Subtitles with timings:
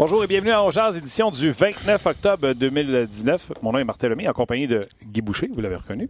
[0.00, 3.52] Bonjour et bienvenue à Ongears, édition du 29 octobre 2019.
[3.60, 6.08] Mon nom est Martin Lemay, en compagnie de Guy Boucher, vous l'avez reconnu.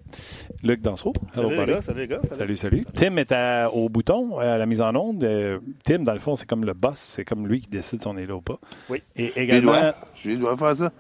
[0.63, 1.13] Luc Dansereau.
[1.33, 2.21] Salut les gars, salut les gars.
[2.39, 2.85] Salut, salut.
[2.95, 5.25] Tim est à- au bouton, à la mise en onde.
[5.25, 8.07] Euh, Tim, dans le fond, c'est comme le boss, c'est comme lui qui décide si
[8.07, 8.59] on est là ou pas.
[8.91, 9.03] Oui.
[9.17, 9.95] Et J'ai le également, droit.
[10.23, 10.93] J'ai le droit de faire ça?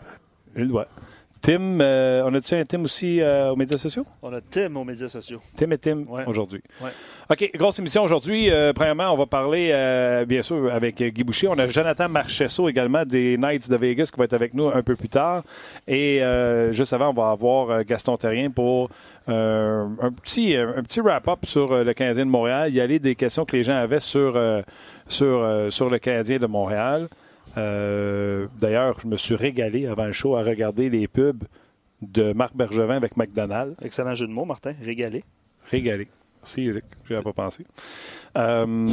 [0.57, 0.88] il doit.
[1.43, 4.05] Tim, euh, on a-tu un Tim aussi euh, aux médias sociaux?
[4.23, 5.41] On a Tim aux médias sociaux.
[5.57, 6.25] Tim et Tim Ouais.
[6.27, 6.63] aujourd'hui.
[6.83, 6.91] Ouais.
[7.30, 8.51] OK, grosse émission aujourd'hui.
[8.51, 9.69] Euh, premièrement, on va parler,
[10.27, 11.49] bien sûr, avec Guy Boucher.
[11.49, 14.83] On a Jonathan Marchesso également des Knights de Vegas qui va être avec nous un
[14.83, 15.43] peu plus tard.
[15.89, 16.21] Et
[16.73, 18.91] juste avant, on va avoir Gaston Terrien pour
[19.29, 22.74] un petit, un petit wrap-up sur le Canadien de Montréal.
[22.74, 24.38] Y aller des questions que les gens avaient sur,
[25.09, 27.09] sur, sur le Canadien de Montréal.
[27.56, 31.45] Euh, D'ailleurs, je me suis régalé avant le show à regarder les pubs
[32.02, 33.76] de Marc Bergevin avec McDonald's.
[33.82, 34.73] Excellent jeu de mots, Martin.
[34.82, 35.23] Régalé.
[35.71, 36.09] Régalé.
[36.43, 36.84] Merci, Luc.
[37.04, 37.66] Je n'avais pas pensé.
[38.38, 38.87] Euh,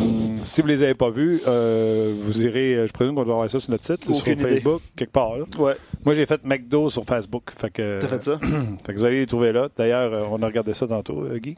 [0.43, 3.49] si vous ne les avez pas vus, euh, vous irez, je présume qu'on doit avoir
[3.49, 4.55] ça sur notre site, sur Aucune idée.
[4.55, 5.37] Facebook, quelque part.
[5.37, 5.45] là.
[5.57, 5.75] Ouais.
[6.03, 7.51] Moi, j'ai fait McDo sur Facebook.
[7.55, 8.37] Fait que, T'as fait ça?
[8.85, 9.69] fait que vous allez les trouver là.
[9.77, 11.55] D'ailleurs, on a regardé ça tantôt, Guy.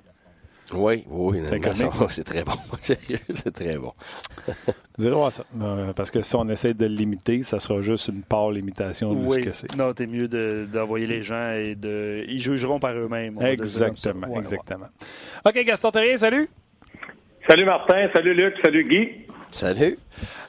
[0.74, 1.40] Oui, oui,
[2.10, 2.54] c'est très bon.
[2.80, 3.94] Sérieux, c'est très bon.
[4.98, 5.44] Vous irez voir ça.
[5.62, 9.14] Euh, parce que si on essaie de le limiter, ça sera juste une part limitation
[9.14, 9.76] de ce que c'est.
[9.76, 12.24] Non, t'es mieux de- d'envoyer les gens et de.
[12.28, 13.40] Ils jugeront par eux-mêmes.
[13.42, 14.88] Exactement, Ouais, exactement.
[15.46, 16.50] OK, Gaston Terrien, salut.
[17.48, 19.10] Salut Martin, salut Luc, salut Guy.
[19.52, 19.98] Salut.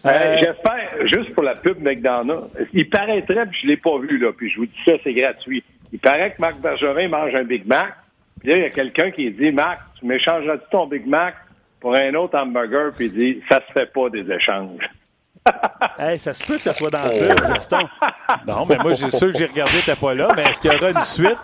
[0.05, 4.19] Euh, Euh, J'espère, juste pour la pub McDonald's, il paraîtrait, puis je l'ai pas vu,
[4.19, 5.63] là, puis je vous dis ça, c'est gratuit.
[5.93, 7.95] Il paraît que Marc Bergerin mange un Big Mac,
[8.41, 11.35] puis là, il y a quelqu'un qui dit, Marc, tu m'échangeras-tu ton Big Mac
[11.79, 14.89] pour un autre hamburger, puis il dit, ça se fait pas des échanges.
[15.99, 17.79] Hey, ça se peut que ça soit dans le pub, Gaston.
[18.47, 20.75] Non, mais moi, j'ai sûr que j'ai regardé, t'es pas là, mais est-ce qu'il y
[20.75, 21.39] aura une suite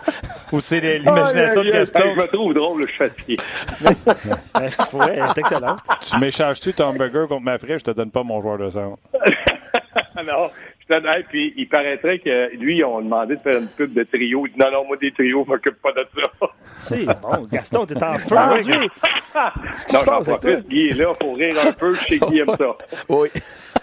[0.51, 2.13] ou c'est l'imagination de Gaston?
[2.15, 3.37] Je me trouve drôle, je suis fatigué.
[4.93, 5.79] Ouais, elle est excellente.
[6.01, 8.97] Tu m'échanges-tu ton hamburger contre ma frère, je te donne pas mon joueur de centre.
[10.25, 10.49] non,
[10.89, 14.45] hey, puis il paraîtrait que lui, ils ont demandé de faire une pub de trio.
[14.45, 16.47] Il dit, non, non, moi, des trios, je m'occupe pas de ça.
[16.77, 17.47] C'est bon.
[17.51, 18.89] Gaston, t'es en feu aujourd'hui.
[19.35, 22.55] non, se j'en profite, Guy est là pour rire un peu, je sais qui aime
[22.57, 22.77] ça.
[23.09, 23.29] Oui.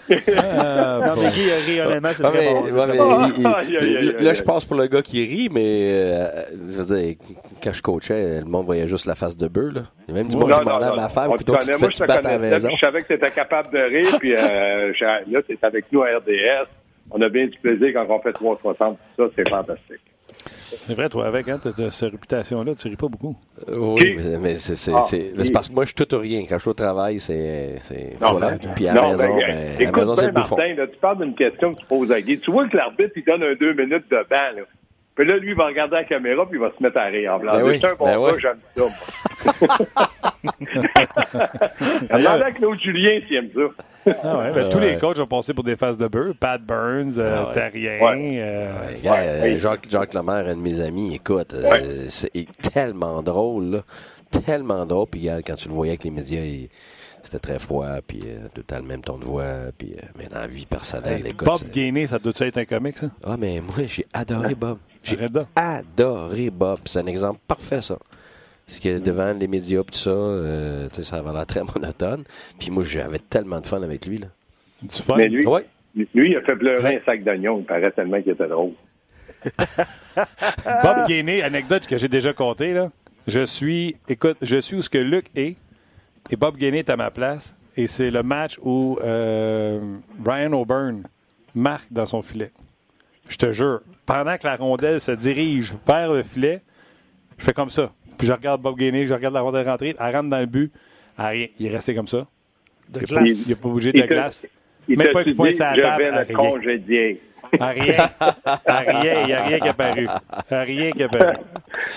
[0.07, 2.65] Non, mais Guy a ri honnêtement, c'est très bon.
[2.65, 7.15] là, je passe pour le gars qui rit, mais euh, je veux dire,
[7.63, 9.73] quand je coachais, le monde voyait juste la face de bœuf.
[9.73, 9.81] Là.
[10.07, 11.77] Il y a même du monde qui demandait à ma femme, on écoute, tu te
[11.77, 12.67] fais te battre à la connaissais, maison?
[12.67, 14.91] puis je savais que tu étais capable de rire, puis euh,
[15.31, 16.67] là, tu es avec nous à RDS.
[17.11, 20.01] On a bien du plaisir quand on fait 360, tout ça, c'est fantastique.
[20.87, 23.35] C'est vrai, toi, avec, hein, t'as cette réputation-là, tu ris pas beaucoup.
[23.69, 24.13] Euh, Oui, Qui?
[24.15, 25.45] mais, mais c'est c'est- Ah, c'est- qui?
[25.45, 26.41] c'est parce que moi, je suis tout ou rien.
[26.49, 27.75] Quand je suis au travail, c'est.
[27.87, 28.57] c'est- Non, voilà.
[28.75, 30.31] Puis à la maison, ben, ben, à la écoute maison, c'est.
[30.31, 32.39] Martin, là, tu parles d'une question que tu poses à Guy.
[32.39, 34.63] Tu vois que l'arbitre, il donne un deux minutes de banc, là.
[35.15, 37.33] Puis là, lui, il va regarder la caméra, puis il va se mettre à rire
[37.33, 37.53] en blanc.
[37.53, 38.41] Ben oui, c'est un bon ben gars, oui.
[38.41, 38.83] j'aime ça.
[42.17, 44.13] Demande à Claude Julien s'il aime ça.
[44.23, 46.33] Ah ouais, ben, tous les coachs ont passé pour des faces de beurre.
[46.39, 47.53] Pat Burns, euh, Ah ouais.
[47.53, 47.99] Terrien.
[48.01, 48.37] Ouais.
[48.39, 48.71] euh,
[49.03, 49.57] Ouais, euh.
[49.57, 52.31] Jacques, Jacques Lemaire, un de mes amis, écoute, euh, c'est
[52.73, 53.79] tellement drôle, là.
[54.45, 55.07] Tellement drôle.
[55.09, 56.69] Puis quand tu le voyais avec les médias, il-
[57.23, 59.45] c'était très froid, puis euh, tout le même ton de voix.
[59.75, 61.47] Puis, euh, mais dans la vie personnelle, hey, écoute.
[61.47, 63.07] Bob Gainey, ça doit être un comique, ça?
[63.23, 64.77] Ah, mais moi, j'ai adoré Bob.
[65.05, 65.17] J'ai
[65.55, 66.79] adoré Bob.
[66.85, 67.97] C'est un exemple parfait, ça.
[68.67, 72.23] Parce que devant les médias, tout ça, euh, ça avait l'air très monotone.
[72.59, 74.27] Puis moi, j'avais tellement de fun avec lui, là.
[74.81, 75.15] Du fun?
[75.17, 75.65] Mais lui, Ouais.
[75.95, 77.59] lui, il a fait pleurer un sac d'oignons.
[77.59, 78.71] Il paraît tellement qu'il était drôle.
[80.15, 82.89] Bob Gainey, anecdote que j'ai déjà contée, là.
[83.27, 85.55] Je suis, écoute, je suis où ce que Luc est,
[86.29, 89.79] et Bob Gainey est à ma place, et c'est le match où euh,
[90.23, 91.03] Ryan O'Byrne
[91.55, 92.51] marque dans son filet.
[93.29, 96.61] Je te jure, pendant que la rondelle se dirige vers le filet,
[97.37, 97.91] je fais comme ça.
[98.17, 100.71] Puis je regarde Bob Gainey, je regarde la rondelle rentrer, elle rentre dans le but,
[101.17, 101.47] elle rien.
[101.59, 102.27] Il est resté comme ça.
[102.89, 103.37] De Il n'a glace.
[103.37, 104.47] pas, il a pas bougé de Il glace.
[104.87, 106.35] Il Même pas dit, de point sur la je table, vais à le rien.
[106.37, 107.21] congédier.
[107.59, 108.09] À rien.
[108.65, 109.21] À rien.
[109.21, 110.07] Il n'y a rien qui est apparu.
[110.51, 111.37] À rien qui est apparu.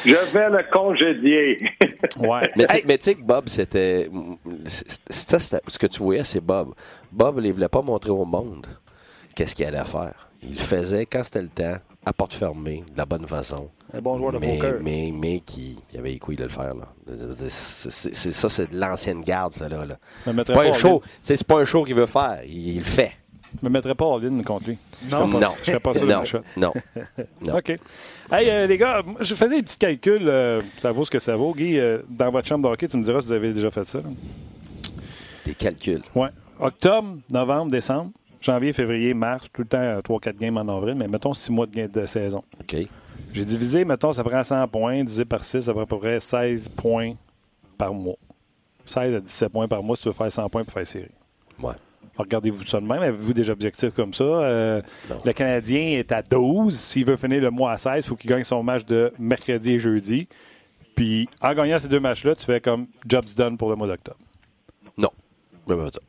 [0.07, 1.71] Je vais le congédier.
[2.19, 2.41] Ouais.
[2.57, 4.09] Mais tu sais- mais tu sais que Bob, c'était.
[5.11, 6.75] Ça, ce que tu voyais, c'est Bob.
[7.13, 8.67] Bob, il ne voulait pas montrer au monde
[9.35, 10.28] qu'est-ce qu'il allait faire.
[10.43, 11.77] Il le faisait quand c'était le temps,
[12.07, 13.69] à porte fermée, de la bonne façon.
[13.93, 14.75] Un bon joueur de mais, poker.
[14.83, 16.75] mais, mais qui, qui avait les couilles de le faire.
[16.75, 16.89] Là.
[17.37, 17.51] C'est-
[17.91, 19.69] c'est- c'est- ça, c'est de l'ancienne garde, ça.
[19.69, 19.97] Là, là.
[20.33, 21.03] Mettrais Pas pas un show.
[21.23, 22.41] C'est pas un show qu'il veut faire.
[22.47, 23.13] Il, il le fait.
[23.61, 24.79] Je me mettrais pas all-in contre lui.
[25.11, 25.41] Non, non.
[25.61, 26.21] Je serais pas sûr de non.
[26.21, 26.41] le shot.
[26.59, 26.73] non.
[27.41, 27.57] Non.
[27.57, 27.71] OK.
[28.31, 30.29] Hey, euh, les gars, je faisais des petits calculs.
[30.29, 31.55] euh, ça vaut ce que ça vaut.
[31.55, 33.87] Guy, euh, dans votre chambre de hockey, tu me diras si vous avez déjà fait
[33.87, 33.99] ça.
[33.99, 34.05] là.
[35.47, 36.03] Des calculs.
[36.15, 36.29] Ouais.
[36.61, 41.35] Octobre, novembre, décembre, janvier, février, mars, tout le temps 3-4 games en avril, mais mettons
[41.35, 42.43] 6 mois de, de saison.
[42.61, 42.77] OK.
[43.33, 46.21] J'ai divisé, mettons, ça prend 100 points, divisé par 6, ça prend à peu près
[46.21, 47.15] 16 points
[47.77, 48.17] par mois.
[48.87, 51.11] 16 à 17 points par mois si tu veux faire 100 points pour faire série.
[51.63, 51.75] Ouais.
[52.17, 53.03] Regardez-vous ça de même.
[53.03, 54.25] Avez-vous des objectifs comme ça?
[54.25, 54.83] Euh,
[55.25, 56.77] le Canadien est à 12.
[56.77, 59.75] S'il veut finir le mois à 16, il faut qu'il gagne son match de mercredi
[59.75, 60.27] et jeudi.
[60.97, 64.19] Puis, en gagnant ces deux matchs-là, tu fais comme job's done pour le mois d'octobre.
[64.97, 65.11] Non.
[65.69, 66.01] Je pas fait ça.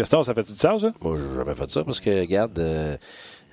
[0.00, 0.92] Gaston, ça fait tout ça, ça?
[1.00, 2.96] Moi, j'ai jamais fait ça parce que, regarde, euh,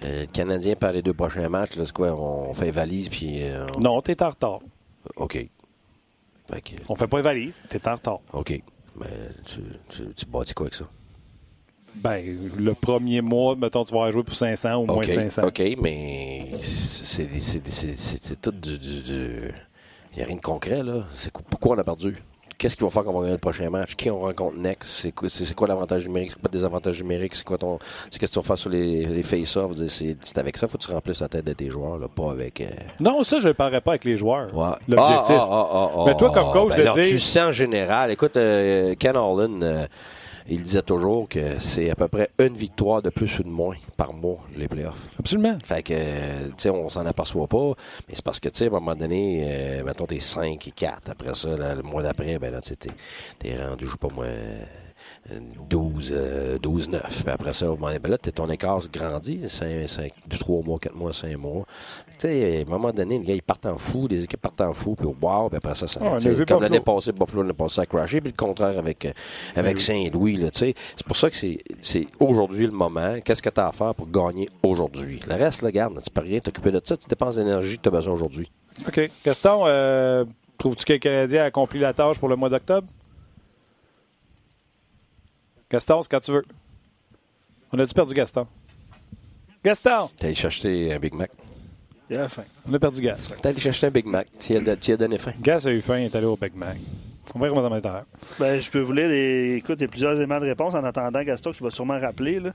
[0.04, 2.14] euh, le Canadien par les deux prochains matchs, là, c'est quoi?
[2.14, 3.42] On fait valise, puis.
[3.76, 3.80] On...
[3.80, 4.60] Non, t'es en retard.
[5.18, 5.34] OK.
[6.50, 6.76] Fait que...
[6.88, 8.20] On fait pas les valises, t'es en retard.
[8.32, 8.62] OK.
[8.98, 9.06] Mais
[9.46, 9.60] tu,
[9.90, 10.86] tu, tu bâtis quoi avec ça?
[11.96, 15.48] Ben, le premier mois, mettons, tu vas jouer pour 500 ou moins de 500.
[15.48, 18.78] OK, mais c'est tout du.
[20.14, 21.06] Il n'y a rien de concret, là.
[21.50, 22.16] Pourquoi on a perdu?
[22.58, 23.96] Qu'est-ce qu'il va faire quand on va gagner le prochain match?
[23.96, 24.90] Qui on rencontre next?
[25.02, 26.32] C'est quoi, quoi l'avantage numérique?
[26.32, 27.36] C'est quoi le désavantage numérique?
[27.36, 27.78] C'est quoi ton.
[28.10, 29.74] C'est qu'est-ce que tu vas faire sur les, les face-offs?
[29.88, 32.62] C'est avec ça, faut que tu remplisses la tête de tes joueurs, là, pas avec.
[32.62, 32.68] Euh,
[33.00, 34.48] non, ça, je ne parlerai pas avec les joueurs.
[34.56, 34.76] Ouais.
[34.88, 35.36] L'objectif.
[35.38, 37.10] Ah, ah, ah, mais toi, comme coach, ben de dire.
[37.12, 38.12] Tu sens en général.
[38.12, 39.64] Écoute, euh, Ken Holland.
[39.64, 39.86] Euh,
[40.50, 43.76] il disait toujours que c'est à peu près une victoire de plus ou de moins
[43.98, 45.02] par mois, les playoffs.
[45.20, 45.58] Absolument.
[45.64, 47.74] Fait que, tu sais, on s'en aperçoit pas,
[48.08, 50.72] mais c'est parce que, tu sais, à un moment donné, euh, mettons, t'es 5 et
[50.72, 51.10] 4.
[51.10, 54.26] Après ça, le mois d'après, ben là, tu t'es rendu, je sais pas moi,
[55.70, 56.14] 12,
[56.62, 57.24] 12 9.
[57.24, 61.14] Puis après ça, ben là, ton écart grandit, 5, 5, 2, 3 mois, 4 mois,
[61.14, 61.66] 5 mois.
[62.18, 64.62] Tu sais, à un moment donné, les gars, ils partent en fou, les équipes partent
[64.62, 66.00] en fou, puis wow, puis après ça, ça
[66.48, 69.12] comme l'année passée, Buffalo l'année passée a crashé, puis le contraire avec, euh,
[69.56, 70.74] avec Saint-Louis, tu sais.
[70.96, 73.18] C'est pour ça que c'est aujourd'hui le moment.
[73.24, 75.20] Qu'est-ce que tu as à faire pour gagner aujourd'hui?
[75.28, 77.90] Le reste, là, garde, tu peux rien t'occuper de ça, tu dépenses l'énergie que tu
[77.90, 78.50] as besoin aujourd'hui.
[78.88, 79.12] OK.
[79.26, 80.26] Gaston, euh,
[80.58, 82.88] trouves-tu que le Canadien a accompli la tâche pour le mois d'octobre?
[85.70, 86.46] Gaston, c'est quand tu veux.
[87.74, 88.48] On a-tu perdu Gaston?
[89.64, 90.10] Gaston!
[90.18, 91.32] T'as allé chercher un Big Mac?
[92.10, 92.46] Il a faim.
[92.66, 93.36] On a perdu Gas.
[93.42, 94.28] T'as allé chercher un Big Mac.
[94.40, 95.34] Tu as, as, donné faim.
[95.42, 96.78] Gas a eu faim, il est allé au Big Mac.
[97.36, 98.06] On va comment ça
[98.40, 99.10] ben, Je peux vous lire.
[99.10, 99.56] Les...
[99.58, 102.40] Écoute, il y a plusieurs éléments de réponse en attendant Gaston qui va sûrement rappeler.
[102.40, 102.54] Là.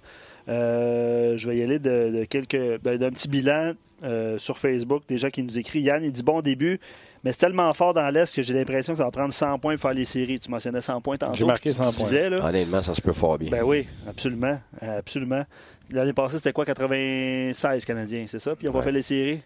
[0.49, 5.03] Euh, je vais y aller de, quelques ben, d'un petit bilan euh, sur Facebook.
[5.07, 5.85] Des gens qui nous écrivent.
[5.85, 6.81] Yann, il dit bon début.
[7.25, 9.75] Mais c'est tellement fort dans l'Est que j'ai l'impression que ça va prendre 100 points
[9.75, 10.41] pour faire les séries.
[10.41, 11.35] Tu mentionnais 100 points tantôt.
[11.35, 12.29] J'ai marqué 100 points.
[12.29, 12.45] là.
[12.45, 13.51] Honnêtement, ça se peut fort bien.
[13.51, 14.59] Ben oui, absolument.
[14.81, 15.45] absolument.
[15.91, 18.57] L'année passée, c'était quoi 96 Canadiens, c'est ça?
[18.57, 19.43] Puis on va faire les séries?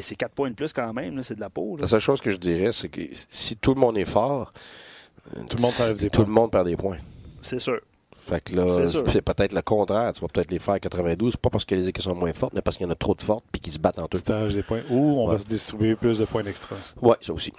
[0.00, 1.76] c'est 4 points de plus quand même, c'est de la peau.
[1.80, 4.52] La seule chose que je dirais, c'est que si tout le monde est fort,
[5.48, 6.98] tout le monde perd des tout le monde perd des points.
[7.40, 7.80] C'est sûr.
[8.26, 10.12] Fait que là, c'est peut-être le contraire.
[10.12, 12.60] Tu vas peut-être les faire 92, pas parce que les équipes sont moins fortes, mais
[12.60, 14.18] parce qu'il y en a trop de fortes puis qu'ils se battent en tout.
[14.18, 14.80] Des points.
[14.90, 16.74] Ou on va se distribuer plus de points d'extra.
[17.00, 17.52] Oui, ça aussi.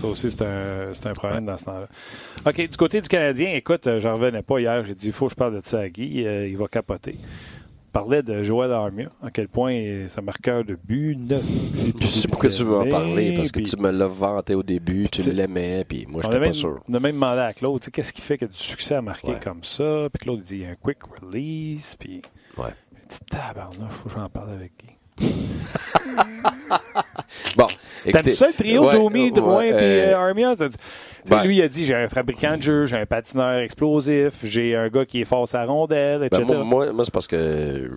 [0.00, 1.88] Ça aussi, c'est un, un, problème dans ce temps-là.
[2.46, 4.82] OK, du côté du Canadien, écoute, euh, j'en revenais pas hier.
[4.86, 6.26] J'ai dit, il faut que je parle de ça à Guy.
[6.26, 7.16] Euh, il va capoter
[7.98, 11.42] parlais de Joël Armia, à quel point un marqueur de but neuf.
[11.98, 15.08] Je sais pourquoi tu veux en parler, parce que tu me l'as vanté au début,
[15.08, 16.82] tu l'aimais, puis moi, je n'étais pas sûr.
[16.88, 19.64] On a même demandé à Claude, qu'est-ce qui fait que du succès à marquer comme
[19.64, 20.08] ça?
[20.12, 22.20] Puis Claude dit, il y a un quick release, puis...
[22.58, 22.68] Ouais.
[22.92, 24.92] Il dit, tabarnak, faut que j'en parle avec Guy.
[27.56, 27.66] bon,
[28.04, 30.54] T'aimes ça le trio Domi, Drouin et euh, euh, Armia?
[31.28, 34.76] Ben, lui, il a dit j'ai un fabricant de jeu, j'ai un patineur explosif, j'ai
[34.76, 36.44] un gars qui est fort à rondelle, etc.
[36.48, 37.90] Ben, moi, moi c'est parce que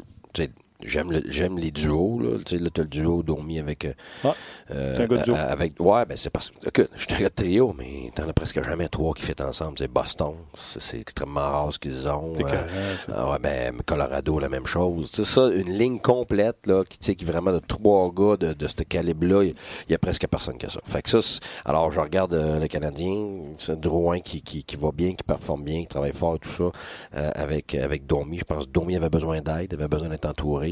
[0.81, 2.37] J'aime le, j'aime les duos là.
[2.45, 3.83] Tu sais, là, t'as le duo dormi avec.
[3.83, 3.93] Euh,
[4.23, 4.33] ah,
[4.71, 5.35] euh, duo.
[5.35, 8.33] avec, ouais, ben c'est parce que je suis un gars de trio, mais t'en as
[8.33, 9.77] presque jamais trois qui fait ensemble.
[9.77, 12.33] C'est Boston, c'est, extrêmement rare ce qu'ils ont.
[12.39, 15.11] Euh, ouais, ben Colorado, la même chose.
[15.11, 18.37] Tu sais, ça, une ligne complète là, qui, tu sais, qui vraiment de trois gars
[18.37, 19.55] de, de ce calibre-là, il
[19.89, 20.79] y, a presque personne que ça.
[20.85, 25.13] Fait que ça, alors je regarde le Canadien, c'est Drouin qui, qui, qui va bien,
[25.13, 26.71] qui performe bien, qui travaille fort tout ça,
[27.11, 28.37] avec avec Domi.
[28.37, 30.68] Je pense que Domi avait besoin d'aide, avait besoin d'être entouré.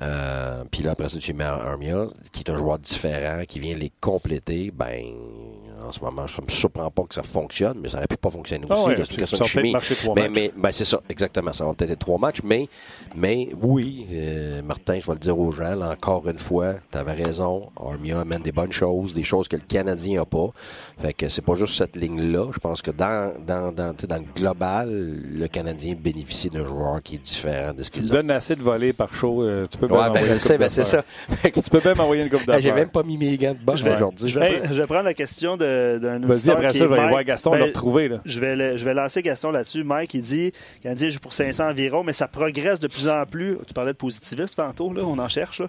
[0.00, 3.74] Euh, puis là, après ça, tu mets Armia, qui est un joueur différent, qui vient
[3.74, 4.70] les compléter.
[4.70, 5.02] Ben,
[5.84, 8.16] en ce moment, je ne me surprends pas que ça fonctionne, mais ça aurait pu
[8.16, 8.94] pas fonctionner ah aussi.
[8.96, 9.74] c'est une question de chimie.
[10.14, 11.52] Mais, mais ben, c'est ça, exactement.
[11.52, 12.68] Ça va peut-être être trois matchs, mais,
[13.16, 17.12] mais oui, euh, Martin, je vais le dire aux gens, encore une fois, tu avais
[17.12, 17.70] raison.
[17.80, 20.50] Armia amène des bonnes choses, des choses que le Canadien n'a pas.
[21.00, 22.50] Fait que c'est pas juste cette ligne-là.
[22.52, 27.16] Je pense que dans, dans, dans, dans le global, le Canadien bénéficie d'un joueur qui
[27.16, 28.08] est différent de ce qu'il a.
[28.08, 31.04] Donnes assez de volets par euh, tu peux ouais, ben, je sais, ben, c'est ça.
[31.42, 32.60] tu peux même envoyer une coupe d'affaires.
[32.60, 34.28] J'ai même pas mis mes gants de boxe aujourd'hui.
[34.28, 37.24] Je, je, vais prendre la question de d'un Vas-y, après ça, je vais aller voir
[37.24, 38.08] Gaston, ben, le retrouver.
[38.08, 38.18] Là.
[38.24, 39.84] Je, vais je vais lancer Gaston là-dessus.
[39.84, 43.58] Mike, il dit Canadien joue pour 500 environ, mais ça progresse de plus en plus.
[43.66, 45.62] Tu parlais de positivisme tantôt, là, on en cherche.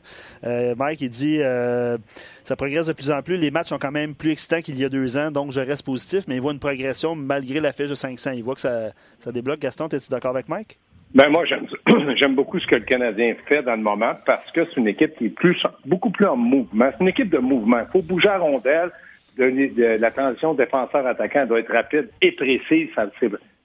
[0.44, 1.98] Euh, Mike, il dit euh,
[2.44, 3.38] ça progresse de plus en plus.
[3.38, 5.84] Les matchs sont quand même plus excitants qu'il y a deux ans, donc je reste
[5.84, 8.32] positif, mais il voit une progression malgré la fiche de 500.
[8.32, 9.60] Il voit que ça, ça débloque.
[9.60, 10.80] Gaston, es-tu d'accord avec Mike?
[11.14, 11.44] Ben moi,
[12.16, 15.16] j'aime, beaucoup ce que le Canadien fait dans le moment parce que c'est une équipe
[15.16, 16.90] qui est plus, beaucoup plus en mouvement.
[16.92, 17.80] C'est une équipe de mouvement.
[17.82, 18.92] Il faut bouger à rondelle
[19.38, 22.90] de, la transition défenseur-attaquant doit être rapide et précise.
[22.96, 23.08] Ça,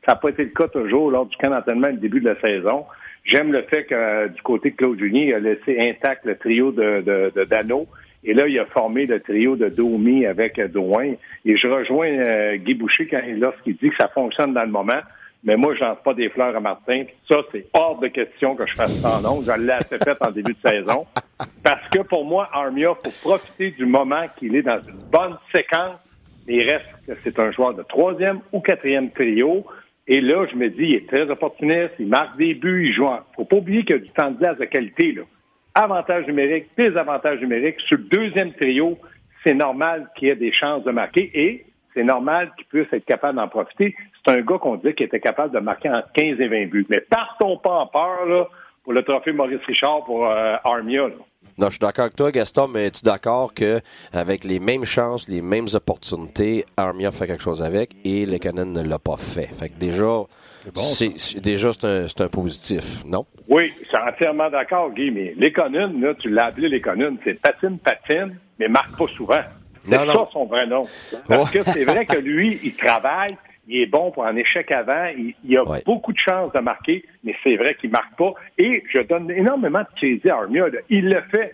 [0.07, 2.85] n'a pas été le cas toujours lors du camp d'entraînement au début de la saison.
[3.25, 6.37] J'aime le fait que euh, du côté de Claude Junier, il a laissé intact le
[6.37, 7.87] trio de, de, de Dano.
[8.25, 11.12] Et là, il a formé le trio de Domi avec euh, Drouin.
[11.45, 15.00] Et je rejoins euh, Guy Boucher quand, lorsqu'il dit que ça fonctionne dans le moment.
[15.45, 17.04] Mais moi, je lance pas des fleurs à Martin.
[17.30, 20.30] Ça, c'est hors de question que je fasse ça en Je l'ai assez fait en
[20.30, 21.07] début de saison.
[21.62, 25.99] Parce que pour moi, Armia, faut profiter du moment qu'il est dans une bonne séquence.
[26.49, 29.64] Il reste que c'est un joueur de troisième ou quatrième trio.
[30.09, 33.04] Et là, je me dis, il est très opportuniste, il marque des buts, il joue.
[33.04, 33.21] En...
[33.37, 35.23] Faut pas oublier qu'il y a du temps de glace de qualité, là.
[35.75, 37.76] Avantage numérique, désavantage numérique.
[37.87, 38.99] Sur le deuxième trio,
[39.45, 41.66] c'est normal qu'il ait des chances de marquer et
[41.99, 43.97] c'est normal qu'il puisse être capable d'en profiter.
[44.25, 46.87] C'est un gars qu'on dit qu'il était capable de marquer entre 15 et 20 buts.
[46.88, 48.47] Mais partons pas en peur là,
[48.85, 51.09] pour le trophée Maurice Richard pour euh, Armia.
[51.59, 55.43] Non, je suis d'accord avec toi, Gaston, mais es-tu d'accord qu'avec les mêmes chances, les
[55.43, 59.49] mêmes opportunités, Armia fait quelque chose avec et le Canon ne l'a pas fait?
[59.59, 60.23] Fait que déjà,
[60.76, 63.26] c'est déjà c'est un, positif, non?
[63.49, 66.81] Oui, je suis entièrement d'accord, Guy, mais les là, tu l'as appelé les
[67.25, 69.43] c'est patine, patine, mais marque pas souvent.
[69.90, 70.85] C'est ça son vrai nom.
[71.26, 73.37] Parce que c'est vrai que lui, il travaille,
[73.68, 75.09] il est bon pour un échec avant,
[75.45, 78.33] il, a beaucoup de chances de marquer, mais c'est vrai qu'il marque pas.
[78.57, 80.66] Et je donne énormément de crédit à Armia.
[80.88, 81.52] Il le fait.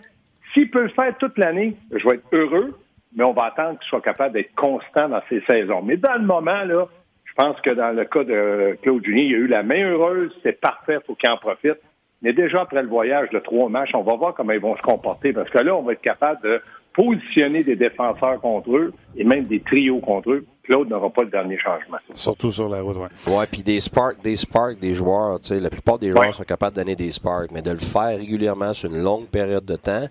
[0.53, 2.79] S'il peut le faire toute l'année, je vais être heureux,
[3.15, 5.81] mais on va attendre qu'il soit capable d'être constant dans ses saisons.
[5.81, 6.87] Mais dans le moment, là,
[7.25, 10.31] je pense que dans le cas de Claude Junier, il a eu la main heureuse,
[10.43, 11.79] c'est parfait, faut qu'il en profite.
[12.21, 14.81] Mais déjà après le voyage de trois matchs, on va voir comment ils vont se
[14.81, 16.61] comporter parce que là, on va être capable de
[16.95, 20.45] positionner des défenseurs contre eux et même des trios contre eux.
[20.63, 21.97] Claude n'aura pas le dernier changement.
[22.13, 23.33] Surtout sur la route, oui.
[23.33, 26.43] Ouais, puis des sparks, des sparks, des joueurs, tu sais, la plupart des joueurs sont
[26.43, 29.75] capables de donner des sparks, mais de le faire régulièrement sur une longue période de
[29.75, 30.07] temps,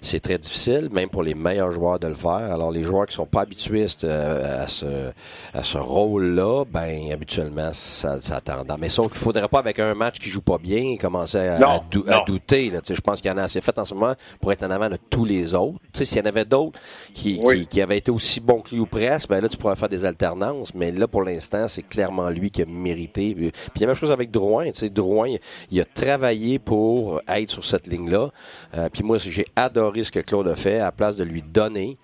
[0.00, 2.52] c'est très difficile, même pour les meilleurs joueurs de le faire.
[2.52, 5.10] Alors, les joueurs qui sont pas habitués à ce,
[5.54, 8.78] à ce rôle-là, ben, habituellement, ça, ça tendance.
[8.78, 11.80] Mais sauf qu'il faudrait pas, avec un match qui joue pas bien, commencer à,
[12.26, 12.70] douter.
[12.70, 12.80] Là.
[12.88, 14.88] Je pense qu'il y en a assez fait en ce moment pour être en avant
[14.88, 15.78] de tous les autres.
[15.92, 16.78] S'il y en avait d'autres
[17.14, 19.88] qui, qui, avaient été aussi bons que lui ou presque, ben là, tu pourrais faire
[19.88, 20.74] des alternances.
[20.74, 23.34] Mais là, pour l'instant, c'est clairement lui qui a mérité.
[23.34, 24.70] Puis il y a la même chose avec Drouin.
[24.92, 25.34] Drouin,
[25.70, 28.30] il a travaillé pour être sur cette ligne-là.
[28.76, 31.98] Euh, puis moi, j'ai adoré ce que Claude a fait, à place de lui donner,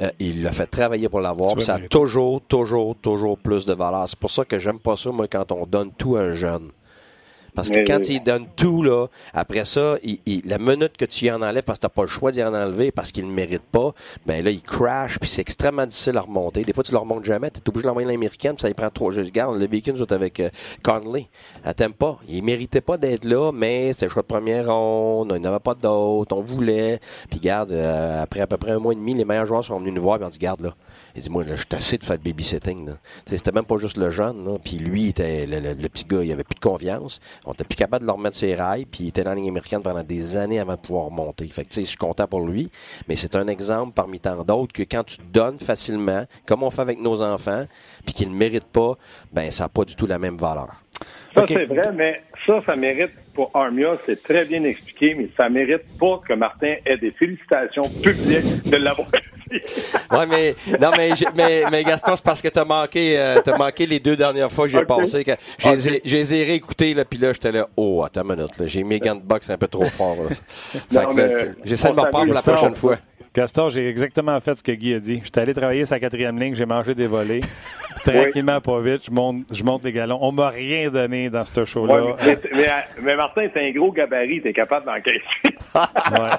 [0.00, 1.60] euh, il l'a fait travailler pour l'avoir.
[1.62, 4.08] Ça a toujours, toujours, toujours plus de valeur.
[4.08, 6.70] C'est pour ça que j'aime pas ça, moi, quand on donne tout à un jeune.
[7.56, 11.30] Parce que quand il donne tout, là, après ça, il, la minute que tu y
[11.30, 13.32] en enlèves parce que tu n'as pas le choix d'y en enlever parce qu'il ne
[13.32, 13.94] mérite pas,
[14.26, 16.62] ben là, il crash, puis c'est extrêmement difficile à remonter.
[16.64, 17.50] Des fois, tu le remontes jamais.
[17.50, 19.10] Tu es obligé de l'envoyer l'américaine, ça il prend trop.
[19.10, 20.50] Je regarde, le Bacon sont avec euh,
[20.82, 21.28] Conley.
[21.64, 22.18] Elle t'aime pas.
[22.28, 25.32] Il méritait pas d'être là, mais c'était le choix de première ronde.
[25.34, 26.36] Il n'y avait pas d'autre.
[26.36, 27.00] On voulait.
[27.30, 29.78] Puis garde, euh, après à peu près un mois et demi, les meilleurs joueurs sont
[29.78, 30.74] venus nous voir et on dit, garde là.
[31.16, 32.90] Il dit, moi, là, je suis assez de faire de babysitting.
[33.26, 34.44] C'était même pas juste le jeune.
[34.44, 34.58] Là.
[34.62, 37.20] Puis lui, était le, petit gars, il avait plus de confiance.
[37.46, 38.84] On était plus capable de leur remettre ses rails.
[38.84, 41.46] Puis il était dans la ligne américaine pendant des années avant de pouvoir monter.
[41.48, 42.70] Fait que, je suis content pour lui.
[43.08, 46.82] Mais c'est un exemple parmi tant d'autres que quand tu donnes facilement, comme on fait
[46.82, 47.66] avec nos enfants,
[48.04, 48.94] puis qu'ils ne méritent pas,
[49.32, 50.82] ben ça n'a pas du tout la même valeur.
[51.34, 55.48] Ça, c'est vrai, mais ça, ça mérite pour Armia, c'est très bien expliqué, mais ça
[55.48, 59.08] mérite pas que Martin ait des félicitations publiques de l'avoir
[60.10, 63.86] ouais, mais non, mais, mais, mais Gaston, c'est parce que t'as manqué, euh, t'as manqué
[63.86, 65.24] les deux dernières fois que j'ai passé.
[65.58, 66.00] J'ai okay.
[66.04, 69.14] les ai réécoutés, là, puis là, j'étais là, oh, attends une minute, j'ai mis gants
[69.14, 70.16] de boxe un peu trop fort.
[71.64, 72.98] J'essaie de me reprendre la prochaine fois.
[73.36, 75.20] Gaston, j'ai exactement fait ce que Guy a dit.
[75.22, 77.40] J'étais allé travailler sa quatrième ligne, j'ai mangé des volets.
[78.02, 80.18] Tranquillement, pas vite, je monte, je monte les galons.
[80.22, 82.14] On m'a rien donné dans ce show-là.
[82.24, 82.38] mais,
[83.02, 85.20] mais, Martin, t'es un gros gabarit, t'es capable d'encaisser.
[85.44, 86.30] ouais.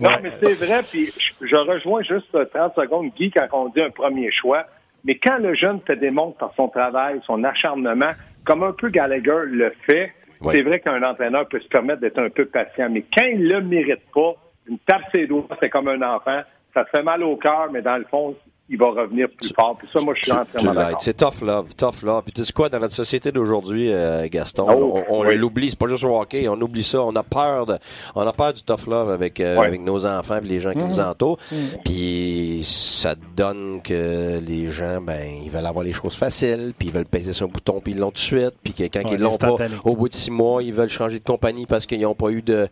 [0.00, 3.90] Non, mais c'est vrai, puis je, rejoins juste 30 secondes Guy quand on dit un
[3.90, 4.66] premier choix.
[5.04, 8.12] Mais quand le jeune te démontre par son travail, son acharnement,
[8.44, 10.12] comme un peu Gallagher le fait,
[10.44, 12.90] c'est vrai qu'un entraîneur peut se permettre d'être un peu patient.
[12.90, 16.40] Mais quand il le mérite pas, une tape ses doigts, c'est comme un enfant.
[16.74, 18.34] Ça fait mal au cœur, mais dans le fond,
[18.72, 19.76] il va revenir plus fort.
[19.78, 21.02] Puis ça, moi, je suis entièrement d'accord.
[21.02, 22.22] C'est tough love, tough love.
[22.24, 25.68] Puis tu sais quoi, dans notre société d'aujourd'hui, euh, Gaston, oh, on, l'oublie.
[25.68, 27.02] C'est pas juste au hockey, on oublie ça.
[27.02, 27.76] On a peur de,
[28.14, 30.78] on a peur du tough love avec euh, avec nos enfants et les gens qui
[30.78, 31.06] nous mhm.
[31.06, 31.38] entourent.
[31.52, 31.58] Mhm.
[31.84, 36.94] Puis ça donne que les gens, ben, ils veulent avoir les choses faciles, puis ils
[36.94, 38.54] veulent peser sur un bouton, puis ils l'ont tout de suite.
[38.64, 41.24] Puis que quand ils l'ont pas, au bout de six mois, ils veulent changer de
[41.24, 42.68] compagnie parce qu'ils n'ont pas eu de,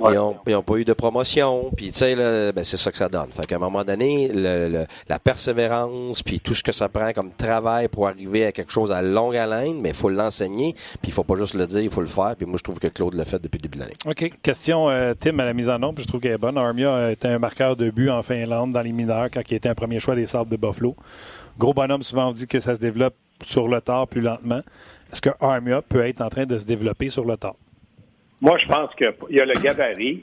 [0.00, 1.70] ils, ont, pas eu de promotion.
[1.76, 3.28] Puis tu sais, ben, c'est ça que ça donne.
[3.32, 7.12] Fait qu'à un moment donné, le, la personne persévérance, puis tout ce que ça prend
[7.12, 11.08] comme travail pour arriver à quelque chose à longue haleine, mais il faut l'enseigner, puis
[11.08, 12.34] il faut pas juste le dire, il faut le faire.
[12.36, 13.96] Puis moi, je trouve que Claude l'a fait depuis le début de l'année.
[14.06, 14.32] OK.
[14.42, 16.56] Question, euh, Tim, à la mise en ombre, je trouve qu'elle est bonne.
[16.56, 19.74] Armia était un marqueur de but en Finlande dans les mineurs quand il était un
[19.74, 20.94] premier choix des Sables de Buffalo.
[21.58, 23.14] Gros bonhomme, souvent on dit que ça se développe
[23.46, 24.60] sur le tard plus lentement.
[25.12, 27.56] Est-ce que Armia peut être en train de se développer sur le tard?
[28.40, 30.22] Moi, je pense qu'il y a le gabarit.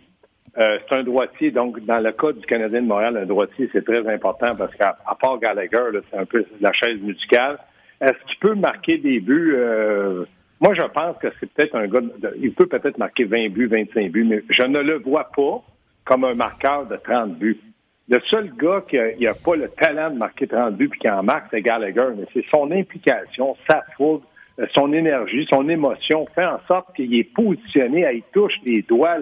[0.57, 3.85] Euh, c'est un droitier, donc dans le cas du Canadien de Montréal, un droitier, c'est
[3.85, 7.59] très important parce qu'à part Gallagher, c'est un peu la chaise musicale.
[8.01, 9.53] Est-ce qu'il peut marquer des buts?
[9.55, 10.25] Euh,
[10.59, 12.01] moi, je pense que c'est peut-être un gars.
[12.01, 15.63] De, il peut peut-être marquer 20 buts, 25 buts, mais je ne le vois pas
[16.05, 17.59] comme un marqueur de 30 buts.
[18.09, 21.21] Le seul gars qui n'a pas le talent de marquer 30 buts puis qui en
[21.21, 24.23] marque, c'est Gallagher, mais c'est son implication, sa fougue,
[24.59, 29.17] euh, son énergie, son émotion fait en sorte qu'il est positionné, il touche les doigts,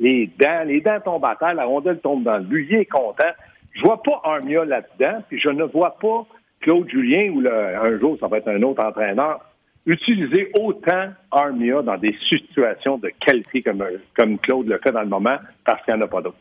[0.00, 2.86] les dents, les dents tombent à terre, la rondelle tombe dans le but, il est
[2.86, 3.30] content.
[3.72, 6.26] Je vois pas Armia là-dedans, puis je ne vois pas
[6.60, 9.40] Claude Julien, ou un jour ça va être un autre entraîneur,
[9.86, 13.84] utiliser autant Armia dans des situations de qualité comme,
[14.16, 16.36] comme Claude le fait dans le moment, parce qu'il n'y en a pas d'autres.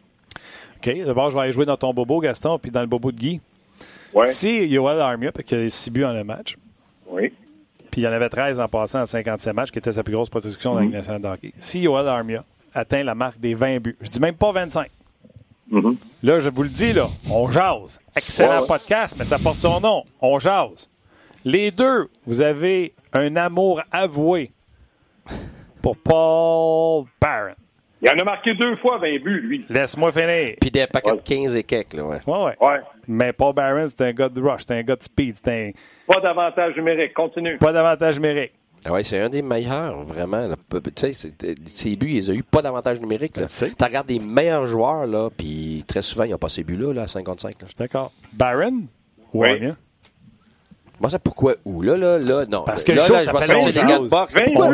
[0.78, 1.06] OK.
[1.06, 3.42] D'abord, je vais aller jouer dans ton bobo, Gaston, puis dans le bobo de Guy.
[4.13, 4.32] Ouais.
[4.32, 6.58] Si Yoel Armia, parce qu'il a 6 buts en un match,
[7.08, 7.32] oui.
[7.92, 10.13] puis il y en avait 13 en passant en 57 matchs, qui était sa plus
[10.13, 11.54] grosse production dans la Ligue nationale de hockey.
[11.60, 14.89] Si Yoel Armia atteint la marque des 20 buts, je dis même pas 25.
[15.71, 15.95] Mm-hmm.
[16.23, 17.99] Là, je vous le dis, là, on jase.
[18.15, 18.67] Excellent Ouais, ouais.
[18.67, 20.03] podcast, mais ça porte son nom.
[20.21, 20.89] On jase.
[21.45, 24.49] Les deux, vous avez un amour avoué
[25.81, 27.53] pour Paul Barron.
[28.01, 29.65] Il en a marqué deux fois 20 buts, lui.
[29.69, 30.55] Laisse-moi finir.
[30.61, 31.17] Puis des paquets Ouais.
[31.17, 32.19] de 15 et quelques, là, ouais.
[32.25, 32.55] Ouais, ouais.
[32.61, 32.79] Ouais.
[33.07, 35.71] Mais Paul Barron, c'est un gars de rush, c'est un gars de speed, c'est un...
[36.13, 37.13] Pas d'avantage numérique.
[37.13, 37.57] Continue.
[37.57, 38.53] pas d'avantage numérique.
[38.86, 40.48] Ah ouais, c'est un des meilleurs, vraiment.
[40.48, 40.55] là.
[40.71, 43.36] Tu sais, c'est- ces buts, ils ont eu pas d'avantage numérique.
[43.38, 43.43] Là.
[43.43, 43.71] Je sais.
[43.77, 47.01] Tu regardes des meilleurs joueurs, là, puis très souvent, ils n'ont pas ces buts-là, là,
[47.04, 47.62] à 55.
[47.62, 47.67] Là.
[47.77, 48.12] D'accord.
[48.34, 48.84] Barron?
[49.34, 49.49] Ou Oui.
[50.99, 51.81] Moi, c'est pourquoi où?
[51.81, 52.63] Là, là, là, non.
[52.65, 54.33] Parce que là, le show là, je vais s'appelle sortir On les gars de boxe.
[54.35, 54.71] 20 Pourquoi où?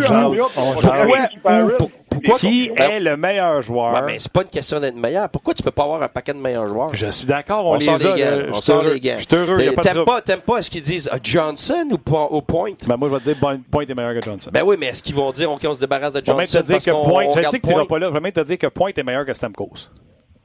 [0.58, 1.70] On on pourquoi Où?
[1.78, 3.94] Pour- pourquoi Qui Ben, est le meilleur joueur?
[3.94, 5.28] Ouais, mais c'est pas une question d'être meilleur.
[5.30, 6.94] Pourquoi tu peux pas avoir un paquet de meilleurs joueurs?
[6.94, 8.16] Je suis d'accord, on, on les sort a.
[8.16, 8.30] les gants.
[8.30, 8.38] là.
[8.38, 8.94] On Je suis sort heureux.
[8.94, 9.16] les gants.
[9.18, 11.98] Je suis heureux, a pas T'aimes pas, t'aimes pas, est-ce qu'ils disent euh, Johnson ou
[11.98, 12.72] pas au point?
[12.88, 14.50] Ben, moi, je vais te dire Bon- Point est meilleur que Johnson.
[14.54, 16.48] Ben oui, mais est-ce qu'ils vont dire, OK, on se débarrasse de je vais même
[16.48, 17.86] Johnson te dire que Point, on je sais que tu n'iras Point?
[17.86, 19.90] pas là, je vais même te dire que Point est meilleur que Stamkos.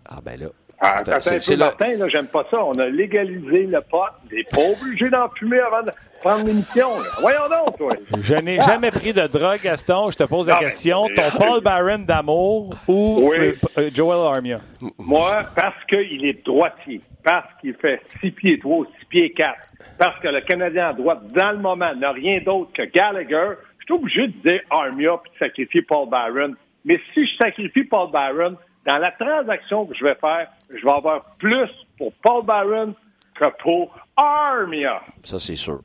[0.09, 0.47] Ah, ben là.
[0.81, 1.57] Ah, C'est-.
[1.57, 2.65] Martin, là, j'aime pas ça.
[2.65, 3.99] On a légalisé le pot.
[4.31, 5.91] On n'est pas obligé d'en fumer avant de
[6.23, 6.89] prendre l'émission.
[7.21, 7.93] Voyons donc, toi.
[8.23, 10.11] Je n'ai jamais pris de drogue, Gaston.
[10.11, 11.07] Je te pose la Non, mais- question.
[11.15, 13.37] Ton Paul Barron d'amour ou Oui.
[13.39, 14.61] euh, euh, Joel Armia?
[14.99, 19.55] Moi, parce qu'il est droitier, parce qu'il fait 6 pieds 3, 6 pieds 4,
[19.99, 23.85] parce que le Canadien à droite, dans le moment, n'a rien d'autre que Gallagher, je
[23.85, 26.55] suis obligé de dire Armia puis de sacrifier Paul Byron.
[26.87, 28.57] Mais si je sacrifie Paul Byron,
[28.91, 32.93] dans la transaction que je vais faire, je vais avoir plus pour Paul Byron
[33.39, 35.01] que pour Armia.
[35.23, 35.81] Ça, c'est sûr.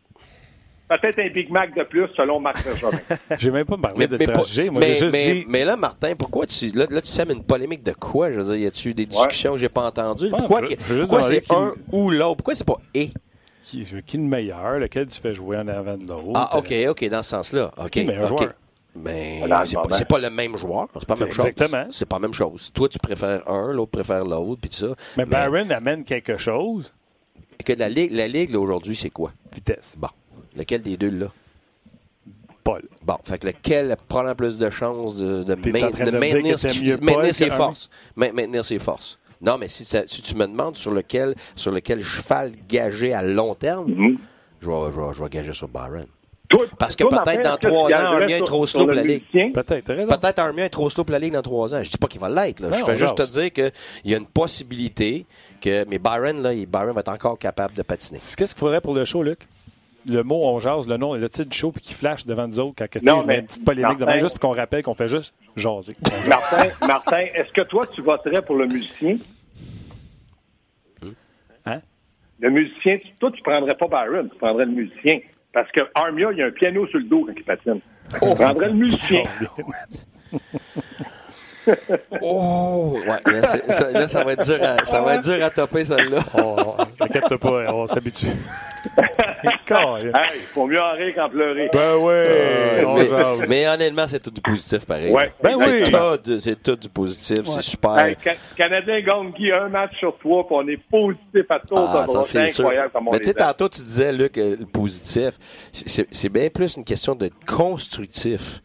[0.88, 2.98] Peut-être un Big Mac de plus, selon Marc Bergevin.
[3.40, 4.70] J'ai même pas parlé Mais, de mais, transiger.
[4.70, 5.46] Moi, mais, j'ai juste mais- dit.
[5.48, 6.70] mais là, Martin, pourquoi tu.
[6.72, 8.32] Là, là, tu sèmes une polémique de quoi?
[8.32, 10.26] Je veux dire, y a-tu des discussions que j'ai pas entendues?
[10.32, 12.38] Ouais, pourquoi c'est qui- un ou l'autre?
[12.38, 13.10] Pourquoi c'est pas et?
[13.64, 16.32] Qui, qui est le meilleur, lequel tu fais jouer en avant de l'autre?
[16.36, 17.72] Ah, OK, OK, dans ce sens-là.
[17.78, 17.90] OK.
[17.90, 18.38] qui le meilleur OK.
[18.40, 18.54] joueur?
[18.96, 20.88] Ben, Dans le c'est pas, pas le même joueur.
[20.94, 21.46] C'est pas la même chose.
[21.46, 21.88] Exactement.
[21.92, 22.72] C'est pas la même chose.
[22.74, 24.96] Toi, tu préfères un, l'autre préfère l'autre, puis tout ça.
[25.18, 26.94] Mais Barron amène quelque chose.
[27.64, 29.32] que la Ligue, la Ligue aujourd'hui, c'est quoi?
[29.54, 29.96] Vitesse.
[29.98, 30.08] Bon.
[30.56, 31.28] Lequel des deux, là?
[32.64, 32.82] Paul.
[33.04, 36.58] Bon, fait que lequel prend plus de chances de, main- maintenir,
[37.02, 37.90] mieux ses forces?
[38.16, 39.20] Ma- maintenir ses forces.
[39.42, 43.22] Non, mais si, ça- si tu me demandes sur lequel, sur lequel cheval gagé à
[43.22, 44.18] long terme, Mhm.
[44.62, 46.08] je, vais, je, vais, je vais gager sur Byron.
[46.78, 49.24] Parce que peut-être dans trois ans, Armia est trop slow pour la Ligue.
[49.54, 49.86] Peut-être.
[49.94, 51.82] Peut-être Armia est trop slow pour la Ligue dans trois ans.
[51.84, 52.62] Je dis pas qu'il va l'être.
[52.64, 53.72] Je fais juste te dire qu'il
[54.06, 55.26] y a une possibilité
[55.62, 55.86] que.
[55.88, 58.20] Mais Byron, là, Byron va être encore capable de patiner.
[58.20, 59.48] Qu'est-ce qu'il faudrait pour le show, Luc?
[60.08, 62.60] Le mot on jase, le nom, le titre du show, puis qui flash devant nous
[62.60, 64.38] autres quand que, tu sais, Non, je mets mais une petite polémique Martin- devant, juste
[64.38, 65.96] pour qu'on rappelle qu'on fait juste jaser.
[66.28, 69.18] Martin, Martin est-ce que toi, tu voterais pour le musicien?
[71.66, 71.80] Hein?
[72.40, 75.20] Le musicien, tu- toi, tu prendrais pas Byron, tu prendrais le musicien.
[75.56, 77.80] Parce que Armia, il y a un piano sur le dos quand il patine.
[78.12, 79.24] Tu prendrais le musicien.
[82.22, 82.98] Oh!
[83.08, 85.86] Ouais, là, ça, là, ça va être dur à, ça va être dur à topper,
[85.86, 86.20] celle-là.
[86.38, 88.28] Oh, T'inquiète pas, on s'habitue.
[89.68, 91.70] Hey, faut mieux en rire qu'en pleurer.
[91.74, 95.12] ben oui, on mais, honnêtement, c'est tout du positif, pareil.
[95.12, 95.32] Ouais.
[95.44, 96.40] Ben C'est oui.
[96.42, 97.98] C'est tout du positif, c'est super.
[97.98, 101.76] Hey, Ca- Canadien gagne Guy un match sur trois, puis on est positif à tout.
[101.76, 105.32] Ah, c'est incroyable comme on Mais tu sais, tantôt, tu disais, Luc, euh, le positif,
[105.72, 108.62] c'est c'est bien plus une question d'être constructif.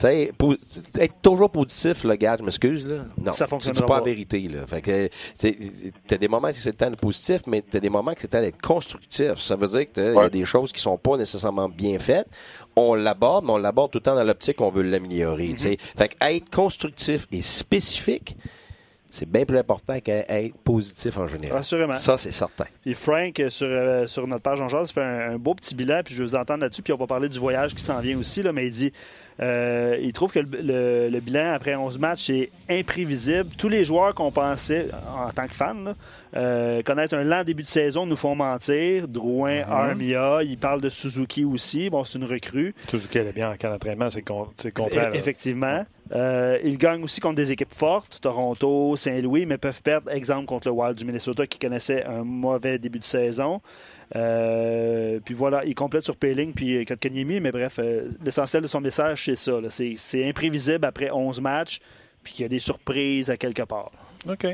[0.00, 0.56] Tu sais, po-
[0.98, 3.04] être toujours positif, le gars, je m'excuse, là.
[3.22, 4.00] Non, Ça dis pas la pas.
[4.00, 4.66] vérité, là.
[4.66, 5.08] Fait que,
[5.38, 8.14] tu as des moments que c'est le temps de positif, mais tu as des moments
[8.14, 9.34] que c'est le temps d'être constructif.
[9.40, 12.26] Ça veut dire qu'il y a des choses qui sont pas nécessairement bien faites.
[12.76, 15.70] On l'aborde, mais on l'aborde tout le temps dans l'optique qu'on veut l'améliorer, tu sais.
[15.72, 15.98] Mm-hmm.
[15.98, 18.36] Fait que être constructif et spécifique,
[19.10, 21.58] c'est bien plus important qu'être positif en général.
[21.58, 21.98] Assurément.
[21.98, 22.66] Ça, c'est certain.
[22.82, 26.00] Puis Frank, sur, euh, sur notre page en jazz, fait un, un beau petit bilan,
[26.04, 28.16] puis je vais vous entendre là-dessus, puis on va parler du voyage qui s'en vient
[28.18, 28.92] aussi, là, mais il dit
[29.42, 33.48] euh, il trouve que le, le- le bilan après 11 matchs est imprévisible.
[33.56, 35.94] Tous les joueurs qu'on pensait, en tant que fan, là,
[36.36, 39.08] euh, connaître un lent début de saison nous font mentir.
[39.08, 41.88] Drouin, Armia, il parle de Suzuki aussi.
[41.90, 42.74] Bon, c'est une recrue.
[42.88, 45.14] Suzuki elle est bien en camp d'entraînement, c'est con- contraire.
[45.14, 45.84] Effectivement.
[46.12, 50.66] Euh, ils gagnent aussi contre des équipes fortes, Toronto, Saint-Louis, mais peuvent perdre, exemple, contre
[50.68, 53.60] le Wild du Minnesota qui connaissait un mauvais début de saison.
[54.16, 58.80] Euh, puis voilà, il complète sur Payling puis Kotkaniemi, mais bref, euh, l'essentiel de son
[58.80, 59.60] message, c'est ça.
[59.60, 59.70] là.
[59.70, 61.80] C'est c'est imprévisible après 11 matchs,
[62.24, 63.92] puis qu'il y a des surprises à quelque part.
[64.28, 64.46] OK.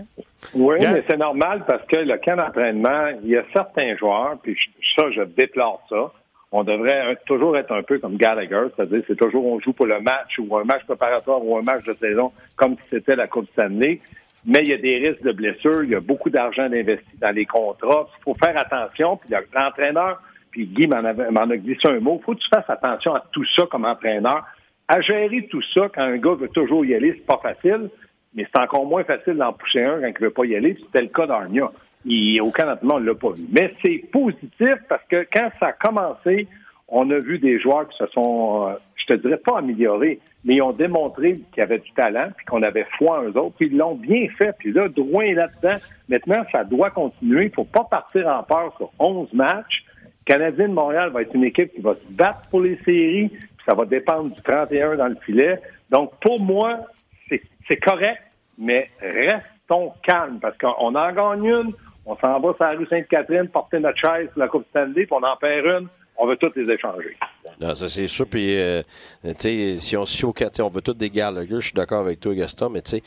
[0.54, 4.56] Oui, mais c'est normal parce que le camp d'entraînement, il y a certains joueurs, puis
[4.94, 6.12] ça, je déplore ça.
[6.52, 10.00] On devrait toujours être un peu comme Gallagher, c'est-à-dire c'est toujours on joue pour le
[10.00, 13.48] match ou un match préparatoire ou un match de saison comme si c'était la Coupe
[13.52, 14.00] Stanley.
[14.46, 17.34] Mais il y a des risques de blessures, il y a beaucoup d'argent investi dans
[17.34, 18.08] les contrats.
[18.20, 19.16] Il faut faire attention.
[19.16, 23.14] Puis l'entraîneur, puis Guy m'en, a glissé un mot, il faut que tu fasses attention
[23.14, 24.44] à tout ça comme entraîneur.
[24.88, 27.90] À gérer tout ça quand un gars veut toujours y aller, c'est pas facile.
[28.34, 30.76] Mais c'est encore moins facile d'en pousser un quand il veut pas y aller.
[30.76, 31.72] C'était le cas d'Armia.
[32.04, 33.44] Il, au Canada, on ne l'a pas vu.
[33.50, 36.46] Mais c'est positif parce que quand ça a commencé,
[36.88, 40.54] on a vu des joueurs qui se sont, euh, je te dirais pas améliorés, mais
[40.54, 43.56] ils ont démontré qu'ils avaient du talent puis qu'on avait foi en eux autres.
[43.58, 44.54] Puis ils l'ont bien fait.
[44.58, 45.76] Puis là, Drouin est là-dedans.
[46.08, 47.46] Maintenant, ça doit continuer.
[47.46, 49.84] Il ne faut pas partir en peur sur 11 matchs.
[50.24, 53.28] Canadien de Montréal va être une équipe qui va se battre pour les séries.
[53.28, 55.60] Puis ça va dépendre du 31 dans le filet.
[55.90, 56.78] Donc, pour moi,
[57.28, 58.22] c'est correct,
[58.56, 61.72] mais restons calmes parce qu'on en gagne une,
[62.04, 65.08] on s'en va sur la rue Sainte-Catherine, porter notre chaise pour la Coupe Stanley, puis
[65.10, 67.16] on en perd une, on veut toutes les échanger.
[67.60, 68.26] Non, ça c'est sûr.
[68.26, 68.82] Puis, euh,
[69.22, 70.16] tu sais, si on se
[70.56, 73.02] sais, on veut tous des Gallagher, je suis d'accord avec toi, Gaston, mais tu sais,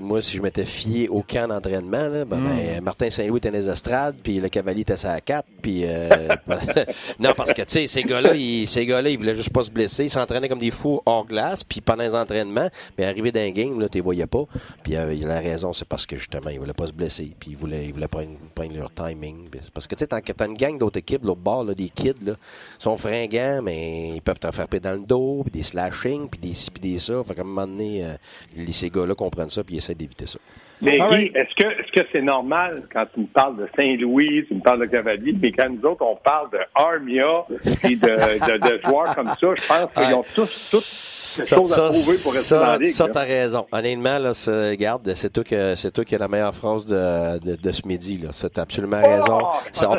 [0.00, 3.58] moi, si je m'étais fié au camp d'entraînement, là, ben, ben, Martin Saint-Louis était dans
[3.58, 5.82] les estrades, puis le cavalier était à 4, puis...
[5.84, 6.28] euh,
[7.20, 9.70] non, parce que, tu sais, ces gars-là, ils, ces gars-là, ils voulaient juste pas se
[9.70, 13.40] blesser, ils s'entraînaient comme des fous hors glace, puis pendant les entraînements, mais arrivé dans
[13.40, 14.44] un game, là, tu les voyais pas,
[14.82, 17.32] puis euh, il a la raison, c'est parce que, justement, ils voulaient pas se blesser,
[17.38, 20.54] puis ils voulaient, ils voulaient prendre, prendre leur timing, parce que, tu sais, t'as une
[20.54, 22.34] gang d'autres équipes, l'autre bord, là, des kids, là,
[22.78, 26.54] sont fringants, mais ils peuvent te frapper dans le dos, puis des slashings, puis des
[26.54, 27.22] ci, puis des ça.
[27.24, 30.38] Fait qu'à un moment donné, euh, ces gars-là comprennent ça, puis d'éviter ça.
[30.80, 31.34] Mais right.
[31.36, 34.80] est-ce que est-ce que c'est normal quand tu me parles de Saint-Louis, tu me parles
[34.80, 37.44] de Cavalier, mais quand nous autres on parle de Armia
[37.84, 43.08] et de, de, de joueurs comme ça, je pense qu'ils ont tous tous ça, ça,
[43.08, 43.66] t'as raison.
[43.72, 44.32] Honnêtement, là,
[44.74, 48.18] garde, c'est toi, qui as la meilleure phrase de, ce midi.
[48.18, 48.30] Là.
[48.52, 49.40] T'as absolument raison.
[49.72, 49.94] Ça, on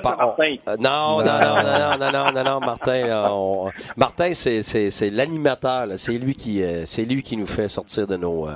[0.80, 3.72] Non, non, non, non, non, non, non, non, Martin.
[3.98, 5.88] Martin, c'est l'animateur.
[5.98, 8.48] C'est lui qui c'est lui qui nous fait sortir de nos.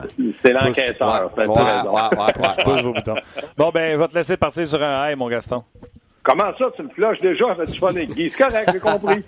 [0.42, 1.32] C'est l'enquêteur.
[1.38, 3.16] Ouais, ouais, ouais, pousse vos boutons.
[3.58, 5.64] Bon, ben, va te laisser partir sur un high, mon Gaston.
[6.28, 8.30] Comment ça, tu me flushes déjà avec du fun Guy?
[8.30, 9.24] C'est correct, j'ai compris.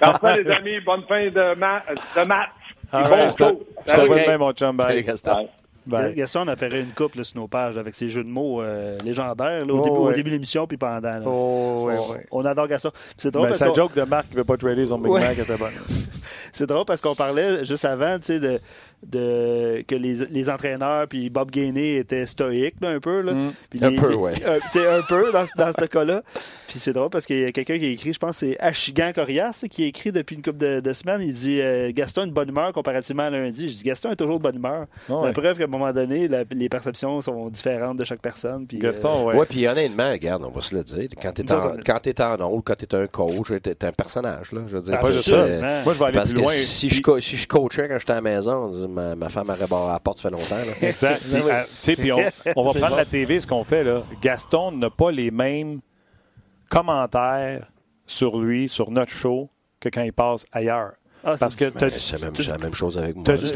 [0.00, 1.82] Enfin, les amis, bonne fin de, ma
[2.16, 2.50] de match.
[2.92, 3.66] All Bon right, je te- show.
[3.80, 4.06] je te Salut.
[4.08, 4.80] vois demain, mon chum.
[4.80, 5.04] Salut, Bye.
[5.04, 5.48] Gaston.
[5.86, 6.14] Bye.
[6.16, 8.98] Gaston on a fait une couple sur nos pages avec ses jeux de mots euh,
[9.04, 10.14] légendaires là, au, Oh, début, au ouais.
[10.14, 11.00] début de l'émission puis pendant.
[11.00, 11.20] là.
[11.24, 12.26] Oh, ouais, on, ouais.
[12.32, 12.90] on adore Gaston.
[13.16, 14.98] C'est drôle, Ben, parce sa qu'on- joke de Marc qui ne veut pas trader son
[14.98, 15.20] Big Ouais.
[15.20, 15.72] Mac était bonne.
[16.52, 18.58] c'est drôle parce qu'on parlait juste avant tu sais, de,
[19.06, 23.20] de, que les, les entraîneurs puis Bob Gainey étaient stoïques là, un peu.
[23.20, 23.32] Là.
[23.32, 23.52] Mm.
[23.70, 24.32] Puis Un les- peu, ouais.
[24.46, 26.22] euh, tu un peu dans, dans ce cas-là.
[26.66, 28.58] Puis c'est drôle parce qu'il y a quelqu'un qui a écrit, je pense que c'est
[28.58, 31.20] Achigan Corias qui a écrit depuis une couple de, de semaines.
[31.20, 33.68] Il dit euh, Gaston a une bonne humeur comparativement à lundi.
[33.68, 34.86] Je dis Gaston est toujours de bonne humeur.
[35.08, 35.26] Ouais.
[35.26, 38.66] La preuve qu'à un moment donné, la- les perceptions sont différentes de chaque personne.
[38.66, 39.36] Puis, euh, Gaston, ouais.
[39.36, 41.98] Ouais, puis honnêtement, regarde, on va se le dire, quand t'es Nous en, autres, quand
[42.02, 44.94] t'es en rôle, quand t'es un coach, t'es t'es un personnage, là, je veux dire.
[44.96, 45.40] Ah, Pas juste ça.
[45.42, 45.82] Absolument.
[45.84, 46.52] Moi, je vais aller Parce plus loin.
[46.54, 49.66] si, Puis- je, si je coachais quand j'étais à la maison, ma, ma femme aurait
[49.68, 50.56] barré la porte, ça fait longtemps.
[50.56, 50.72] Là.
[50.88, 51.22] Exact.
[51.30, 52.18] Puis, euh, tu sais, puis on,
[52.56, 52.96] on va prendre bon.
[52.96, 54.02] la TV, ce qu'on fait là.
[54.22, 55.80] Gaston n'a pas les mêmes
[56.70, 57.66] commentaires
[58.06, 60.92] sur lui, sur notre show, que quand il passe ailleurs.
[61.24, 63.24] ah, Parce c'est que Ben, C'est la même, c'est la même chose avec moi.
[63.36, 63.52] J'ai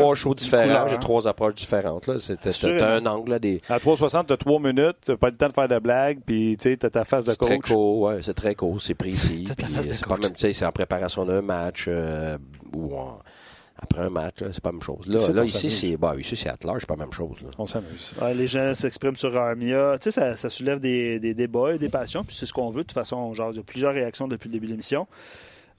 [0.00, 2.08] trois shows différents, j'ai trois approches différentes.
[2.08, 3.60] t'as un angle, là, des...
[3.68, 6.56] à 360, tu as 3 minutes, tu pas le temps de faire de blagues, puis
[6.58, 7.70] tu as ta face de C'est très coach.
[7.70, 9.44] court, ouais, c'est très court, c'est précis.
[9.46, 10.24] T'as ta puis, face de c'est pas coach.
[10.24, 12.38] même, tu sais, c'est en préparation d'un match euh,
[12.74, 13.18] ou en-
[13.82, 15.06] après un match, c'est pas la même chose.
[15.06, 17.36] Là, Ici, là ici, c'est bah, ici, c'est à large, c'est pas la même chose.
[17.42, 17.48] Là.
[17.58, 18.14] On s'amuse.
[18.20, 19.96] Ouais, les gens s'expriment sur Armia.
[20.00, 22.70] Tu sais, ça, ça soulève des, des débats et des passions, puis c'est ce qu'on
[22.70, 22.82] veut.
[22.82, 25.06] De toute façon, genre, il y a plusieurs réactions depuis le début de l'émission.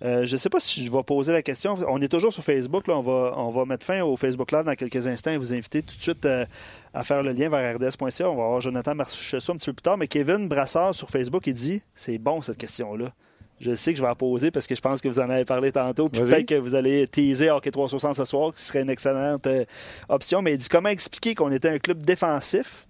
[0.04, 1.78] Euh, je ne sais pas si je vais poser la question.
[1.88, 2.88] On est toujours sur Facebook.
[2.88, 2.98] Là.
[2.98, 5.82] On, va, on va mettre fin au Facebook Live dans quelques instants et vous inviter
[5.82, 6.46] tout de suite euh,
[6.94, 8.30] à faire le lien vers rds.ca.
[8.30, 9.98] On va avoir Jonathan Marchessault un petit peu plus tard.
[9.98, 13.14] Mais Kevin Brassard sur Facebook, il dit c'est bon cette question-là.
[13.60, 15.46] Je sais que je vais en poser parce que je pense que vous en avez
[15.46, 16.10] parlé tantôt.
[16.10, 19.66] Puis peut-être que vous allez teaser Hockey 360 ce soir, qui serait une excellente euh,
[20.10, 20.42] option.
[20.42, 22.88] Mais il dit comment expliquer qu'on était un club défensif?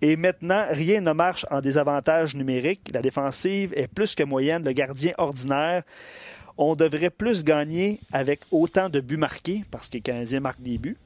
[0.00, 2.90] Et maintenant rien ne marche en désavantage numérique.
[2.92, 5.84] La défensive est plus que moyenne, le gardien ordinaire.
[6.58, 10.78] On devrait plus gagner avec autant de buts marqués parce que les Canadiens marquent des
[10.78, 10.98] buts.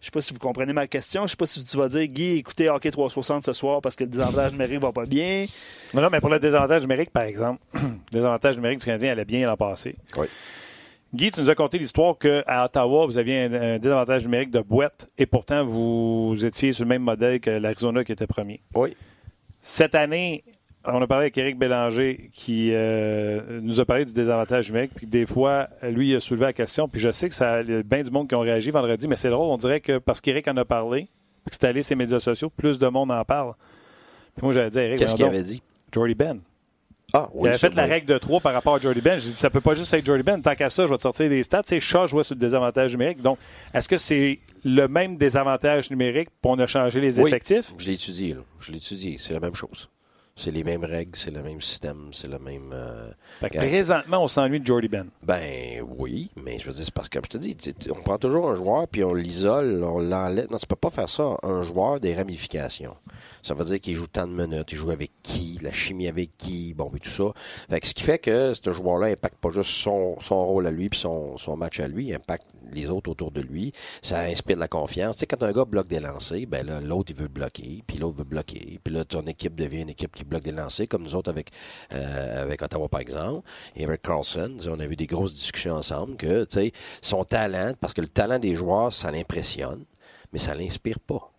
[0.00, 1.20] Je ne sais pas si vous comprenez ma question.
[1.22, 3.96] Je ne sais pas si tu vas dire, Guy, écoutez Hockey 360 ce soir parce
[3.96, 5.44] que le désavantage numérique va pas bien.
[5.92, 9.26] Non, non, mais pour le désavantage numérique, par exemple, le désavantage numérique du Canadien allait
[9.26, 9.96] bien l'an passé.
[10.16, 10.26] Oui.
[11.12, 14.60] Guy, tu nous as conté l'histoire qu'à Ottawa, vous aviez un, un désavantage numérique de
[14.60, 18.60] boîte et pourtant vous étiez sur le même modèle que l'Arizona qui était premier.
[18.74, 18.96] Oui.
[19.60, 20.44] Cette année,
[20.84, 24.92] on a parlé avec Éric Bélanger qui euh, nous a parlé du désavantage numérique.
[24.94, 26.88] Puis des fois, lui, il a soulevé la question.
[26.88, 29.30] Puis je sais que ça a bien du monde qui ont réagi vendredi, mais c'est
[29.30, 29.48] drôle.
[29.50, 31.08] On dirait que parce qu'Éric en a parlé,
[31.44, 33.52] puis que c'est allé sur les médias sociaux, plus de monde en parle.
[34.36, 35.62] Puis moi, j'avais dit, Éric, Qu'est-ce qu'il avait dit?
[35.92, 36.40] Jordy Ben.
[37.12, 37.48] Ah, Il oui.
[37.48, 37.90] avait fait ça, la oui.
[37.90, 39.18] règle de 3 par rapport à Jordy Ben.
[39.18, 40.40] J'ai dit, ça peut pas juste être Jordy Ben.
[40.40, 41.62] Tant qu'à ça, je vais te sortir des stats.
[41.64, 43.20] Tu sais, Shaw jouait sur le désavantage numérique.
[43.20, 43.36] Donc,
[43.74, 47.28] est-ce que c'est le même désavantage numérique pour on a changé les Oui.
[47.28, 47.74] effectifs?
[47.76, 48.40] Je l'ai étudié, là.
[48.60, 49.16] Je l'ai étudié.
[49.20, 49.89] C'est la même chose.
[50.42, 52.70] C'est les mêmes règles, c'est le même système, c'est le même.
[52.72, 53.68] euh, Fait que Regarde.
[53.68, 55.06] présentement, on s'ennuie de Jordy Ben.
[55.22, 57.56] Ben oui, mais je veux dire, c'est parce que, comme je te dis,
[57.90, 60.50] on prend toujours un joueur puis on l'isole, on l'enlève.
[60.50, 61.36] Non, tu peux pas faire ça.
[61.42, 62.96] Un joueur des ramifications.
[63.42, 66.30] Ça veut dire qu'il joue tant de minutes, il joue avec qui, la chimie avec
[66.38, 67.32] qui, bon, et tout ça.
[67.68, 70.70] Fait que ce qui fait que ce joueur-là impacte pas juste son, son rôle à
[70.70, 73.72] lui puis son, son match à lui, il impacte les autres autour de lui.
[74.02, 75.16] Ça inspire de la confiance.
[75.16, 78.18] Tu quand un gars bloque des lancers, ben là, l'autre, il veut bloquer, puis l'autre
[78.18, 78.80] veut bloquer.
[78.82, 81.50] Puis là, ton équipe devient une équipe qui bloque des lancers, comme nous autres avec,
[81.92, 83.48] euh, avec Ottawa, par exemple.
[83.76, 87.92] Et avec Carlson, on a eu des grosses discussions ensemble que, tu son talent, parce
[87.92, 89.84] que le talent des joueurs, ça l'impressionne,
[90.32, 91.30] mais ça l'inspire pas.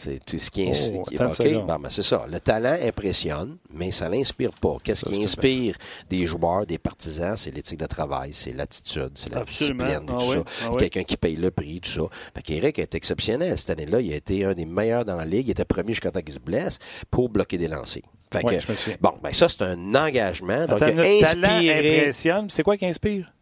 [0.00, 0.92] C'est tout ce qui est.
[0.94, 2.24] Oh, qui- bon, ben, c'est ça.
[2.30, 4.76] Le talent impressionne, mais ça l'inspire pas.
[4.82, 5.76] Qu'est-ce qui inspire
[6.08, 9.84] des joueurs, des partisans, c'est l'éthique de travail, c'est l'attitude, c'est la Absolument.
[9.86, 10.44] discipline, et Ah tout oui, ça.
[10.64, 10.76] ah oui.
[10.78, 12.02] Quelqu'un qui paye le prix, tout ça.
[12.34, 14.00] Fait qu'Éric est exceptionnel cette année-là.
[14.00, 15.48] Il a été un des meilleurs dans la ligue.
[15.48, 16.78] Il était premier jusqu'à temps qu'il se blesse
[17.10, 18.02] pour bloquer des lancers.
[18.32, 20.66] Fait Ouais, que, je bon, ben ça, c'est un engagement.
[20.66, 22.50] Donc, Attends, talent impressionne.
[22.50, 23.32] C'est quoi qui inspire?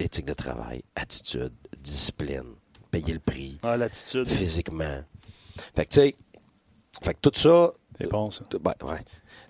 [0.00, 2.44] éthique de travail, attitude, discipline,
[2.90, 4.28] payer le prix, Ah, l'attitude.
[4.28, 5.00] physiquement.
[5.74, 6.14] Fait que, tu sais,
[7.02, 8.44] fait que tout ça, C'est bon, ça.
[8.48, 8.98] tout- ben, ouais.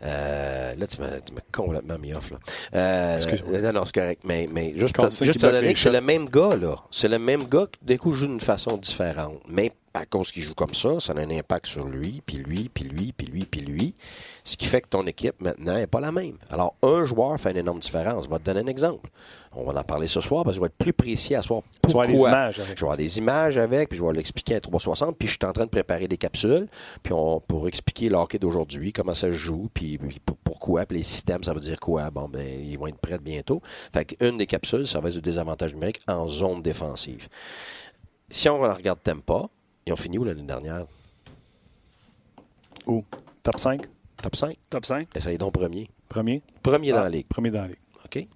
[0.04, 1.08] Euh, là, tu m'as
[1.52, 2.30] complètement mis off.
[2.30, 2.38] Là.
[2.74, 3.60] Euh, Excuse-moi.
[3.60, 4.22] non, non, c'est correct.
[4.24, 6.76] Mais, mais juste te, c'est juste te donner que c'est le même gars, là.
[6.92, 9.40] C'est le même gars qui, d'un coup, joue d'une façon différente.
[9.48, 12.68] Mais à cause qu'il joue comme ça, ça a un impact sur lui, puis lui,
[12.72, 13.94] puis lui, puis lui, puis lui.
[14.44, 16.38] Ce qui fait que ton équipe, maintenant, n'est pas la même.
[16.50, 18.24] Alors, un joueur fait une énorme différence.
[18.24, 19.10] Je vais te donner un exemple.
[19.52, 21.62] On va en parler ce soir parce que je vais être plus précis à soir.
[21.82, 22.04] Tu vas Pourquoi?
[22.04, 22.76] avoir des images avec.
[22.76, 25.38] Je vais avoir des images avec, puis je vais l'expliquer à 360, puis je suis
[25.46, 26.68] en train de préparer des capsules,
[27.02, 30.86] puis on pour expliquer le hockey d'aujourd'hui, comment ça se joue, puis, puis pour- pourquoi,
[30.86, 32.10] puis les systèmes, ça veut dire quoi?
[32.10, 33.60] Bon, ben, ils vont être prêts bientôt.
[33.92, 37.28] Fait qu'une des capsules, ça va être du désavantage numérique en zone défensive.
[38.30, 39.48] Si on regarde Tempa,
[39.88, 40.86] ils ont fini où l'année dernière?
[42.86, 43.04] Où?
[43.42, 43.82] Top 5?
[44.22, 44.56] Top 5?
[44.70, 45.08] Top 5.
[45.14, 45.88] Essayez donc premier.
[46.08, 46.42] Premier?
[46.62, 47.26] Premier dans Ah, la ligue.
[47.26, 47.76] Premier dans la ligue.
[48.04, 48.26] OK?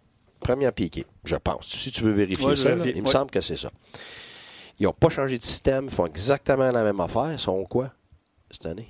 [0.41, 1.67] Premier piqué, je pense.
[1.67, 3.71] Si tu veux vérifier Ouais, ça, là, il me semble que c'est ça.
[4.79, 7.33] Ils n'ont pas changé de système, ils font exactement la même affaire.
[7.33, 7.93] Ils sont quoi
[8.51, 8.89] cette année?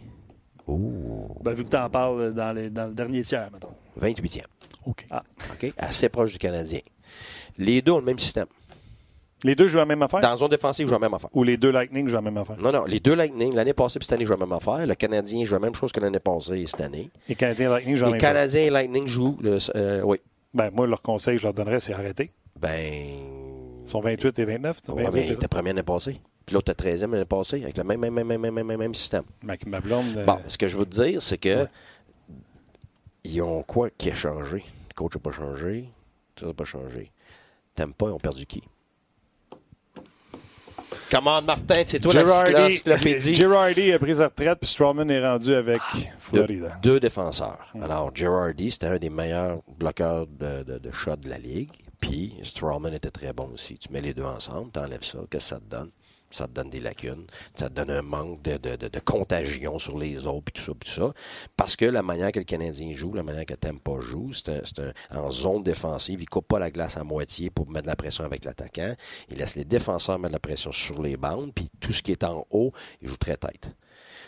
[0.67, 3.75] Ouh, Ben, vu que tu en parles dans, les- dans le dernier tiers, mettons.
[4.01, 4.47] 28e.
[4.87, 5.07] OK.
[5.53, 5.73] OK?
[5.77, 6.81] Assez proche du Canadien.
[7.59, 8.47] Les deux ont le même système.
[9.45, 10.21] Les deux jouent la même affaire?
[10.21, 11.31] Dans la zone défensive, ils jouent la même affaire.
[11.35, 12.57] Ou les deux Lightning jouent la même affaire?
[12.61, 14.87] Non, non, les deux Lightning, l'année passée et cette année, jouent la même affaire.
[14.87, 17.11] Le Canadien joue la même chose que l'année passée et cette année.
[17.29, 18.29] Les Canadiens Lightning jouent la Les même chose.
[18.29, 20.19] Canadiens et Lightning jouent, le, euh, oui.
[20.55, 22.31] Ben, moi, leur conseil, je leur donnerais, c'est arrêter.
[22.61, 22.71] Ben.
[23.85, 24.79] Ils sont 28 et 29.
[24.85, 26.21] c'est Ouais, 28, mais il était premier l'année passée.
[26.47, 28.95] Puis l'autre était 13e l'année passée, avec le même, même, même, même, même, même, même
[28.95, 29.25] système.
[29.43, 30.05] Ma, ma blonde.
[30.19, 31.67] euh, Bon, ce que je veux te dire, c'est que Ouais.
[33.25, 34.65] ils ont quoi qui a changé?
[34.91, 35.89] Le coach n'a pas changé,
[36.39, 37.11] ça n'a pas changé.
[37.75, 38.63] T'aimes pas, ils ont perdu qui?
[41.11, 43.35] Commande Martin, c'est toi Girardi, l'encyclopédie.
[43.35, 46.79] Girardi a pris sa retraite, puis Strawman est rendu avec Deux, Florida.
[46.83, 47.59] deux défenseurs.
[47.81, 51.71] Alors, Girardi, c'était un des meilleurs bloqueurs de, de, de shot de la Ligue.
[52.01, 53.79] Puis, Strawman était très bon aussi.
[53.79, 55.91] Tu mets les deux ensemble, tu enlèves ça, qu'est-ce que ça te donne?
[56.33, 60.45] Ça te donne des lacunes, ça te donne un manque de, contagion sur les autres,
[60.45, 61.15] puis tout ça, puis tout ça.
[61.57, 64.63] Parce que la manière que le Canadien joue, la manière que Tampa joue, c'est
[65.11, 66.21] en zone défensive.
[66.21, 68.95] Il coupe pas la glace à moitié pour mettre la pression avec l'attaquant.
[69.31, 72.25] Il laisse les défenseurs mettre la pression sur les bandes, puis tout ce qui est
[72.25, 73.71] en haut, il joue très tête.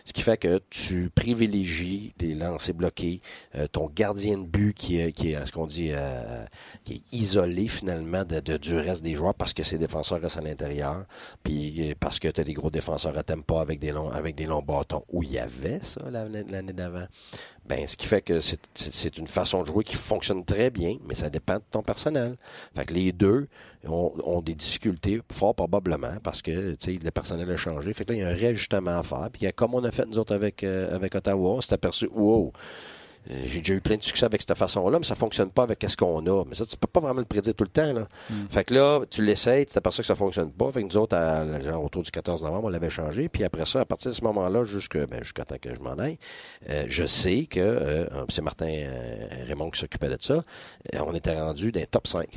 [0.06, 3.22] Ce qui fait que tu privilégies les lancers bloqués,
[3.54, 6.44] euh, ton gardien de but qui est, qui est ce qu'on dit, euh,
[6.84, 10.36] qui est isolé finalement de, de- du reste des joueurs parce que ses défenseurs restent
[10.36, 11.06] à l'intérieur,
[11.42, 14.34] puis euh, parce que tu as des gros défenseurs à pas avec des longs avec
[14.34, 17.06] des longs bâtons où il y avait ça l'année l'année d'avant.
[17.66, 21.14] Ben, ce qui fait que c'est une façon de jouer qui fonctionne très bien, mais
[21.14, 22.36] ça dépend de ton personnel.
[22.76, 23.48] Fait que les deux
[23.88, 27.92] ont, des difficultés, fort probablement, parce que le personnel a changé.
[27.92, 29.28] Fait que là, il y a un réajustement à faire.
[29.32, 32.52] Puis comme on a fait nous autres avec, euh, avec Ottawa, on s'est aperçu, wow,
[33.30, 35.84] euh, j'ai déjà eu plein de succès avec cette façon-là, mais ça fonctionne pas avec
[35.88, 36.44] ce qu'on a.
[36.44, 37.92] Mais ça, tu peux pas vraiment le prédire tout le temps.
[37.92, 38.06] Là.
[38.28, 38.34] Mm.
[38.50, 40.70] Fait que là, tu l'essayes, tu t'aperçois que ça fonctionne pas.
[40.72, 41.16] Fait que nous autres,
[41.78, 43.28] autour du 14 novembre, on l'avait changé.
[43.28, 45.98] Puis après ça, à partir de ce moment-là, jusqu'à ben, jusqu'à temps que je m'en
[45.98, 46.18] aille,
[46.68, 48.84] euh, je sais que euh, c'est Martin
[49.46, 50.44] Raymond qui s'occupait de ça.
[50.94, 52.28] on était rendu les top 5.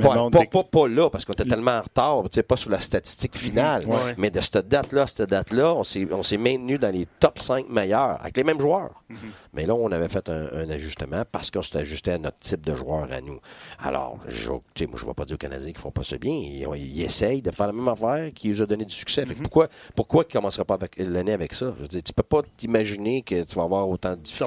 [0.00, 3.84] Pas, pas, pas, là, parce qu'on était tellement en retard, pas sur la statistique finale.
[4.18, 5.84] Mais de cette date-là à cette date-là, on
[6.22, 9.02] s'est maintenu dans les top 5 meilleurs, avec les mêmes joueurs.
[9.10, 9.16] Mm-hmm.
[9.52, 12.74] Mais là, on avait fait un, ajustement parce qu'on s'est ajusté à notre type de
[12.74, 13.38] joueur à nous.
[13.78, 16.32] Alors, je, moi, je ne vais pas dire aux Canadiens qu'ils font pas ça bien.
[16.32, 19.24] Ils, essayent de faire la même affaire qui nous a donné du succès.
[19.24, 19.42] Mm-hmm.
[19.42, 21.72] pourquoi, pourquoi ils ne commenceraient pas l'année avec ça?
[21.76, 24.44] Je veux dire, tu peux pas t'imaginer que tu vas avoir autant de difficultés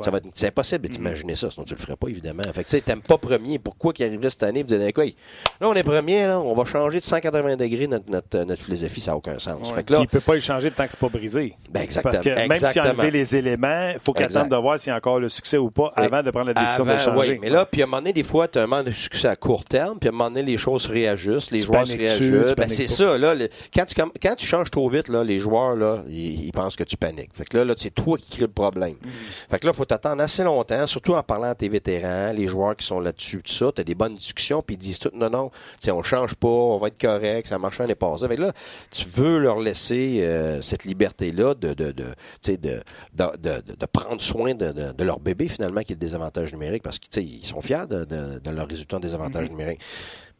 [0.00, 2.42] ça va être une c'est impossible de t'imaginer ça, sinon tu le ferais pas, évidemment.
[2.52, 3.58] Fait que tu n'aimes pas premier.
[3.58, 4.53] Pourquoi qu'ils arriveraient cette année?
[4.54, 8.44] Année, vous quoi, là, on est premier, là, on va changer de 180 degrés notre,
[8.44, 9.70] notre, philosophie, ça n'a aucun sens.
[9.72, 11.56] Fait là, il ne peut pas y changer tant que ce n'est pas brisé.
[11.70, 12.12] Ben exactement.
[12.12, 14.90] Parce que même s'il a enlevé les éléments, il faut qu'il attende de voir s'il
[14.90, 17.32] y a encore le succès ou pas avant de prendre la décision de changer.
[17.32, 18.92] Oui, mais là, puis à un moment donné, des fois, tu as un manque de
[18.92, 21.86] succès à court terme, puis à un moment donné, les choses se réajustent, les joueurs
[21.86, 22.56] se réajustent.
[22.56, 23.34] Ben, c'est ça, là.
[23.74, 26.96] quand, tu, quand tu changes trop vite, là, les joueurs, là, ils, pensent que tu
[26.96, 27.30] paniques.
[27.34, 28.92] Fait que là, là c'est toi qui crée le problème.
[28.92, 29.08] Mm.
[29.50, 32.46] Fait que là, il faut t'attendre assez longtemps, surtout en parlant à tes vétérans, les
[32.46, 33.72] joueurs qui sont là-dessus, tout ça.
[33.74, 35.50] Tu as des bonnes discussions, puis ils disent tout, non, non,
[35.88, 38.24] on change pas, on va être correct, ça marche l'année passée.
[38.24, 38.52] Avec là,
[38.90, 42.14] tu veux leur laisser euh, cette liberté-là de de, de,
[42.46, 42.82] de,
[43.14, 47.60] de, prendre soin de, leur bébé, finalement, qui est le désavantage numérique, parce qu'ils sont
[47.60, 49.50] fiers de, leur résultat en désavantage mm-hmm.
[49.50, 49.80] numérique.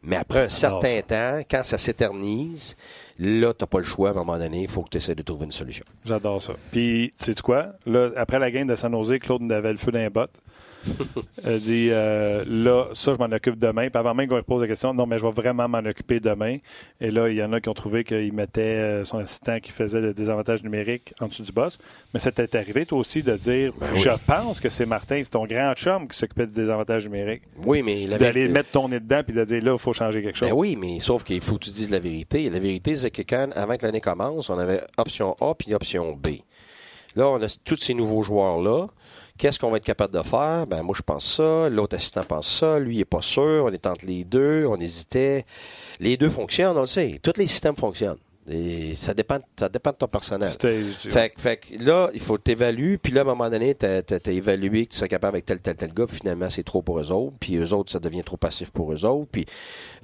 [0.05, 2.75] Mais après un certain temps, quand ça s'éternise,
[3.17, 4.61] là, tu n'as pas le choix à un moment donné.
[4.61, 5.83] Il faut que tu essaies de trouver une solution.
[6.05, 6.53] J'adore ça.
[6.71, 7.73] Puis, tu sais quoi?
[7.87, 10.27] Là, après la game de San Jose, Claude avait le feu d'un bot.
[11.43, 13.89] Elle dit euh, là, ça, je m'en occupe demain.
[13.89, 16.57] Puis avant même qu'on repose la question, non, mais je vais vraiment m'en occuper demain.
[17.01, 19.71] Et là, il y en a qui ont trouvé qu'il mettait euh, son assistant qui
[19.71, 21.77] faisait le désavantage numérique en dessous du boss.
[22.13, 25.45] Mais c'était arrivé, toi aussi, de dire ben je pense que c'est Martin, c'est ton
[25.45, 27.43] grand chum qui s'occupait du désavantage numérique.
[27.63, 30.21] Oui, mais il D'aller mettre ton nez dedans puis de dire là, il faut changer
[30.21, 30.49] quelque chose.
[30.49, 32.49] Ben oui, mais sauf qu'il faut que tu dises la vérité.
[32.49, 36.13] La vérité, c'est que quand, avant que l'année commence, on avait option A puis option
[36.13, 36.39] B.
[37.15, 38.87] Là, on a tous ces nouveaux joueurs-là.
[39.37, 40.65] Qu'est-ce qu'on va être capable de faire?
[40.65, 41.69] Ben, moi, je pense ça.
[41.69, 42.79] L'autre assistant pense ça.
[42.79, 43.65] Lui, il n'est pas sûr.
[43.65, 44.65] On est entre les deux.
[44.65, 45.45] On hésitait.
[45.99, 47.19] Les deux fonctionnent, on le sait.
[47.21, 48.17] Tous les systèmes fonctionnent.
[48.47, 50.51] Et ça dépend, ça dépend de ton personnel.
[50.51, 54.27] Fait, fait que là, il faut t'évaluer, puis là, à un moment donné, tu as,
[54.27, 56.99] évalué que tu serais capable avec tel, tel, tel gars, puis finalement, c'est trop pour
[56.99, 59.47] eux autres, puis eux autres, ça devient trop passif pour eux autres, puis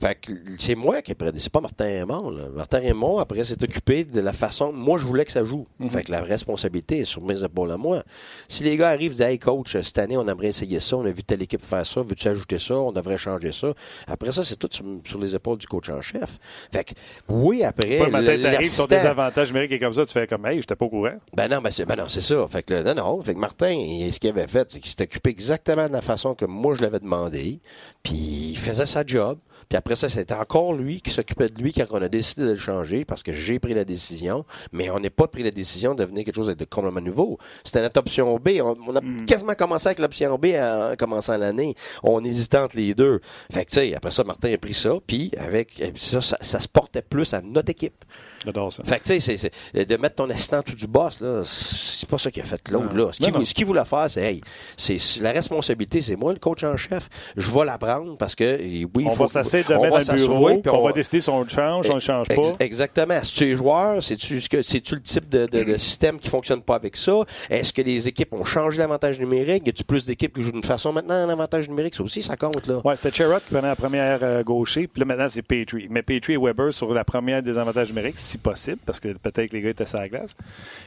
[0.01, 2.43] fait que c'est moi qui ai pris, c'est pas Martin Raymond, là.
[2.55, 5.67] Martin Raymond, après, s'est occupé de la façon, moi, je voulais que ça joue.
[5.77, 5.89] Mhm.
[5.89, 8.03] Fait que la responsabilité est sur mes épaules à moi.
[8.47, 11.11] Si les gars arrivent, disent, hey, coach, cette année, on aimerait essayer ça, on a
[11.11, 13.73] vu telle équipe faire ça, veux-tu ajouter ça, on devrait changer ça.
[14.07, 16.39] Après ça, c'est tout sur, les épaules du coach en chef.
[16.71, 16.93] Fait que,
[17.29, 20.75] oui, après, t'arrives sur des avantages numériques et comme ça, tu fais comme, hey, j'étais
[20.75, 21.17] pas au courant.
[21.35, 22.47] Ben non, ben, c'est, ben non, c'est ça.
[22.47, 23.21] Fait que, non, non.
[23.21, 23.75] Fait que Martin,
[24.11, 26.81] ce qu'il avait fait, c'est qu'il s'était occupé exactement de la façon que moi, je
[26.81, 27.59] l'avais demandé.
[28.01, 29.37] Puis, il faisait sa job.
[29.71, 32.49] Puis après ça, c'était encore lui qui s'occupait de lui quand on a décidé de
[32.49, 35.95] le changer parce que j'ai pris la décision, mais on n'est pas pris la décision
[35.95, 37.37] de devenir quelque chose de complètement nouveau.
[37.63, 38.59] C'était notre option B.
[38.61, 39.25] On, a hmm.
[39.25, 41.73] quasiment commencé avec l'option B en commençant l'année.
[42.03, 43.21] On hésitait entre les deux.
[43.49, 46.67] Fait que, tu sais, après ça, Martin a pris ça, puis avec ça, ça se
[46.67, 48.03] portait plus à notre équipe.
[48.45, 48.83] J'adore ça.
[48.83, 52.17] Fait que, tu sais, c'est, de mettre ton assistant tout du boss, là, c'est pas
[52.17, 53.11] ça qu'il a fait l'autre, là.
[53.11, 54.41] Ce qu'il, voulait faire, c'est, hey,
[54.77, 57.07] c'est, la responsabilité, c'est moi, le coach en chef.
[57.37, 58.59] Je vais la prendre parce que,
[58.95, 61.41] oui, on faut, va s'asseoir de mettre un bureau, puis on, va décider si on
[61.41, 62.41] le change, on le change pas.
[62.59, 63.23] exactement.
[63.23, 66.95] Si tu es joueur, c'est-tu, c'est-tu le type de, de, système qui fonctionne pas avec
[66.97, 67.13] ça?
[67.49, 69.67] Est-ce que les équipes ont changé l'avantage numérique?
[69.67, 71.95] Y a-tu plus d'équipes qui jouent d'une façon maintenant, l'avantage numérique?
[71.95, 72.81] Ça aussi, ça compte, là.
[72.83, 75.87] Ouais, c'était Cherrod qui prenait la première euh, gaucher, puis là, maintenant, c'est Petrie.
[75.89, 79.49] Mais Petrie et Weber sur la première des avantages numériques, si possible, parce que peut-être
[79.49, 80.35] que les gars étaient sur la glace.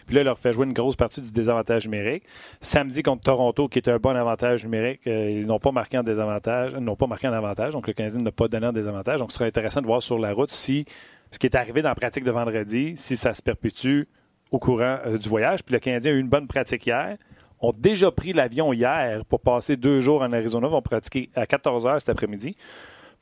[0.06, 2.24] Puis là, il leur fait jouer une grosse partie du désavantage numérique.
[2.60, 6.02] Samedi contre Toronto, qui est un bon avantage numérique, euh, ils n'ont pas marqué en
[6.02, 9.20] désavantage, n'ont pas marqué en avantage, donc le Canadien n'a pas donné en désavantage.
[9.20, 10.84] Donc, ce serait intéressant de voir sur la route si
[11.30, 14.02] ce qui est arrivé dans la pratique de vendredi, si ça se perpétue
[14.50, 15.62] au courant euh, du voyage.
[15.62, 17.16] Puis le Canadien a eu une bonne pratique hier
[17.60, 21.86] ont déjà pris l'avion hier pour passer deux jours en Arizona, vont pratiquer à 14
[21.86, 22.56] h cet après-midi.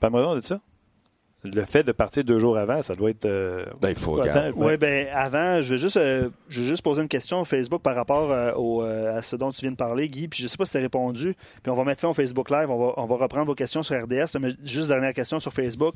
[0.00, 0.60] Parle-moi de ça?
[1.44, 3.24] Le fait de partir deux jours avant, ça doit être.
[3.24, 4.22] Euh, ben, il faut.
[4.54, 7.82] Oui, ben avant, je vais juste, euh, je vais juste poser une question au Facebook
[7.82, 10.28] par rapport euh, au, à ce dont tu viens de parler, Guy.
[10.28, 11.34] Puis je sais pas si tu as répondu.
[11.62, 12.70] Puis on va mettre fin au Facebook Live.
[12.70, 14.38] On va, on va reprendre vos questions sur RDS.
[14.40, 15.94] Mais juste dernière question sur Facebook.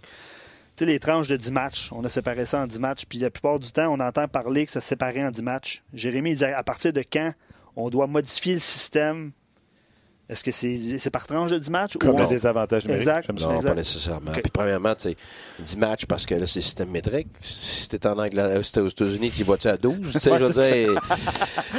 [0.75, 3.05] Tu sais, les tranches de 10 matchs, on a séparé ça en 10 matchs.
[3.07, 5.83] Puis la plupart du temps, on entend parler que ça se séparait en 10 matchs.
[5.95, 7.33] Jérémy, il dit à partir de quand
[7.77, 9.31] on doit modifier le système
[10.29, 11.97] est-ce que c'est par tranche de 10 matchs?
[11.99, 13.07] Comme ou le désavantage numérique.
[13.07, 13.29] Exact.
[13.41, 13.69] Non, Exact.
[13.69, 14.31] pas nécessairement.
[14.33, 14.43] Ok.
[14.43, 15.17] Puis premièrement, tu sais,
[15.61, 17.29] 10 matchs parce que là, c'est système métrique.
[17.43, 19.97] Si t'es en Angleterre, si t'es aux États-Unis, tu y vas-tu à 12?
[20.13, 21.01] Tu sais, Ouais, je veux dire.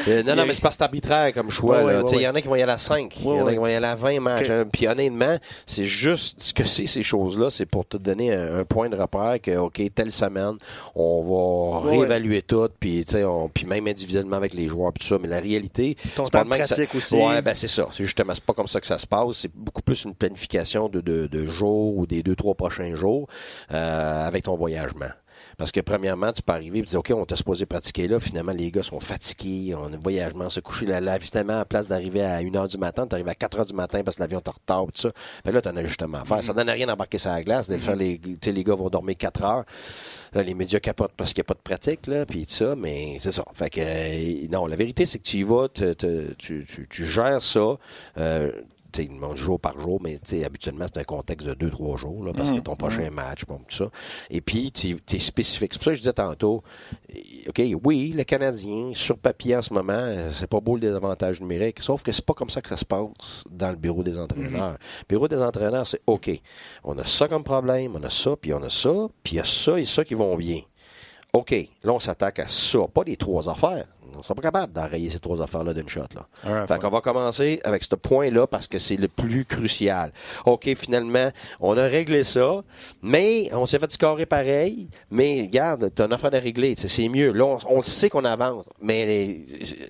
[0.08, 1.84] Euh, non, non, mais c'est pas c'est arbitraire comme choix.
[1.84, 3.14] Ouais, Il ouais, y en a qui vont y aller à 5.
[3.20, 3.52] Il y en a ouais.
[3.54, 4.46] qui vont y aller à 20 matchs.
[4.46, 4.50] Ok.
[4.52, 4.66] hein.
[4.72, 7.50] Puis honnêtement, c'est juste ce que c'est ces choses-là.
[7.50, 10.54] C'est pour te donner un, un point de repère que, OK, telle semaine,
[10.96, 12.70] on va réévaluer tout.
[12.80, 15.20] Puis, tu sais, on- puis même individuellement avec les joueurs, puis tout ça.
[15.22, 17.16] Mais la réalité, Ton c'est pas temps de ça- pratique aussi.
[17.16, 17.88] Ouais, ben c'est ça.
[17.92, 19.40] C'est justement, c'est pas comme ça que ça se passe.
[19.40, 23.28] C'est beaucoup plus une planification de, de, de jours ou des deux, trois prochains jours
[23.72, 25.10] euh, avec ton voyagement.
[25.58, 28.52] Parce que premièrement, tu peux arriver et dire OK, on t'a supposé pratiquer là, finalement
[28.52, 32.22] les gars sont fatigués, on a voyagement, se coucher la lave, finalement, à place d'arriver
[32.22, 34.86] à 1h du matin, tu arrives à 4h du matin parce que l'avion en retard,
[34.86, 35.12] tout ça.
[35.44, 36.44] Fait là, tu as un ajustement à faire.
[36.44, 38.76] Ça donne rien d'embarquer sur la glace, de le faire les, tu sais, les gars
[38.76, 39.66] vont dormir 4 heures.
[40.34, 42.76] Là, les médias capotent parce qu'il n'y a pas de pratique, là, puis tout ça,
[42.76, 43.44] mais c'est ça.
[43.56, 46.88] Fait que, euh, non, la vérité, c'est que tu y vas, te- te- tu, tu,
[46.88, 47.78] tu gères ça.
[48.20, 48.52] Euh,
[49.04, 52.34] sais, bon, jour par jour, mais habituellement, c'est un contexte de deux, trois jours, là,
[52.34, 53.90] parce que ton prochain match, bon, tout ça.
[54.30, 55.74] Et puis, tu es spécifique.
[55.74, 56.64] C'est pour ça que je disais tantôt,
[57.14, 60.82] euh, OK, oui, le Canadien, sur papier en ce moment, euh, c'est pas beau le
[60.82, 64.04] désavantage numérique, sauf que c'est pas comme ça que ça se passe dans le bureau
[64.04, 64.78] des entraîneurs.
[65.02, 66.30] Le bureau des entraîneurs, c'est OK,
[66.84, 69.40] on a ça comme problème, on a ça, puis on a ça, puis il y
[69.40, 70.62] a ça et ça qui vont bien.
[71.34, 71.52] OK,
[71.84, 73.86] là, on s'attaque à ça, pas les trois affaires.
[74.18, 76.02] On ne sera pas capable d'enrayer ces trois affaires-là d'une shot.
[76.16, 76.26] Là.
[76.44, 80.12] Un à fait qu'on va commencer avec ce point-là parce que c'est le plus crucial.
[80.46, 82.64] OK, finalement, on a réglé ça,
[83.02, 87.32] mais on s'est fait scorer pareil, mais regarde, t'as une affaire à régler, c'est mieux.
[87.32, 89.46] Là, on, on sait qu'on avance, mais les-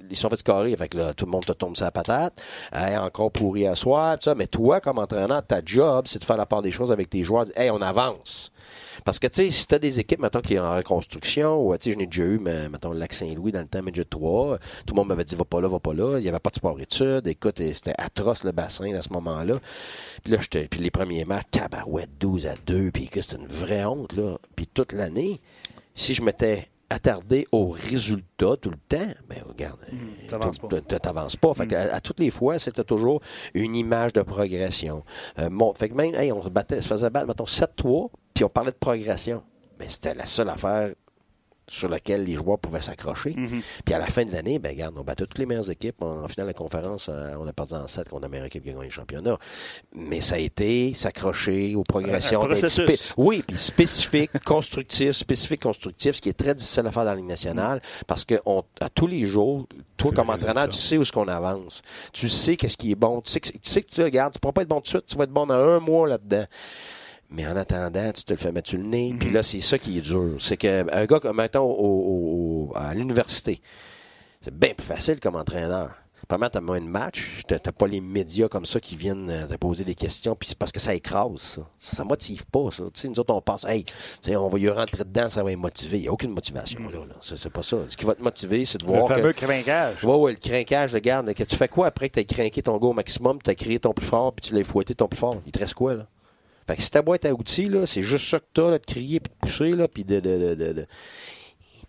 [0.09, 2.33] ils sont fait scorer, fait que là, tout le monde te tombe sur la patate,
[2.73, 6.23] Hey, encore pourri à soir, tout ça, mais toi, comme entraîneur, ta job, c'est de
[6.25, 8.51] faire la part des choses avec tes joueurs, hey, on avance.
[9.05, 11.75] Parce que, tu sais, si tu as des équipes, mettons, qui sont en reconstruction, ou,
[11.77, 14.05] tu sais, je n'ai déjà eu, mais, mettons, le lac Saint-Louis dans le temps Midget
[14.05, 16.17] 3, tout le monde m'avait dit, va pas là, va pas là.
[16.17, 17.27] Il n'y avait pas de sport-études.
[17.27, 19.59] Écoute, c'était atroce le bassin à ce moment-là.
[20.23, 23.47] Puis là, j'étais, puis les premiers matchs, tabarouette, 12 à 2, puis que c'était une
[23.47, 24.37] vraie honte, là.
[24.55, 25.39] Puis toute l'année,
[25.95, 29.79] si je m'étais attardé aux résultats tout le temps, ben regarde,
[30.29, 30.81] t'avances tout- pas.
[30.81, 31.53] t- t'avances pas.
[31.53, 33.21] Fait que à, à toutes les fois, c'était toujours
[33.53, 35.03] une image de progression.
[35.39, 38.43] Euh, mon- fait que même, hey, on se battait, se faisait battre, mettons, 7-3, puis
[38.43, 39.43] on parlait de progression.
[39.79, 40.91] Mais c'était la seule affaire
[41.69, 43.33] sur laquelle les joueurs pouvaient s'accrocher.
[43.35, 43.61] Mhm.
[43.85, 46.01] Puis à la fin de l'année, ben regarde, on battait toutes les meilleures équipes.
[46.01, 48.45] En, en finale de la conférence, euh, on a perdu en 7 contre la meilleure
[48.47, 49.37] équipe qui a gagné le championnat.
[49.93, 52.41] Mais ça a été s'accrocher aux progressions.
[52.43, 52.55] Un- un
[53.17, 57.15] oui, puis spécifique, constructif, spécifique, constructif, ce qui est très difficile à faire dans la
[57.17, 61.01] Ligue nationale, parce que on, à tous les jours, toi comme entraîneur, tu sais où
[61.01, 61.81] est-ce qu'on avance.
[62.13, 63.21] Tu sais qu'est-ce qui est bon.
[63.21, 64.87] Tu sais que, tu sais que tu regardes, tu pourras pas être bon tout de
[64.87, 66.45] suite, tu vas être bon dans un mois là-dedans.
[67.29, 69.13] Mais en attendant, tu te le fais mettre sur le nez.
[69.19, 70.35] Puis là, c'est ça qui est dur.
[70.39, 73.61] C'est qu'un gars comme, mettons, au- au- au- à l'université,
[74.41, 75.91] c'est bien plus facile comme entraîneur.
[76.27, 79.47] Premièrement, t'as moins de matchs, t'as t'as pas les médias comme ça qui viennent euh,
[79.47, 81.61] te poser des questions, puis c'est parce que ça écrase, ça.
[81.79, 82.83] Ça motive pas, ça.
[82.93, 83.85] Tu sais, nous autres, on pense, hey,
[84.21, 85.97] tu on va y rentrer dedans, ça va les motiver.
[85.99, 86.99] Il n'y a aucune motivation, là.
[87.07, 87.15] là.
[87.21, 87.77] C'est pas ça.
[87.87, 89.13] Ce qui va te motiver, c'est de Le voir que...
[89.15, 90.03] fameux crinquage.
[90.03, 91.33] Ouais, ouais, le crinquage, de garde.
[91.33, 93.55] Que tu fais quoi après que tu as crinqué ton gars au maximum, tu as
[93.55, 95.35] créé ton plus fort, puis tu l'as fouetté ton plus fort?
[95.45, 96.07] Il te reste quoi, là?
[96.67, 98.85] Fait que si ta boîte à outils, là, c'est juste ça que t'as, là, de
[98.85, 100.19] crier puis de pousser, là, puis de.
[100.19, 100.85] de, de, de, de-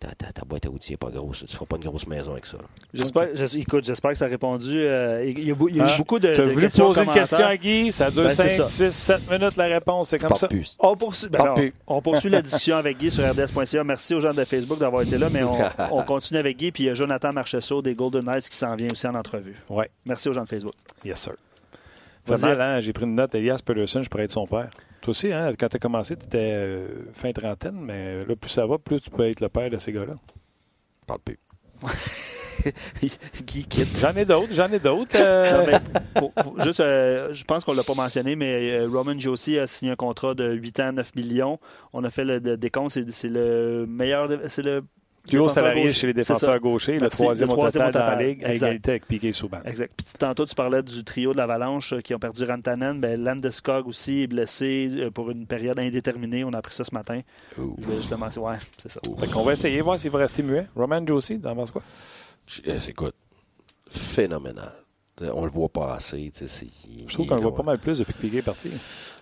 [0.00, 1.44] Ta, ta- ta boîte à outils n'est pas grosse.
[1.44, 2.56] Tu feras pas une grosse maison avec ça.
[2.94, 4.78] J'espère, j'es- écoute, j'espère que ça a répondu.
[4.78, 6.50] euh, il y a, bou- il y a eu Ah, beaucoup de, Tu as de
[6.52, 8.68] voulu questions poser une question à Guy, ça dure Ben, c'est 5, ça.
[8.70, 10.46] 6, 7 minutes la réponse, c'est comme ça.
[10.46, 10.76] plus.
[10.78, 13.82] On poursuit, ben non, on poursuit la discussion avec Guy sur RDS.ca.
[13.82, 15.58] Merci aux gens de Facebook d'avoir été là, mais on,
[15.90, 16.70] on continue avec Guy.
[16.70, 19.56] Puis il y a Jonathan Marcheseau des Golden Knights qui s'en vient aussi en entrevue.
[19.68, 19.90] Ouais.
[20.06, 20.74] Merci aux gens de Facebook.
[21.04, 21.32] Yes, sir.
[22.28, 22.40] Vas-y.
[22.40, 22.80] Pas mal, hein?
[22.80, 24.68] J'ai pris une note, Elias Peterson, je pourrais être son père.
[25.00, 25.52] Toi aussi, hein?
[25.58, 29.10] quand tu as commencé, tu étais fin trentaine, mais là, plus ça va, plus tu
[29.10, 30.14] peux être le père de ces gars-là.
[31.06, 31.38] Parle plus.
[34.00, 35.16] J'en ai d'autres, j'en ai d'autres.
[35.16, 35.78] euh,
[36.64, 39.96] juste, euh, je pense qu'on l'a pas mentionné, mais euh, Roman Josie a signé un
[39.96, 41.58] contrat de 8 ans, 9 millions.
[41.92, 44.82] On a fait le, le décompte, c'est le meilleur, de- c'est le
[45.28, 45.92] plus haut salarié gauche.
[45.96, 48.26] chez les défenseurs gauchers, le troisième, Le au troisième total au dans la total.
[48.28, 48.66] ligue, à Exact.
[48.66, 49.58] égalité avec Piquet Souban.
[49.64, 49.92] Exact.
[49.96, 53.00] Puis tantôt, tu parlais du trio de l'Avalanche euh, qui ont perdu Rantanen.
[53.00, 56.44] Ben, Landeskog aussi est blessé euh, pour une période indéterminée.
[56.44, 57.20] On a appris ça ce matin.
[57.58, 57.76] Ouh.
[57.80, 59.00] Je vais justement, ouais, c'est ça.
[59.18, 60.66] Fait qu'on va essayer, voir s'il va rester muet.
[60.74, 61.82] Roman Josie, t'en penses quoi?
[62.66, 63.14] Euh, Écoute,
[63.90, 64.72] phénoménal.
[65.22, 66.30] Euh, On le voit pas assez.
[66.40, 68.70] Je trouve qu'on le est voit pas mal plus depuis que Piquet est parti.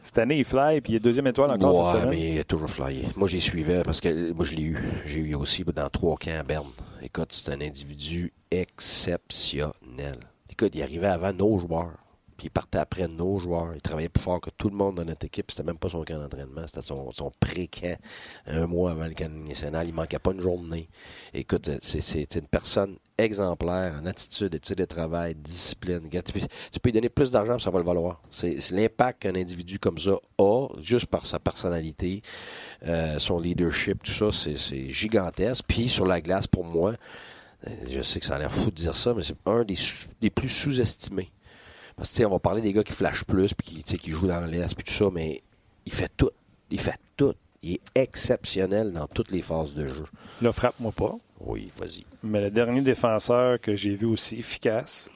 [0.03, 2.11] Cette année, il fly, puis il est deuxième étoile encore Ouais, cette semaine.
[2.19, 3.09] mais il a toujours flyé.
[3.17, 4.79] Moi, j'y suivais parce que euh, moi, je l'ai eu.
[5.05, 6.69] J'ai eu aussi dans trois camps à Berne.
[7.03, 10.17] Écoute, c'est un individu exceptionnel.
[10.51, 11.91] Écoute, il arrivait avant nos joueurs.
[12.37, 13.75] Puis il partait après nos joueurs.
[13.75, 15.51] Il travaillait plus fort que tout le monde dans notre équipe.
[15.51, 16.67] C'était même pas son camp d'entraînement.
[16.67, 17.97] C'était son, son pré-camp
[18.47, 19.89] un mois avant le camp national.
[19.89, 20.89] Il manquait pas une journée.
[21.33, 26.09] Écoute, c'est une personne exemplaire en attitude, étude de travail, discipline.
[26.11, 28.21] Tu peux, lui donner plus d'argent, ça va le valoir.
[28.31, 32.23] C'est l'impact qu'un individu comme ça a, juste par sa personnalité,
[32.85, 35.65] euh, son leadership, tout ça, c'est gigantesque.
[35.67, 36.95] Puis sur la glace, pour moi,
[37.67, 40.31] euh, je sais que ça a l'air fou de dire ça, mais c'est un des
[40.31, 41.31] plus sous-estimés.
[41.97, 44.45] Parce que, on va parler des gars qui flashent plus, puis qui, qui jouent dans
[44.45, 45.43] l'Est, puis tout ça, mais
[45.87, 46.31] il fait tout.
[46.71, 47.35] Il fait tout.
[47.63, 50.05] Il est exceptionnel dans toutes les phases de jeu.
[50.43, 51.17] Là, frappe-moi pas.
[51.41, 52.05] Oui, vas-y.
[52.23, 55.11] Mais le dernier défenseur que j'ai vu aussi efficace,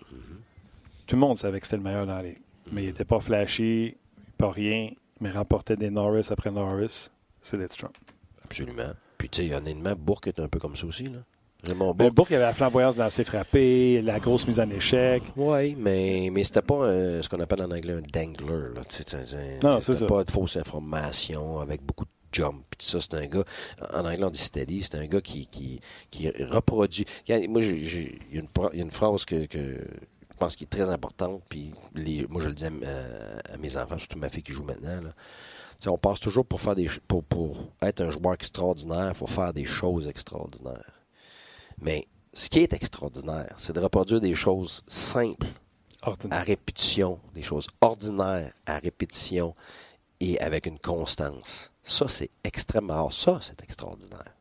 [1.06, 2.40] tout le monde savait que c'était le meilleur dans la ligue.
[2.72, 3.96] Mais il n'était pas flashy,
[4.38, 7.10] pas rien, mais remportait des Norris après Norris.
[7.42, 7.90] C'est Lidstrom.
[8.44, 8.92] Absolument.
[9.18, 11.04] Puis, tu sais, honnêtement, Bourque est un peu comme ça aussi.
[11.04, 11.18] Là.
[11.66, 12.14] Raymond Bourque.
[12.14, 15.22] Bourque avait la flamboyance de lancer frappé, la grosse mise en échec.
[15.36, 16.86] Oui, mais, mais c'était pas
[17.22, 18.74] ce qu'on appelle en anglais un dangler.
[18.74, 18.82] Là.
[19.62, 20.06] non, c'est ça.
[20.06, 22.64] pas de fausse information avec beaucoup de jump.
[22.76, 23.44] Puis ça, c'est un gars,
[23.92, 25.80] en anglais on dit steady, c'est un gars qui, qui,
[26.10, 27.04] qui reproduit.
[27.48, 31.72] Moi, il y, a une phrase que, que je pense qui est très importante, puis
[31.94, 35.02] les, moi je le dis à, mes enfants, surtout ma fille qui joue maintenant.
[35.02, 35.90] Là.
[35.92, 39.52] on passe toujours pour faire des pour, pour être un joueur extraordinaire, il faut faire
[39.52, 40.99] des choses extraordinaires.
[41.80, 45.48] Mais ce qui est extraordinaire, c'est de reproduire des choses simples
[46.30, 49.54] à répétition, des choses ordinaires à répétition
[50.20, 51.70] et avec une constance.
[51.82, 53.12] Ça, c'est extrêmement rare.
[53.12, 54.34] Ça, c'est extraordinaire.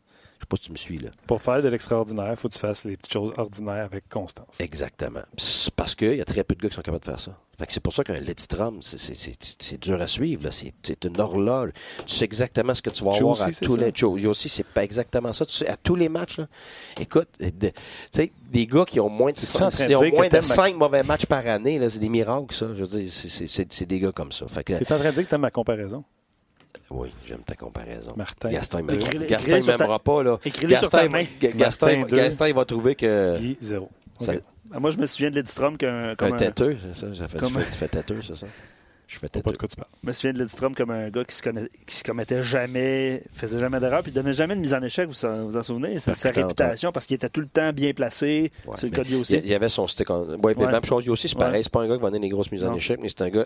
[0.50, 1.10] Je sais pas si tu me suis là.
[1.28, 4.48] Pour faire de l'extraordinaire, il faut que tu fasses les petites choses ordinaires avec constance.
[4.60, 5.22] Exactement.
[5.76, 7.38] Parce qu'il y a très peu de gars qui sont capables de faire ça.
[7.68, 10.50] c'est pour ça qu'un Lidstrom, c'est dur à suivre.
[10.52, 11.72] C'est une horloge.
[12.06, 14.18] Tu sais exactement ce que tu vas avoir à tous les shows.
[14.28, 15.46] aussi, c'est pas exactement ça.
[15.46, 16.40] Tu sais, à tous les matchs,
[17.00, 17.72] écoute, tu
[18.12, 22.56] sais, des gars qui ont moins de, 5 mauvais matchs par année, c'est des miracles,
[22.56, 22.68] ça.
[22.76, 24.46] Je veux dire, c'est des gars comme ça.
[24.66, 26.04] Tu es en train de dire que tu aimes ma comparaison?
[26.92, 28.14] Oui, j'aime ta comparaison.
[28.16, 28.50] Martin.
[28.50, 30.24] Gaston, il ne m'aimera pas.
[30.24, 30.40] Là.
[30.44, 31.10] Gaston,
[31.56, 33.38] Gaston, Gaston, il va trouver que.
[33.38, 33.90] Guy, zéro.
[34.72, 36.38] Ah, moi, je me souviens de Lidstrom comme, comme un.
[36.38, 37.28] têteux, c'est ça?
[37.28, 37.54] Fait, comme...
[37.54, 38.48] tu, fais, têteux, c'est ça?
[39.10, 39.90] Je fais pas de quoi tu parles.
[40.04, 43.24] Je me souviens de Lidstrom comme un gars qui se, connaît, qui se commettait jamais,
[43.34, 46.00] faisait jamais d'erreur, puis donnait jamais de mise en échec, vous vous en souvenez?
[46.00, 48.52] C'est sa réputation parce qu'il était tout le temps bien placé.
[48.78, 49.38] c'est le cas de aussi.
[49.38, 51.64] Il y avait son stick même chose, aussi, c'est pareil.
[51.64, 53.30] C'est pas un gars qui va donner des grosses mises en échec, mais c'est un
[53.30, 53.46] gars,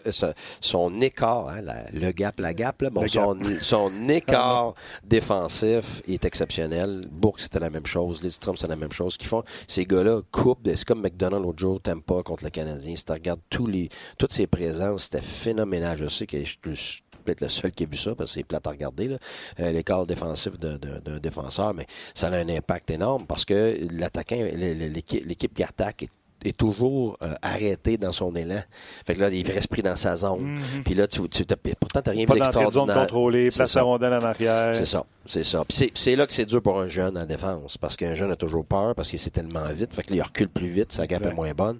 [0.59, 1.61] son écart, hein,
[1.93, 7.07] le gap, la gap, là, bon, son, son, écart défensif est exceptionnel.
[7.09, 8.21] Bourque, c'était la même chose.
[8.21, 9.17] Lidstrom, c'est la même chose.
[9.17, 12.95] qu'ils font, ces gars-là coupent, c'est comme McDonald l'autre jour, pas contre le Canadien.
[12.95, 15.21] Si tu regardes tous les, toutes ses présences, c'était
[15.53, 15.97] phénoménal.
[15.97, 18.43] Je sais que je suis peut-être le seul qui a vu ça, parce que c'est
[18.43, 19.17] plate à regarder, là,
[19.59, 25.53] euh, l'écart défensif d'un défenseur, mais ça a un impact énorme parce que l'attaquant, l'équipe
[25.53, 26.09] qui attaque est
[26.47, 28.61] est toujours euh, arrêté dans son élan.
[29.05, 30.57] Fait que là, il reste pris dans sa zone.
[30.57, 30.83] Mm-hmm.
[30.83, 31.45] Puis là, tu, tu
[31.79, 32.95] pourtant, tu n'as rien vu d'extraordinaire.
[32.95, 34.75] Pas contrôlée, place la rondelle en arrière.
[34.75, 35.05] C'est ça.
[35.25, 35.63] C'est ça.
[35.65, 38.35] Puis c'est là que c'est dur pour un jeune en défense, parce qu'un jeune a
[38.35, 39.93] toujours peur, parce qu'il c'est tellement vite.
[39.93, 41.79] Fait que là, il recule plus vite, sa gap est moins bonne.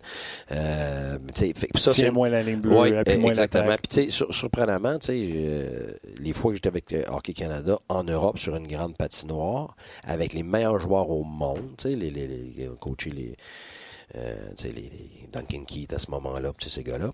[0.52, 3.76] Euh, fait, ça, moins la ligne bleue, ouais, plus moins exactement.
[3.76, 8.04] Puis tu sais, surprenamment, tu sais, euh, les fois que j'étais avec Hockey Canada en
[8.06, 12.28] Europe sur une grande patinoire, avec les meilleurs joueurs au monde, tu sais, les, les,
[12.28, 13.36] les, coachés, les
[14.16, 17.12] euh, les, les, Duncan Keith à ce moment-là, ces gars-là,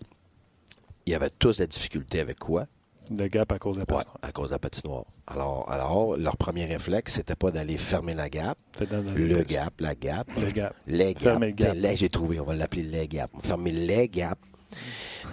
[1.05, 2.67] ils avaient tous la difficulté avec quoi?
[3.15, 4.17] Le gap à cause de la patinoire.
[4.21, 5.05] à cause de la patinoire.
[5.25, 8.57] Alors, alors, leur premier réflexe, c'était pas d'aller fermer la gap.
[8.79, 10.29] Le gap, la gap.
[10.37, 10.75] Le gap.
[10.85, 11.95] Les gaps.
[11.95, 13.33] J'ai trouvé, on va l'appeler les gaps.
[13.41, 14.39] Fermer les gaps.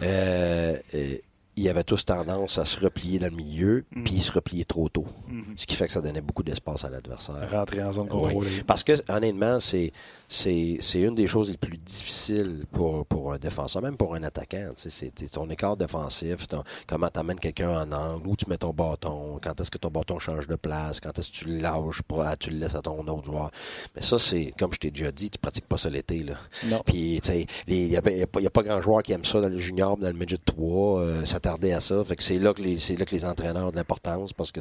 [0.02, 1.16] Euh, euh,
[1.57, 4.04] ils avaient tous tendance à se replier dans le milieu, mhm.
[4.04, 5.07] puis ils se repliaient trop tôt.
[5.28, 5.54] Mhm.
[5.57, 7.50] Ce qui fait que ça donnait beaucoup d'espace à l'adversaire.
[7.50, 8.62] Rentrer en zone contrôlée.
[8.66, 9.92] Parce que, honnêtement, c'est,
[10.28, 14.22] c'est, c'est une des choses les plus difficiles pour, pour un défenseur, même pour un
[14.22, 14.72] attaquant.
[14.76, 16.46] C'est ton écart défensif,
[16.86, 19.90] comment tu amènes quelqu'un en angle, où tu mets ton bâton, quand est-ce que ton
[19.90, 22.74] bâton change de place, quand est-ce que tu le lâches, pour, ah, tu le laisses
[22.74, 23.50] à ton autre joueur.
[23.94, 26.22] Mais ça, c'est, comme je t'ai déjà dit, tu pratiques pas ça l'été.
[26.22, 26.34] Là.
[26.66, 26.82] Non.
[26.84, 29.57] Puis, tu sais, il n'y a, a, pas grand joueur qui aime ça dans le
[29.57, 32.05] junior, dans le midget 3, euh, à ça.
[32.05, 34.53] Fait que c'est là que les, c'est là que les entraîneurs ont de l'importance parce
[34.53, 34.61] que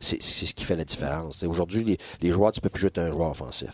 [0.00, 1.42] c'est, c'est ce qui fait la différence.
[1.42, 3.70] Aujourd'hui, les, les joueurs, tu peux plus jouer un joueur offensif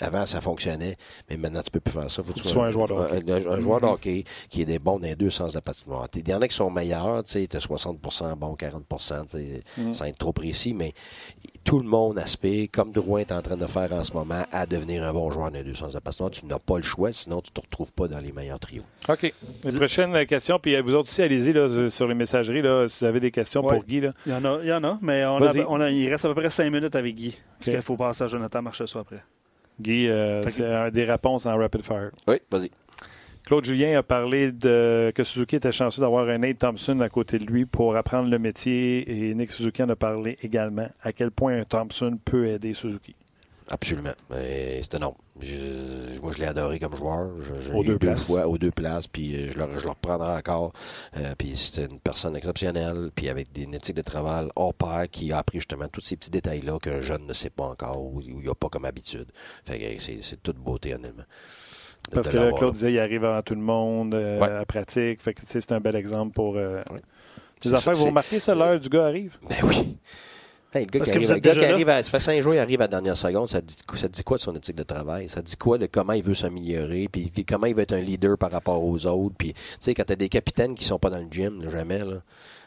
[0.00, 0.96] avant, ça fonctionnait,
[1.28, 2.22] mais maintenant, tu peux plus faire ça.
[2.22, 3.46] Faut que tu sois un joueur de hockey.
[3.46, 6.08] Un, joueur de hockey qui est des bons dans les deux sens de la patinoire.
[6.14, 9.92] Il y en a qui sont meilleurs, tu sais, 60% bon, 40 mm.
[9.92, 10.92] sans être trop précis, mais
[11.64, 14.66] tout le monde aspire, comme Drouin est en train de faire en ce moment, à
[14.66, 16.30] devenir un bon joueur dans les deux sens de la patinoire.
[16.30, 18.84] Tu n'as pas le choix, sinon tu ne te retrouves pas dans les meilleurs trios.
[19.08, 19.32] OK.
[19.62, 23.20] Prochaine question, puis vous autres aussi, allez-y là, sur les messageries, là, si vous avez
[23.20, 24.00] des questions pour Guy.
[24.00, 24.12] Là.
[24.26, 26.34] Il y en a, il y en a mais on on il reste à peu
[26.34, 27.36] près cinq minutes avec Guy.
[27.58, 29.22] Parce qu'il faut passer à Jonathan Marchessault après.
[29.80, 32.10] Guy, euh, c'est des réponses en rapid fire.
[32.28, 32.70] Oui, vas-y.
[33.44, 37.38] Claude Julien a parlé de que Suzuki était chanceux d'avoir un Nate Thompson à côté
[37.38, 41.32] de lui pour apprendre le métier et Nick Suzuki en a parlé également à quel
[41.32, 43.16] point un Thompson peut aider Suzuki?
[43.72, 44.12] Absolument.
[44.30, 45.14] C'est énorme.
[45.40, 47.30] Je, moi, je l'ai adoré comme joueur.
[47.40, 48.26] Je, aux deux, places.
[48.26, 50.72] fois, aux deux places, puis euh, je le, je le reprendrai encore.
[51.16, 55.32] Euh, puis c'était une personne exceptionnelle, puis avec des éthique de travail hors pair qui
[55.32, 58.36] a appris justement tous ces petits détails-là qu'un jeune ne sait pas encore ou il
[58.36, 59.32] n'y a pas comme habitude.
[59.64, 61.24] Fait que c'est toute beauté, honnêtement.
[62.12, 65.22] Parce que Claude disait, il arrive avant tout le monde, euh, à pratique.
[65.22, 66.56] Fait que c'est un bel exemple pour.
[66.56, 66.82] Euh,
[67.64, 69.38] Les affaires, vous remarquez ça, l'heure du gars arrive?
[69.48, 69.96] Ben oui.
[70.80, 72.84] Le gars, qui arrive, gars qui arrive à, ça fait cinq jours, il arrive à
[72.84, 75.28] la dernière seconde, ça dit, ça dit quoi de son éthique de travail?
[75.28, 78.38] Ça dit quoi de comment il veut s'améliorer, puis comment il veut être un leader
[78.38, 79.34] par rapport aux autres.
[79.36, 82.22] Puis, tu sais, quand t'as des capitaines qui sont pas dans le gym, jamais, là,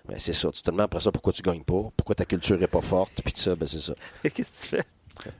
[0.07, 0.49] ben c'est ça.
[0.51, 3.21] Tu te demandes après ça pourquoi tu gagnes pas, pourquoi ta culture est pas forte,
[3.23, 3.93] puis tout ça, ben c'est ça.
[4.23, 4.83] Qu'est-ce que tu fais?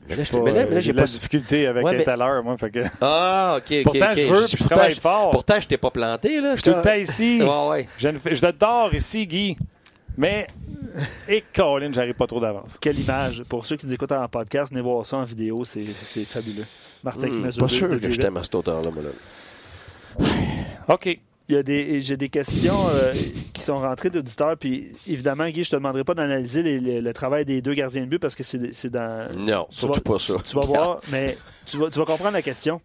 [0.07, 2.57] Mais là, j'ai pas de difficulté avec ouais, à l'heure, moi.
[2.57, 2.79] Fait que...
[3.01, 5.31] Ah, ok, Pourtant, je veux, puis je travaille fort.
[5.31, 6.55] Pourtant, je t'ai pas planté, là.
[6.55, 7.41] Je suis tout le temps ici.
[7.41, 7.87] ouais, ouais.
[7.97, 9.57] Je, je t'adore ici, Guy.
[10.17, 10.47] Mais,
[11.27, 12.77] et Colin, j'arrive pas trop d'avance.
[12.79, 13.43] Quelle image.
[13.49, 15.85] Pour ceux qui nous écoutent en podcast, venez voir ça en vidéo, c'est
[16.25, 16.65] fabuleux.
[17.03, 19.09] Martin mmh, qui Pas sûr que je t'aime à cette hauteur-là, moi, là.
[20.87, 21.19] OK.
[21.47, 23.13] Il y a des, j'ai des questions euh,
[23.53, 24.57] qui sont rentrées d'auditeurs.
[24.57, 28.17] Puis évidemment, Guy, je te demanderai pas d'analyser le travail des deux gardiens de but
[28.17, 29.29] parce que c'est, dans.
[29.37, 30.33] Non, surtout pas ça.
[30.43, 31.37] Tu vas voir, mais
[31.67, 32.81] tu vas, tu vas comprendre la question.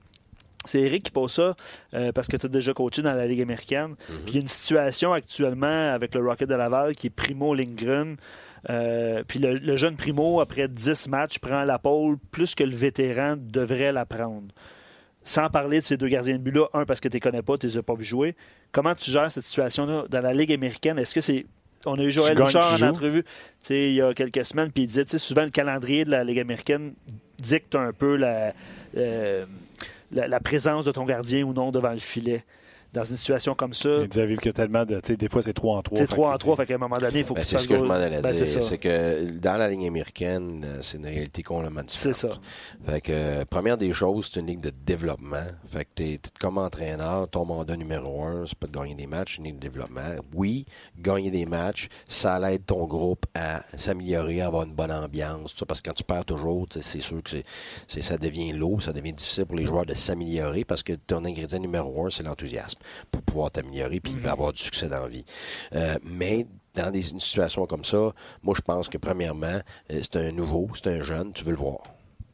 [0.66, 1.56] C'est Eric qui pose ça
[1.94, 3.92] euh, parce que tu as déjà coaché dans la Ligue américaine.
[3.92, 4.22] Mm-hmm.
[4.24, 7.54] Puis il y a une situation actuellement avec le Rocket de Laval qui est Primo
[7.54, 8.16] Lindgren.
[8.68, 12.76] Euh, puis le, le, jeune Primo, après 10 matchs, prend la pole plus que le
[12.76, 14.52] vétéran devrait la prendre
[15.22, 17.42] sans parler de ces deux gardiens de but-là, un, parce que tu ne les connais
[17.42, 18.36] pas, tu ne les as pas vu jouer.
[18.72, 20.98] Comment tu gères cette situation-là dans la Ligue américaine?
[20.98, 21.46] Est-ce que c'est.
[21.86, 23.24] On a eu Joël Bouchard en entrevue
[23.70, 26.92] il y a quelques semaines, puis il disait souvent le calendrier de la Ligue américaine
[27.38, 28.52] dicte un peu la,
[28.98, 29.46] euh,
[30.12, 32.44] la présence de ton gardien ou non devant le filet
[32.92, 33.88] dans une situation comme ça.
[34.02, 35.00] Il dit que tellement de.
[35.00, 35.98] Des fois, c'est 3 en 3.
[35.98, 37.62] C'est 3 en 3, fait qu'à un moment donné, il faut ben, que tu C'est
[37.62, 38.46] ce que je m'en allais ben, dire.
[38.46, 42.14] C'est que dans la ligne américaine, c'est une réalité complètement différente.
[42.14, 42.40] C'est ça.
[42.86, 45.46] Fait que, première des choses, c'est une ligne de développement.
[45.66, 49.36] Fait que t'es, comme entraîneur, ton mandat numéro un, c'est pas de gagner des matchs,
[49.36, 50.16] c'est une ligne de développement.
[50.34, 50.66] Oui,
[50.98, 55.66] gagner des matchs, ça aide ton groupe à s'améliorer, à avoir une bonne ambiance, ça,
[55.66, 57.30] parce que quand tu perds toujours, c'est sûr que
[57.86, 61.24] c'est, ça devient lourd, ça devient difficile pour les joueurs de s'améliorer parce que ton
[61.24, 62.79] ingrédient numéro un, c'est l'enthousiasme
[63.10, 64.32] pour pouvoir t'améliorer puis il va mhm.
[64.32, 65.24] avoir du succès dans la vie.
[65.74, 68.12] Euh, mais dans des, une situation comme ça,
[68.42, 69.60] moi je pense que premièrement,
[69.92, 71.82] euh, c'est un nouveau, c'est un jeune, tu veux le voir.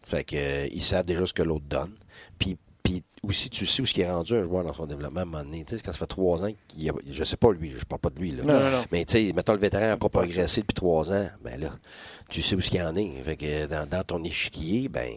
[0.04, 1.94] Fait que euh, ils savent déjà ce que l'autre donne.
[2.38, 5.20] Puis puis aussi, tu sais où ce qui est rendu un joueur dans son développement
[5.20, 5.64] à un moment donné.
[5.64, 8.00] Tu sais, quand ça fait trois ans qu'il a, je sais pas lui, je parle
[8.00, 8.84] pas de lui, là.
[8.92, 11.70] Mais tu sais, mettons le vétéran n'a pas progressé depuis trois ans, ben là,
[12.28, 13.22] tu sais où ce qu'il en est.
[13.24, 15.08] Fait que dans, dans, ton échiquier, ben,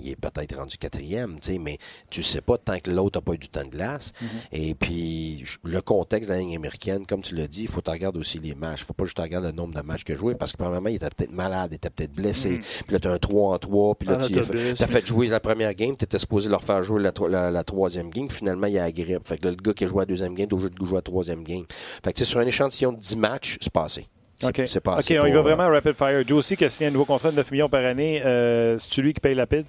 [0.00, 1.78] il est peut-être rendu quatrième, tu sais, mais
[2.10, 4.12] tu sais pas tant que l'autre n'a pas eu du temps de glace.
[4.22, 4.26] Mm-hmm.
[4.52, 7.86] Et puis, le contexte de la ligne américaine, comme tu l'as dit, il faut que
[7.86, 8.84] tu regardes aussi les matchs.
[8.84, 11.08] Faut pas juste regarder le nombre de matchs a joué parce que, premièrement, il était
[11.10, 12.58] peut-être malade, il était peut-être blessé.
[12.58, 12.84] Mm-hmm.
[12.84, 15.26] Puis là, tu as un 3 en 3, puis là, ah, tu as fait, jouer
[15.26, 18.30] la première game, tu étais supposé leur faire jouer la, la, troisième game.
[18.30, 19.26] Finalement, il y a la grippe.
[19.26, 21.42] Fait que là, le gars qui a joué la deuxième game, doit jouer la troisième
[21.44, 21.64] game.
[22.02, 24.06] Fait que, sur un échantillon de 10 matchs, c'est passé.
[24.42, 24.62] OK.
[24.66, 26.26] OK, on y va vraiment rapid fire.
[26.26, 29.14] Josie qui a signé un nouveau contrat de 9 millions par année, euh, c'est-tu lui
[29.14, 29.66] qui paye la PID?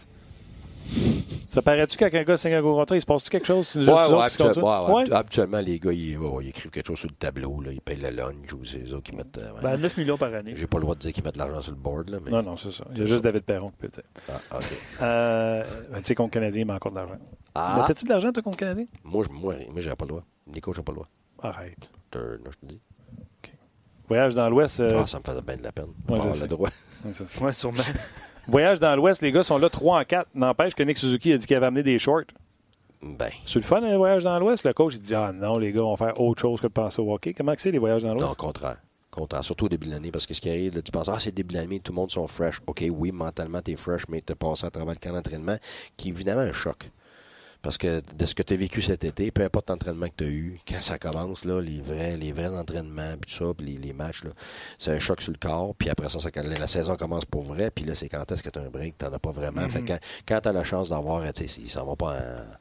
[1.52, 3.76] Ça paraît-tu qu'un gars signe un gros contrat, il se passe-tu quelque chose?
[3.78, 7.62] Ouais, ouais, ouais, Habituellement, les gars, ils, ils, écrivent quelque chose sur le tableau.
[7.62, 7.72] Là.
[7.72, 9.38] Ils payent le lunch ou c'est eux qui mettent.
[9.38, 10.54] Euh, ben, 9 millions par année.
[10.58, 12.10] J'ai pas le droit de dire qu'ils mettent l'argent sur le board.
[12.10, 12.30] Là, mais...
[12.30, 12.84] Non, non, c'est ça.
[12.92, 14.04] Il y a juste David Perron qui peut dire.
[14.30, 14.66] Ah, OK.
[15.02, 17.18] Euh, ben, tu sais, contre Canadien, il met encore de l'argent.
[17.54, 17.78] Ah.
[17.78, 18.86] Mais t'as-tu de l'argent, toi, contre Canadien?
[19.04, 20.24] Moi, moi, moi j'ai pas le droit.
[20.48, 21.08] Nico, j'ai pas le droit.
[21.42, 21.90] Arrête.
[22.14, 22.82] Non, je te dis.
[24.08, 24.82] Voyage dans l'Ouest.
[24.82, 25.94] Euh, ah, ça me faisait bien de la peine.
[26.10, 26.70] Ouais, le droit.
[27.42, 27.84] ouais, sûrement.
[28.48, 30.30] Voyage dans l'Ouest, les gars sont là 3 en 4.
[30.36, 32.26] N'empêche que Nick Suzuki a dit qu'il avait amené des shorts.
[33.02, 33.30] Ben.
[33.46, 34.66] C'est le fun, un voyage dans l'Ouest.
[34.66, 37.02] Le coach, il dit Ah non, les gars vont faire autre chose que de penser
[37.02, 37.34] au hockey.
[37.34, 38.26] Comment c'est, les voyages dans l'Ouest?
[38.26, 38.78] Non, au contraire.
[39.12, 39.44] contraire.
[39.44, 40.12] Surtout au début de l'année.
[40.12, 42.12] Parce que ce qui arrive, tu penses Ah, c'est début de l'année, tout le monde
[42.12, 42.60] sont fresh.
[42.66, 45.58] OK, oui, mentalement, tu es fresh, mais tu as passé à travers le camp d'entraînement,
[45.98, 46.90] qui est évidemment un choc.
[47.66, 50.24] Parce que de ce que tu as vécu cet été, peu importe l'entraînement que tu
[50.24, 53.76] as eu, quand ça commence, là, les vrais, les vrais entraînements, puis tout ça, puis
[53.76, 54.22] les, matchs,
[54.78, 55.74] c'est un choc sur le corps.
[55.74, 57.72] Puis après ça, ça la saison commence pour vrai.
[57.72, 59.68] Puis là, c'est quand est-ce que tu as un break, tu n'en as pas vraiment.
[59.68, 60.00] Fait mm-hmm.
[60.28, 62.56] quand, tu as la chance d'avoir, il s'en va pas en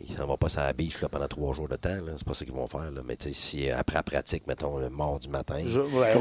[0.00, 1.96] ils s'en vont pas à la biche là, pendant trois jours de temps.
[2.16, 2.90] C'est pas ça qu'ils vont faire.
[2.90, 3.00] Là.
[3.04, 5.64] Mais si après la pratique, mettons, le mardi matin.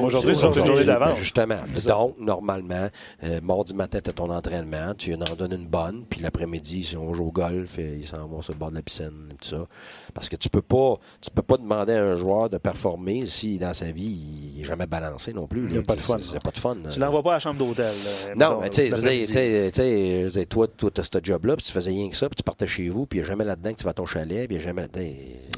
[0.01, 1.17] aujourd'hui, c'est une journée d'avance.
[1.17, 1.59] Justement.
[1.85, 2.89] Donc, normalement,
[3.23, 7.13] euh, mardi matin, tu as ton entraînement, tu en donnes une bonne, puis l'après-midi, on
[7.13, 9.49] joue au golf, et ils s'en vont sur le bord de la piscine, et tout
[9.49, 9.67] ça.
[10.13, 13.57] Parce que tu peux pas tu peux pas demander à un joueur de performer si
[13.57, 15.65] dans sa vie, il n'est jamais balancé non plus.
[15.67, 16.17] Il n'y a pas de fun.
[16.43, 16.77] pas de fun.
[16.91, 17.93] Tu l'envoies pas à la chambre d'hôtel.
[18.35, 22.27] Non, mais tu sais, toi, tu as ce job-là, puis tu faisais rien que ça,
[22.27, 23.91] puis tu partais chez vous, puis il n'y a jamais là-dedans là-dedans que tu vas
[23.91, 25.09] à ton chalet, puis jamais là-dedans.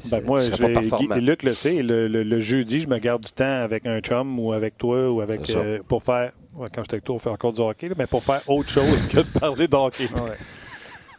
[0.06, 3.62] Ben moi, je- Luc le sait, le, le- le jeudi, je me garde du temps
[3.62, 7.04] avec un chum ou avec toi ou avec euh, pour faire ouais, quand j'étais avec
[7.04, 9.68] toi, on fait encore du hockey, là, mais pour faire autre chose que de parler
[9.68, 10.08] de hockey.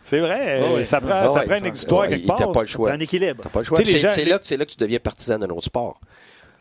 [0.03, 0.85] C'est vrai, Ouais, ouais.
[0.85, 2.51] ça prend, Ah ça ouais, prend une histoire quelque il- T'as part.
[2.51, 2.91] pas le choix.
[2.91, 3.43] Un équilibre.
[3.43, 3.77] T'as pas le choix.
[3.77, 6.01] C'est gens- c'est les- là, que- c'est là que tu deviens partisan d'un autre sport.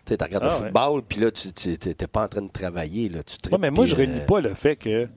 [0.07, 3.09] Tu regardes Ah le football, puis là, tu t'es pas en train de travailler.
[3.09, 5.05] Là, tu Ouais, mais moi, je tripes, réunis pas le fait que.
[5.05, 5.11] Tu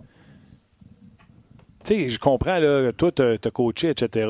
[1.83, 4.27] sais, je comprends, là, toi, t'as as coaché, etc.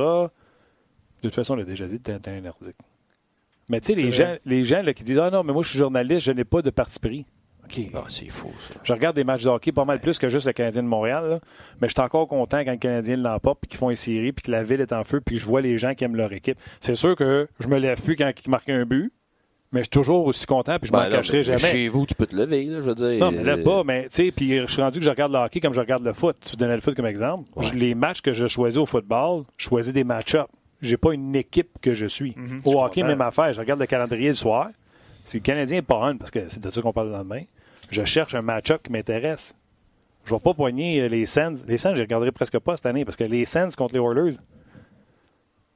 [1.23, 2.75] De toute façon, on l'a déjà dit, t'es un nordique.
[3.69, 5.69] Mais tu sais, les gens, les gens là, qui disent Ah non, mais moi, je
[5.69, 7.25] suis journaliste, je n'ai pas de parti pris.
[7.63, 7.79] OK.
[7.79, 8.75] euh, Ah, c'est faux, ça.
[8.83, 11.29] Je regarde des matchs de hockey pas mal plus que juste le Canadien de Montréal.
[11.29, 11.39] là.
[11.79, 14.43] Mais je suis encore content quand le Canadien l'emporte, puis qu'ils font une série, puis
[14.43, 16.33] que la ville est en feu, puis que je vois les gens qui aiment leur
[16.33, 16.57] équipe.
[16.81, 19.13] C'est sûr que je me lève plus quand ils marquent un but,
[19.71, 21.59] mais je suis toujours aussi content, puis je Ben m'en cacherai mais jamais.
[21.71, 23.17] Chez vous, tu peux te lever, là, je veux dire.
[23.25, 25.31] Non, mais là, Euh, pas, mais tu sais, puis je suis rendu que je regarde
[25.31, 26.35] le hockey comme je regarde le foot.
[26.47, 27.49] Tu donnais le foot comme exemple.
[27.55, 27.71] Ouais.
[27.73, 30.49] Les matchs que je choisis au football, je choisis des match-ups.
[30.83, 32.33] J'ai pas une équipe que je suis.
[32.37, 33.07] Mhm, au je hockey, comprends.
[33.07, 33.53] même affaire.
[33.53, 34.69] Je regarde le calendrier le soir.
[35.25, 37.41] Si le Canadien n'est pas un, parce que c'est de ça qu'on parle le lendemain,
[37.89, 39.55] je cherche un match-up qui m'intéresse.
[40.25, 41.63] Je vais pas poigner euh, les Sens.
[41.67, 43.99] Les Sens, je les regarderai presque pas cette année parce que les Sens contre les
[44.01, 44.37] Oilers,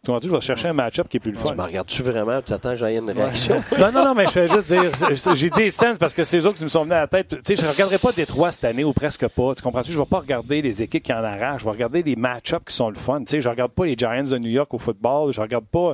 [0.08, 1.50] tu vois, je vais chercher un match-up qui est plus le fun.
[1.50, 2.42] Tu me regardes-tu vraiment?
[2.42, 3.62] Tu attends que j'aille une réaction?
[3.80, 4.92] Non, non, non, mais je fais juste dire.
[5.36, 7.30] J'ai dit Sens parce que c'est eux autres qui me sont venus à la tête.
[7.30, 9.54] Tu sais, je ne regarderai pas Détroit cette année ou presque pas.
[9.56, 9.92] Tu comprends-tu?
[9.92, 11.62] Je ne vais pas regarder les équipes qui en arrachent.
[11.62, 13.20] Je vais regarder les match-ups qui sont le fun.
[13.20, 15.32] Tu sais, je regarde pas les Giants de New York au football.
[15.34, 15.94] Je regarde pas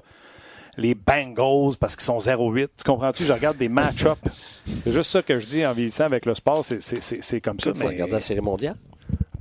[0.78, 2.68] les Bengals parce qu'ils sont 0-8.
[2.78, 3.26] Tu comprends-tu?
[3.26, 4.18] Je regarde des match-ups.
[4.84, 6.64] C'est juste ça que je dis en vieillissant avec le sport.
[6.66, 7.72] C'est- comme ça.
[7.72, 8.76] Tu vas Mais regarder la série mondiale?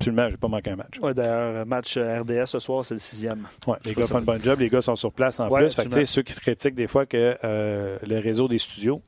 [0.02, 0.98] Absolument, j'ai pas manqué un match.
[1.00, 3.46] Ouais, D'ailleurs, match euh, RDS ce soir, c'est le sixième.
[3.66, 5.74] Ouais, les gars font un bon job, les gars sont sur place en Ouais, plus.
[5.74, 6.06] Fait que, tu sais, absolument.
[6.06, 9.00] ceux qui critiquent des fois que euh, le réseau des studios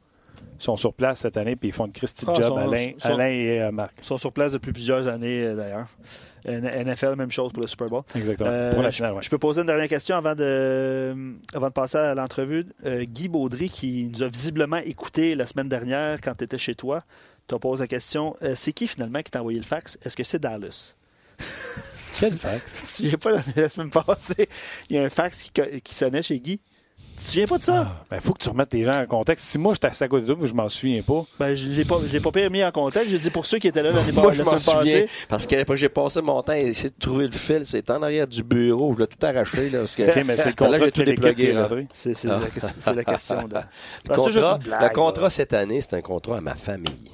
[0.59, 3.09] sont sur place cette année puis ils font une Christie Ah, job, sont- Alain, sont-
[3.09, 3.93] Alain et euh, Marc.
[3.99, 5.89] Ils sont sur place depuis plusieurs années, euh, d'ailleurs.
[6.47, 8.03] NFL, même chose pour le Super Bowl.
[8.15, 8.51] Exactement.
[8.51, 9.23] Euh, Pour la je, finale, ouais.
[9.23, 11.15] je peux poser une dernière question avant de,
[11.55, 12.67] avant de passer à l'entrevue.
[12.85, 16.75] Euh, Guy Baudry, qui nous a visiblement écouté la semaine dernière quand tu étais chez
[16.75, 17.03] toi,
[17.47, 19.99] te pose la question euh, c'est qui finalement qui t'a envoyé le fax?
[20.05, 20.95] Est-ce que c'est Dallas?
[22.19, 22.75] Quel fax?
[22.79, 24.49] Tu te souviens pas la, la semaine passée
[24.89, 26.61] Il y a un fax qui, qui sonnait chez Guy.
[27.17, 27.87] Tu te souviens pas de ça?
[27.89, 29.47] Ah, ben, faut que tu remettes les gens en contexte.
[29.47, 31.25] Si moi, j'étais assis à côté de toi, je m'en souviens pas.
[31.39, 33.09] ben, Je ne l'ai pas, je l'ai pas permis en contexte.
[33.11, 35.01] J'ai dit pour ceux qui étaient là l'année Moi, la je m'en semaine souviens.
[35.03, 35.09] passée.
[35.29, 37.65] Parce que j'ai passé mon temps à essayer de trouver le fil.
[37.65, 38.95] C'est en arrière du bureau.
[38.95, 39.71] Je l'ai tout arraché.
[39.71, 41.87] Là, parce que, OK, mais c'est le contrat tout?
[41.93, 42.41] C'est c'est Ah.
[42.41, 43.43] la, c'est la question.
[43.49, 43.55] de-
[44.09, 45.31] Le contrat, blague, le contrat là.
[45.31, 47.11] cette année, c'est un contrat à ma famille.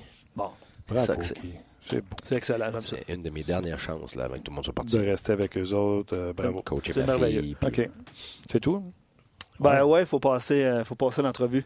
[2.24, 2.70] C'est- excellent.
[2.72, 2.80] ça.
[2.80, 4.96] C'est une de mes dernières chances là, avant que tout le monde soit parti.
[4.96, 6.14] de rester avec eux autres.
[6.16, 6.62] euh, bravo.
[6.62, 7.42] Coacher C'est ma merveilleux.
[7.42, 7.56] fille.
[7.60, 7.90] puis- OK.
[8.50, 8.92] C'est tout?
[9.58, 11.64] Ben ouais, il faut passer, euh, faut passer l'entrevue.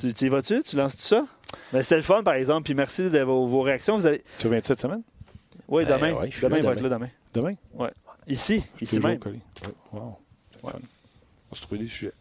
[0.00, 0.62] Tu, tu y vas-tu?
[0.62, 1.26] Tu lances tout ça?
[1.72, 2.64] Ben, C'était le fun, par exemple.
[2.64, 3.96] Puis merci de vos, vos réactions.
[3.96, 4.22] Vous avez...
[4.38, 5.02] Tu reviens cette semaine?
[5.66, 6.12] Oui, Ben demain.
[6.14, 6.76] ouais, je suis demain, il va demain.
[6.76, 7.54] être là demain.
[7.78, 7.90] Demain?
[8.26, 9.18] Ici, ici Toujours même.
[9.18, 9.40] collé.
[9.92, 10.18] Wow.
[10.62, 10.72] Ouais.
[11.50, 12.12] On se trouve des sujets.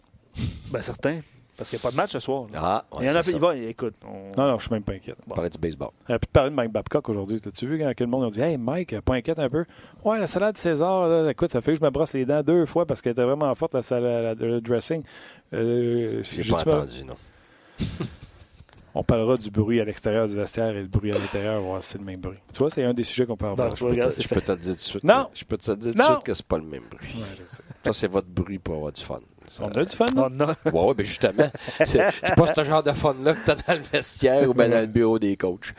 [0.72, 1.20] Ben certain.
[1.58, 2.46] Parce qu'il n'y a pas de match ce soir.
[2.54, 2.60] là.
[2.64, 3.40] Ah, il ouais, y en a c'est il ça.
[3.40, 3.96] va, écoute.
[4.06, 5.18] on- Non, non, je suis même pas inquiète.
[5.28, 5.90] On parlait du baseball.
[6.08, 7.42] On a pu parler de Mike Babcock aujourd'hui.
[7.42, 9.66] T'as-tu vu quand quel monde a dit Hey Mike, pas inquiète un peu?
[10.06, 12.66] Ouais, la salade César, là, écoute, ça fait que je me brosse les dents deux
[12.68, 15.02] fois parce qu'elle était vraiment forte, la salade, le dressing.
[15.54, 17.16] Euh, J'ai pas entendu, non.
[19.00, 21.90] On parlera du bruit à l'extérieur du vestiaire et le bruit à l'intérieur, voir si
[21.92, 22.38] c'est le même bruit.
[22.52, 23.68] Tu vois, c'est un des sujets qu'on peut avoir.
[23.68, 24.36] Non, tu Je vois, peux regarde, te- c'est je fait.
[24.36, 25.04] peux te le dire tout de suite.
[25.04, 25.26] Non.
[25.26, 26.10] que- Je peux te le dire tout de Non.
[26.14, 27.08] suite que c'est pas le même bruit.
[27.16, 27.62] Ouais, je sais.
[27.86, 29.20] Ça, c'est votre bruit pour avoir du fun.
[29.50, 30.28] Ça- On a du fun, là?
[30.30, 30.54] Non, non.
[30.74, 31.50] Ouais, ouais, ben justement,
[31.86, 32.00] c'est
[32.36, 35.18] pas ce genre de fun-là que t'as dans le vestiaire ou bien dans le bureau
[35.20, 35.74] des coachs.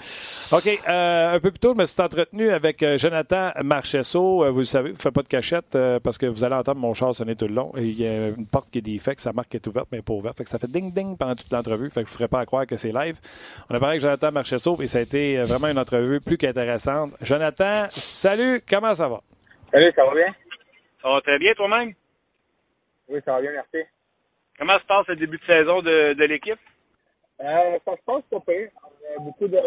[0.52, 0.80] OK.
[0.88, 4.42] euh, un peu plus tôt, je me suis entretenu avec euh, Jonathan Marchesso.
[4.44, 6.54] Euh, vous le savez, je ne fais pas de cachette euh, parce que vous allez
[6.54, 7.70] entendre mon char sonner tout le long.
[7.76, 10.14] Et il y a une porte qui est défecte, sa marque est ouverte, mais pas
[10.14, 10.38] ouverte.
[10.38, 11.90] Fait que ça fait ding-ding pendant toute l'entrevue.
[11.90, 13.16] Fait que je ne ferai pas à croire que c'est live.
[13.68, 17.12] On a parlé avec Jonathan Marchesso et ça a été vraiment une entrevue plus qu'intéressante.
[17.20, 19.20] Jonathan, salut, comment ça va?
[19.70, 20.34] Salut, ça va bien?
[21.02, 21.94] Ça va très bien toi-même?
[23.08, 23.88] Oui, ça va bien, merci.
[24.58, 26.58] Comment se passe le début de saison de, de l'équipe?
[27.40, 28.70] Euh, ça se passe pas pire.
[28.82, 29.60] On a beaucoup de,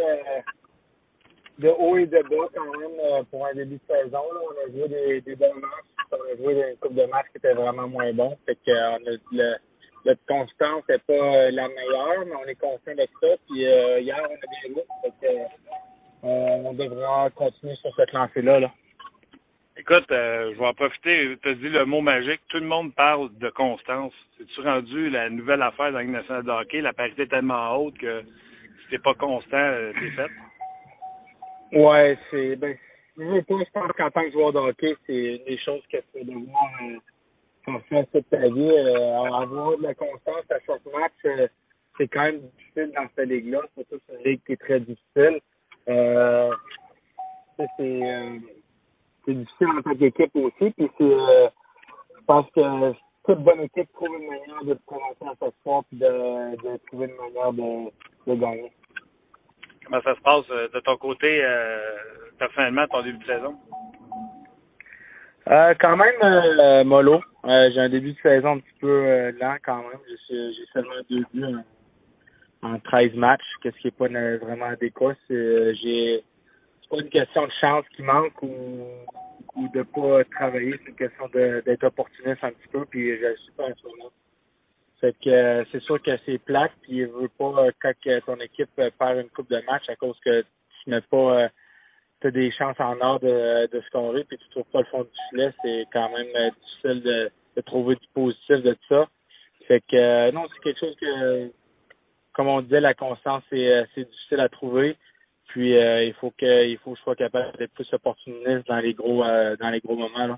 [1.60, 4.24] de hauts et de bas quand même euh, pour un début de saison.
[4.34, 4.40] Là.
[4.44, 6.12] On a joué des, des bons matchs.
[6.12, 8.38] On a joué une coupe de matchs qui était vraiment moins bon.
[8.46, 9.56] Fait que euh, le,
[10.04, 13.28] notre constance n'est pas euh, la meilleure, mais on est conscient de ça.
[13.48, 14.84] Puis euh, hier, on a bien joué.
[15.04, 15.48] Fait que, euh,
[16.24, 18.60] on devra continuer sur cette lancée-là.
[18.60, 18.72] Là.
[19.78, 21.38] Écoute, euh, je vais en profiter.
[21.42, 22.42] Tu as dit le mot magique.
[22.50, 24.14] Tout le monde parle de constance.
[24.38, 26.82] C'est-tu rendu la nouvelle affaire dans Ligue nationale de hockey?
[26.82, 31.78] La parité est tellement haute que si t'es pas constant, euh, t'es fait.
[31.78, 32.76] Ouais, c'est ben
[33.18, 36.72] je pense qu'en tant que joueur de hockey, c'est des choses que tu vas devoir
[37.68, 38.72] euh, faire toute ta vie.
[38.72, 41.48] Euh, avoir de la constance à chaque match, euh,
[41.98, 43.62] c'est quand même difficile dans cette ligue-là.
[43.76, 45.40] Surtout c'est une ligue qui est très difficile.
[45.88, 46.52] Euh,
[47.58, 48.40] c'est euh,
[49.32, 50.72] c'est difficile en tant qu'équipe aussi.
[50.72, 51.48] Puis c'est euh,
[52.18, 52.94] je pense que
[53.26, 57.08] toute bonne équipe trouve une manière de se présenter à fois puis de, de trouver
[57.08, 57.92] une manière de,
[58.28, 58.72] de gagner.
[59.86, 61.80] Comment ça se passe euh, de ton côté, euh,
[62.38, 63.56] personnellement, ton début de saison?
[65.50, 67.22] Euh, quand même euh, mollo.
[67.46, 70.00] Euh, j'ai un début de saison un petit peu euh, lent quand même.
[70.30, 71.44] J'ai j'ai seulement deux buts
[72.62, 75.14] en, en 13 matchs, qu'est-ce qui est pas vraiment adéquat.
[75.28, 76.24] C'est euh, j'ai
[76.92, 78.86] pas une question de chance qui manque ou
[79.56, 83.52] ou de pas travailler, c'est une question d'être opportuniste un petit peu, puis je suis
[83.54, 83.68] pas.
[85.00, 88.20] Fait que euh, c'est sûr que c'est plate, puis il veut pas euh, quand que
[88.20, 91.48] ton équipe euh, perd une coupe de match à cause que tu mets pas euh,
[92.22, 95.02] tu as des chances en or de, de scorer puis tu trouves pas le fond
[95.02, 99.08] du filet, c'est quand même difficile de, de trouver du positif de ça.
[99.68, 101.52] Fait que non, c'est quelque chose que
[102.34, 104.96] comme on disait, la constance c'est difficile à trouver.
[105.52, 108.80] Puis euh, il faut que il faut que je sois capable d'être plus opportuniste dans
[108.80, 110.38] les gros euh, dans les gros moments là.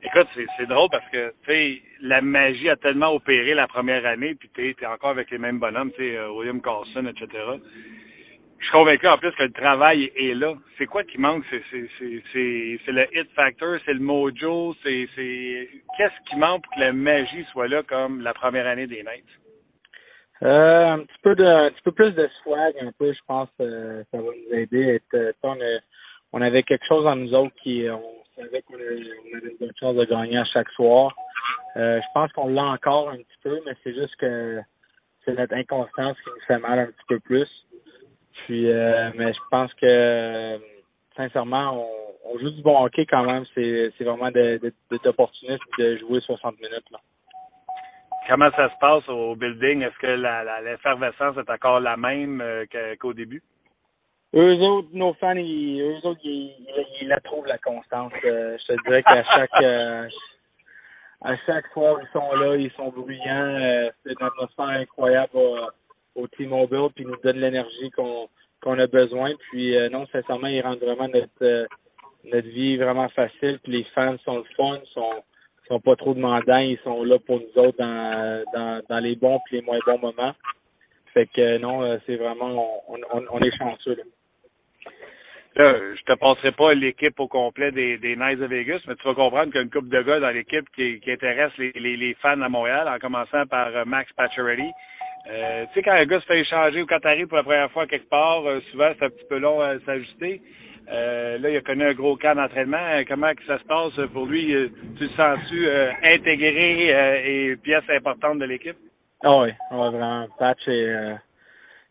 [0.00, 4.36] Écoute, c'est, drôle parce que, tu sais, la magie a tellement opéré la première année,
[4.36, 7.26] puis tu es encore avec les mêmes bonhommes, tu sais, euh, William Carlson, etc.
[8.58, 10.54] Je suis convaincu en plus que le travail est là.
[10.76, 11.44] C'est quoi qui manque?
[11.50, 15.68] C'est, le hit factor, c'est le mojo, c'est, c'est...
[15.96, 19.24] Qu'est-ce qui manque pour que la magie soit là comme la première année des Knights?
[20.44, 23.48] Euh, un petit peu de un petit peu plus de swag un peu je pense
[23.60, 25.32] euh, ça va nous aider euh,
[26.32, 29.96] on, avait quelque chose en nous autres qui on savait qu'on avait, une bonne chance
[29.96, 31.12] de gagner à chaque soir.
[31.76, 34.60] Euh, je pense qu'on l'a encore un petit peu mais c'est juste que
[35.24, 37.48] c'est notre inconstance qui nous fait mal un petit peu plus.
[38.44, 40.58] Puis euh, mais je pense que euh,
[41.16, 41.84] sincèrement
[42.24, 43.44] on, joue du bon hockey quand même.
[43.56, 47.00] C'est vraiment de- de- d'être opportuniste et de jouer 60 minutes là
[48.28, 49.82] Comment ça se passe au building?
[49.82, 52.66] Est-ce que l'effervescence est encore la même euh,
[53.00, 53.42] qu'au début?
[54.34, 58.12] Eux autres, nos fans, ils, eux autres, ils, la trouvent la constance.
[58.26, 60.06] Euh, je te dirais qu'à chaque euh,
[61.22, 63.90] à chaque fois ils sont là, ils sont bruyants.
[64.04, 65.56] C'est une atmosphère incroyable au,
[66.16, 68.28] au T-Mobile, puis ils nous donne l'énergie qu'on
[68.60, 69.32] qu'on a besoin.
[69.48, 71.66] Puis non, sincèrement, ils rendent vraiment notre
[72.24, 73.58] notre vie vraiment facile.
[73.62, 75.24] Puis les fans sont le fun, sont
[75.68, 79.38] sont pas trop demandants, ils sont là pour nous autres dans dans, dans les bons
[79.46, 80.34] puis les moins bons moments.
[81.14, 83.96] Fait que euh, non, euh, c'est vraiment on, est chanceux.
[83.96, 84.02] Là.
[85.56, 89.02] Là, je te passerai pas l'équipe au complet des, des Knights de Vegas, mais tu
[89.04, 92.16] vas comprendre qu'il y a une couple de gars dans l'équipe qui, qui intéresse les,
[92.20, 94.70] fans à Montréal, en commençant par euh, Max Pacioretty.
[95.24, 95.32] Tu
[95.74, 97.86] sais, quand un gars se fait échanger ou quand tu arrives pour la première fois
[97.86, 100.40] quelque part, souvent c'est un petit peu long à s'ajuster.
[100.90, 102.78] Euh, là, il a connu un gros camp d'entraînement.
[102.78, 104.54] Euh, Comment que ça se passe pour lui?
[104.54, 106.88] Euh, Tu le sens-tu euh, intégré
[107.24, 108.76] et pièce importante de l'équipe?
[109.22, 110.26] Ah oui, ouais, vraiment.
[110.38, 111.16] Patch est,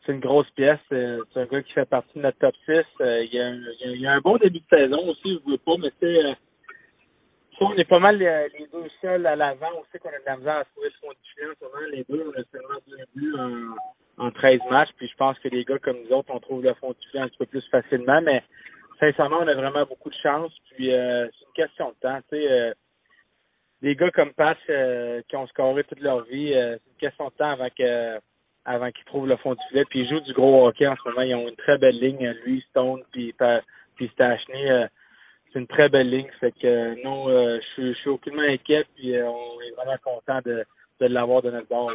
[0.06, 0.80] c'est une grosse pièce.
[0.90, 2.72] C'est un gars qui fait partie de notre top 6.
[3.02, 7.66] Euh, il, y a un, bon début de saison aussi, je veux pas, mais ça,
[7.66, 9.68] on est pas mal les deux seuls à l'avant.
[9.78, 11.88] On sait qu'on a de la misère à trouver le fond ce moment.
[11.92, 12.80] Les deux, on a seulement
[13.16, 13.40] deux
[14.18, 14.90] en, en 13 matchs.
[14.98, 17.28] Puis je pense que les gars comme nous autres, on trouve le fond filet un
[17.28, 18.22] petit peu plus facilement.
[18.22, 18.44] Mais
[19.00, 20.52] sincèrement, on a vraiment beaucoup de chance.
[20.72, 22.20] Puis euh, c'est une question de temps.
[22.30, 22.74] Tu sais, euh,
[23.82, 27.26] des gars comme Patch euh, qui ont scoré toute leur vie, euh, c'est une question
[27.26, 28.20] de temps avant que
[28.66, 29.86] avant qu'ils trouvent le fond du filet.
[29.86, 31.22] Puis ils jouent du gros hockey en ce moment.
[31.22, 33.34] Ils ont une très belle ligne, lui, Stone, puis,
[33.96, 34.68] puis Stachny.
[35.54, 36.30] c'est une très belle ligne.
[36.42, 40.66] Fait que non, je suis- aucunement inquiet, puis on est vraiment content de,
[41.00, 41.92] l'avoir de notre bord.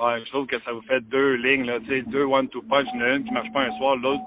[0.00, 3.24] Ouais, je trouve que ça vous fait deux lignes, là, deux one-two punch, a une
[3.24, 4.22] qui marche pas un soir, l'autre,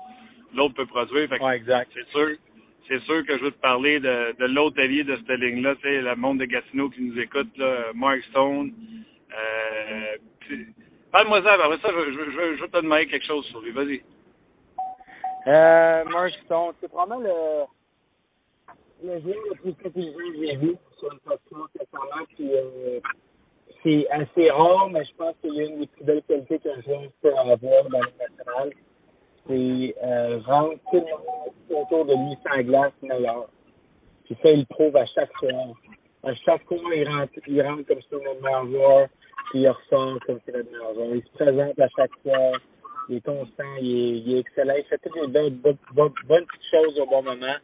[0.55, 1.27] l'autre peut produire.
[1.29, 1.91] Fait que Ouais, exact.
[1.93, 2.29] c'est sûr,
[2.87, 5.81] c'est sûr que je veux te parler de, de l'autre allié de cette ligne-là, tu
[5.81, 8.71] sais, le monde de Gatineau qui nous écoute, là, Mark Stone.
[9.37, 10.17] Euh,
[11.11, 13.71] Parle-moi ça, après ça, je, je, je, je vais te demander quelque chose sur lui,
[13.71, 14.01] vas-y.
[15.47, 17.21] Euh, Mark Stone, c'est probablement
[19.01, 22.25] le, le joueur le plus intelligent que j'ai vu sur une plateforme récemment.
[22.35, 22.99] Puis, euh,
[23.83, 26.81] c'est assez rare, mais je pense qu'il y a une des plus belles qualités qu'un
[26.81, 27.57] joueur peut avoir
[27.89, 28.71] dans le national.
[29.47, 30.39] C'est euh,
[30.91, 33.47] tout le monde autour de lui sans glace meilleur.
[34.25, 35.73] Puis ça, il le prouve à chaque soir.
[36.23, 39.07] À chaque fois, il rentre, il rentre comme si notre meilleur joueur,
[39.49, 41.15] puis il ressort comme si notre meilleur joueur.
[41.15, 42.51] Il se présente à chaque fois,
[43.09, 45.55] il est constant, il est, il est excellent, il fait toutes les bonnes,
[45.93, 47.55] bonnes, bonnes, petites choses au bon moment.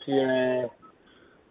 [0.00, 0.62] Puis euh,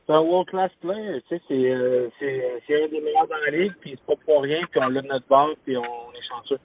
[0.08, 3.38] c'est un world class player, tu sais, c'est, euh, c'est, c'est un des meilleurs dans
[3.46, 5.84] la ligue, puis c'est pas pour rien, puis on l'a de notre bord, puis on
[5.84, 6.60] est chanceux.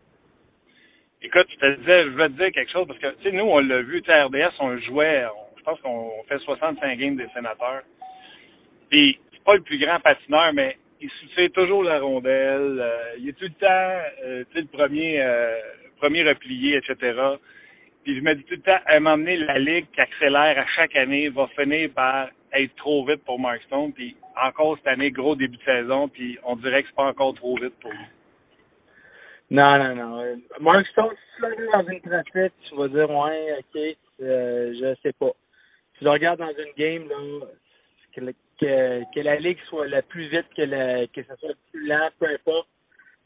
[1.22, 3.44] Écoute, je te disais, je veux te dire quelque chose parce que, tu sais, nous,
[3.44, 7.28] on l'a vu, tu RDS, on jouait, on- je pense qu'on fait 65 games des
[7.34, 7.82] sénateurs.
[8.90, 12.78] Puis, c'est pas le plus grand patineur, mais il soutient toujours la rondelle.
[12.80, 15.58] euh, il est tout le temps, euh, tu sais, le premier, euh,
[15.98, 17.36] premier replié, etc.
[18.04, 20.96] Puis je me dis tout le temps, à donné, la Ligue qui accélère à chaque
[20.96, 23.92] année va finir par être trop vite pour Mark Stone.
[23.92, 27.34] Puis encore cette année, gros début de saison, puis on dirait que c'est pas encore
[27.34, 28.21] trop vite pour lui.
[29.52, 30.40] Non, non, non.
[30.60, 34.94] Mark Stone, si tu l'as dans une pratique, tu vas dire, ouais, ok, euh, je
[35.02, 35.32] sais pas.
[35.98, 37.46] Tu le regardes dans une game, là,
[38.58, 42.28] que, la ligue soit la plus vite, que, la, que soit le plus lent, peu
[42.32, 42.66] importe,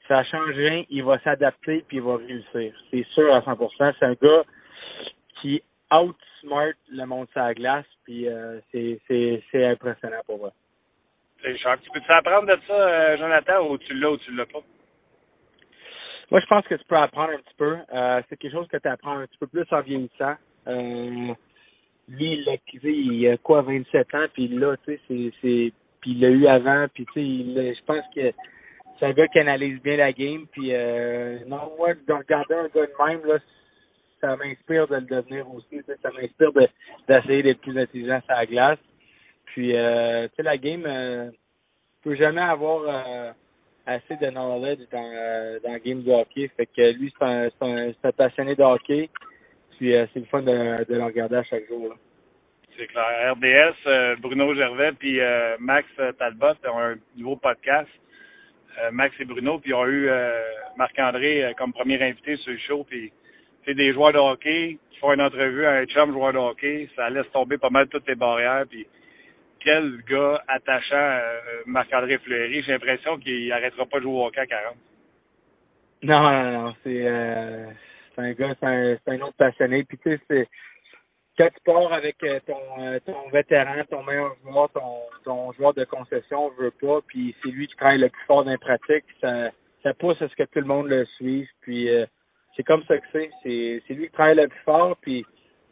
[0.08, 2.74] ça change rien, il va s'adapter puis il va réussir.
[2.90, 3.94] C'est sûr à 100%.
[3.96, 4.42] C'est un gars
[5.40, 5.62] qui
[5.92, 10.52] outsmart le monde sur la glace, puis euh, c'est impressionnant pour moi.
[11.40, 11.76] C'est cher.
[11.80, 14.62] Tu peux-tu apprendre de ça, euh, Jonathan, ou tu l'as ou tu l'as pas?
[16.30, 17.76] Moi, je pense que tu peux apprendre un petit peu.
[17.92, 20.34] Euh, c'est quelque chose que tu apprends un petit peu plus en vieillissant.
[20.66, 21.32] Euh,
[22.08, 26.12] lui, il a, il a quoi, 27 ans, puis là, tu sais, c'est, c'est, puis
[26.12, 27.20] il l'a eu avant, puis tu
[27.54, 28.32] sais, je pense que
[28.98, 32.68] c'est un gars qui analyse bien la game, puis euh, non, moi, de regarder un
[32.68, 33.38] gars de même, là,
[34.20, 36.68] ça m'inspire de le devenir aussi, ça m'inspire de,
[37.08, 38.78] d'essayer d'être plus intelligent sur la glace.
[39.46, 41.30] Puis, euh, tu sais, la game, euh,
[42.06, 43.32] peut jamais avoir euh,
[43.86, 46.50] assez de knowledge dans, euh, dans le game de hockey.
[46.56, 49.08] Fait que lui, c'est un, un, un passionné de hockey.
[49.76, 51.94] Puis euh, c'est le fun de, de le regarder à chaque jour.
[52.76, 53.34] C'est clair.
[53.34, 57.88] RDS, euh, Bruno Gervais puis euh, Max Talbot ont un nouveau podcast.
[58.92, 60.10] Max et Bruno, puis ils ont eu
[60.76, 62.84] Marc-André comme premier invité sur le show.
[62.84, 63.10] Puis
[63.64, 66.86] c'est des joueurs de hockey qui font une entrevue à un chum joueur de hockey.
[66.94, 68.64] Ça laisse tomber pas mal toutes les barrières.
[68.68, 68.86] Puis
[69.66, 71.20] quel gars attachant
[71.66, 72.62] Marc-André Fleury.
[72.62, 74.76] J'ai l'impression qu'il arrêtera pas de jouer au hockey à 40.
[76.04, 76.74] Non, non, non.
[76.84, 77.66] C'est euh,
[78.14, 79.82] c'est un gars, c'est un, un autre passionné.
[79.82, 80.48] Puis tu sais, c'est
[81.36, 85.74] quand tu pars avec euh, ton, euh, ton vétéran, ton meilleur joueur, ton, ton joueur
[85.74, 89.04] de concession, veut pas, puis c'est lui qui travaille le plus fort dans les pratiques,
[89.20, 89.50] ça,
[89.82, 91.48] ça pousse à ce que tout le monde le suive.
[91.60, 92.06] Puis euh,
[92.56, 93.30] c'est comme ça que c'est.
[93.42, 95.24] C'est, c'est lui qui travaille le plus fort, puis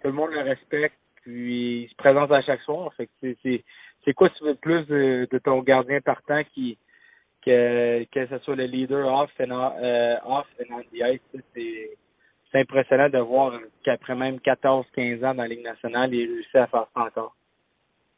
[0.02, 2.92] tout le monde le respecte, puis il se présente à chaque soir.
[2.94, 3.64] Fait que c'est,
[4.04, 6.78] c'est, quoi tu veux plus de, ton gardien partant qui
[7.44, 11.20] que que ce soit le leader off and uh, off and on the ice,
[11.54, 11.90] c'est
[12.54, 16.68] c'est impressionnant de voir qu'après même 14-15 ans dans la Ligue nationale, il réussit à
[16.68, 17.34] faire ça encore.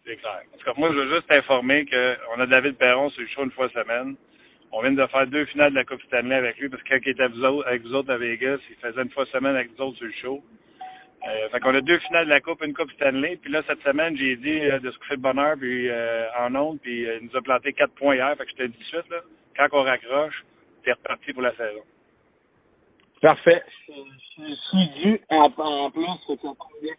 [0.04, 0.42] C'est clair.
[0.54, 3.44] En tout cas, moi, je veux juste t'informer qu'on a David Perron sur le show
[3.44, 4.14] une fois semaine.
[4.72, 6.98] On vient de faire deux finales de la Coupe Stanley avec lui parce que quand
[7.04, 9.96] il était avec vous autres à Vegas, il faisait une fois semaine avec vous autres
[9.96, 10.44] sur le show.
[11.26, 13.36] Euh, fait qu'on a deux finales de la Coupe, une Coupe Stanley.
[13.36, 16.54] Puis là, cette semaine, j'ai dit euh, de se coucher de bonheur puis, euh, en
[16.54, 18.36] ondes, puis euh, il nous a planté quatre points hier.
[18.36, 19.20] Fait que je te dis tout de suite, là,
[19.56, 20.44] quand on raccroche,
[20.84, 21.82] t'es reparti pour la saison.
[23.20, 23.62] Parfait.
[23.88, 26.92] Je, suis dû en, en plus, c'est combien?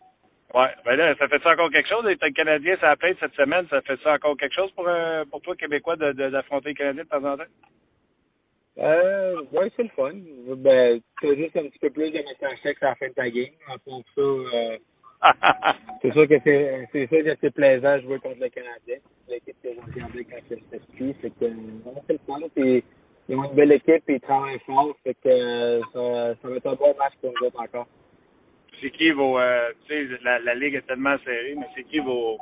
[0.53, 2.05] Ouais, ben là, ça fait ça encore quelque chose?
[2.07, 5.23] Être Canadien, ça a peine cette semaine, ça fait ça encore quelque chose pour, euh,
[5.25, 7.43] pour toi, Québécois, de, de, d'affronter le Canadien de temps en temps?
[8.79, 10.13] Euh, ouais, c'est le fun.
[10.57, 13.29] Ben, t'as juste un petit peu plus de message texte à la fin de ta
[13.29, 13.49] game.
[13.85, 14.77] Pour ça, euh,
[16.01, 18.97] c'est sûr que c'est, c'est sûr que c'est plaisant de jouer contre le Canadien.
[19.29, 22.39] L'équipe que j'ai regardée quand j'étais petit, c'est que, non, c'est le fun.
[22.55, 22.83] Puis,
[23.29, 24.95] ils ont une belle équipe et ils travaillent fort.
[25.03, 27.87] Fait que, ça, ça va être un bon match pour nous autres encore.
[28.79, 31.97] C'est qui vos, euh, tu sais, la, la ligue est tellement serrée, mais c'est qui
[31.99, 32.37] vos,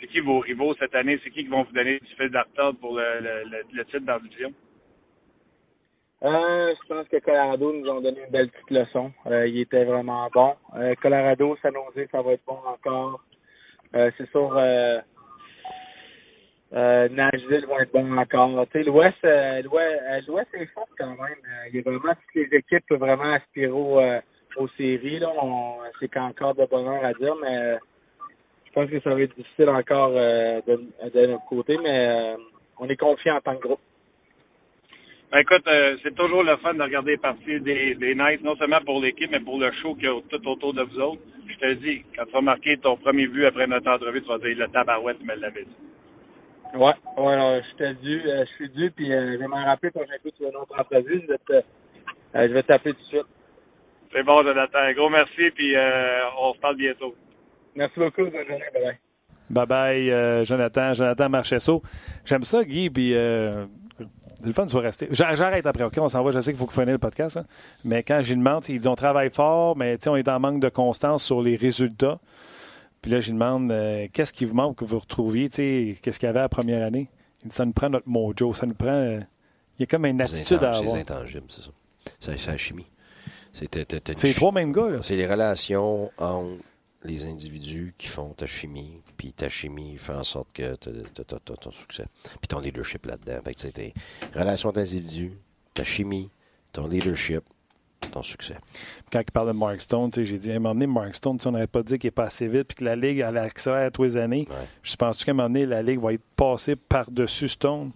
[0.00, 1.18] c'est qui vos rivaux cette année?
[1.24, 4.00] C'est qui qui vont vous donner du fil d'artard pour le, le, le, le titre
[4.00, 4.52] dans la division?
[6.22, 9.10] Euh, je pense que Colorado nous ont donné une belle petite leçon.
[9.26, 10.54] Euh, il était vraiment bon.
[10.76, 13.24] Euh, Colorado, San Jose, ça va être bon encore.
[13.94, 15.00] Euh, c'est sûr, euh,
[16.74, 18.66] euh, Nashville va être bon encore.
[18.66, 21.40] Tu sais, l'Ouest, euh, l'Ouest, est fort quand même.
[21.68, 24.20] Il y a vraiment toutes les équipes peuvent vraiment aspirer au, euh,
[24.56, 25.20] aux séries.
[25.20, 25.32] Là,
[26.00, 27.78] c'est encore de bonheur à dire, mais
[28.66, 32.36] je pense que ça va être difficile encore de, de notre côté, mais
[32.78, 33.80] on est confiant en tant que groupe.
[35.32, 38.56] Ben, écoute, euh, c'est toujours le fun de regarder les parties des, des Knights, non
[38.56, 41.22] seulement pour l'équipe, mais pour le show qu'il y a tout autour de vous autres.
[41.46, 44.38] Je te dis, quand tu vas marquer ton premier but après notre entrevue, tu vas
[44.38, 45.76] dire le tabarouette, tu me l'avais dit.
[46.74, 49.64] Ouais, ouais, alors, je t'ai dû, euh, je suis dû, puis euh, je vais m'en
[49.64, 51.22] rappeler quand tu une autre entrevue.
[51.22, 51.62] Je vais te, euh,
[52.34, 53.26] je vais t'appeler tout de suite.
[54.12, 54.78] C'est bon, Jonathan.
[54.78, 57.14] Un gros merci, puis euh, on se parle bientôt.
[57.76, 58.98] Merci beaucoup, bonne journée, bye bye.
[59.50, 60.94] Bye bye, euh, Jonathan.
[60.94, 61.82] Jonathan Marchesso.
[62.24, 63.66] J'aime ça, Guy, puis euh,
[64.44, 65.08] le fun de rester.
[65.10, 65.94] J'a- J'arrête après, OK?
[65.98, 66.30] On s'en va.
[66.30, 67.36] Je sais qu'il faut que vous finisse le podcast.
[67.36, 67.44] hein.
[67.84, 70.60] Mais quand j'y demande, ils disent on travaille fort, mais tu on est en manque
[70.60, 72.18] de constance sur les résultats.
[73.02, 76.26] Puis là, j'y demande euh, qu'est-ce qui vous manque que vous retrouviez, tu qu'est-ce qu'il
[76.26, 77.08] y avait à la première année?
[77.42, 78.88] Il dit ça nous prend notre mojo, ça nous prend.
[78.88, 79.20] euh,
[79.78, 80.94] il y a comme une attitude à avoir.
[80.96, 81.70] c'est intangible, c'est ça.
[82.20, 82.86] C'est la chimie.
[83.52, 84.98] C'est les trois mêmes gars, là.
[85.02, 86.50] C'est les relations entre
[87.04, 91.56] les individus qui font ta chimie, puis ta chimie fait en sorte que tu as,
[91.56, 92.04] ton succès,
[92.40, 93.40] puis ton leadership là-dedans.
[93.44, 93.94] Fait que tes
[94.34, 95.32] relations d'individus,
[95.72, 96.30] ta chimie,
[96.72, 97.42] ton leadership,
[98.12, 98.56] ton succès.
[99.10, 101.52] Quand il parle de Mark Stone, j'ai dit, à un moment donné, Mark Stone, on
[101.52, 104.04] n'avait pas dit qu'il est pas assez vite puis que la Ligue elle accélère tous
[104.04, 104.46] les années.
[104.50, 104.66] Ouais.
[104.82, 107.92] Je pense qu'à un moment donné, la Ligue va être passée par-dessus Stone?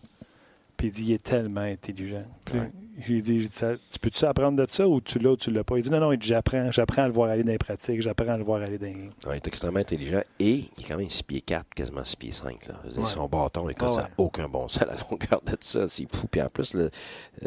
[0.76, 2.24] Puis il dit, il est tellement intelligent.
[2.52, 2.70] Ouais.
[3.00, 5.76] J'ai dit, tu peux-tu apprendre de ça ou tu l'as ou tu l'as pas?
[5.78, 8.28] Il dit, non, non, il j'apprends, j'apprends à le voir aller dans les pratiques, j'apprends
[8.34, 8.94] à le voir aller dans les...
[8.94, 12.16] Ouais, il est extrêmement intelligent et il est quand même 6 pieds 4, quasiment 6
[12.16, 12.66] pieds 5.
[12.68, 12.74] Là.
[12.88, 13.06] Dire, Ouais.
[13.06, 13.96] Son bâton, Ah ouais.
[13.96, 15.88] n'a aucun bon sens à la longueur de ça.
[15.88, 16.26] C'est fou.
[16.30, 16.90] Puis en plus, le,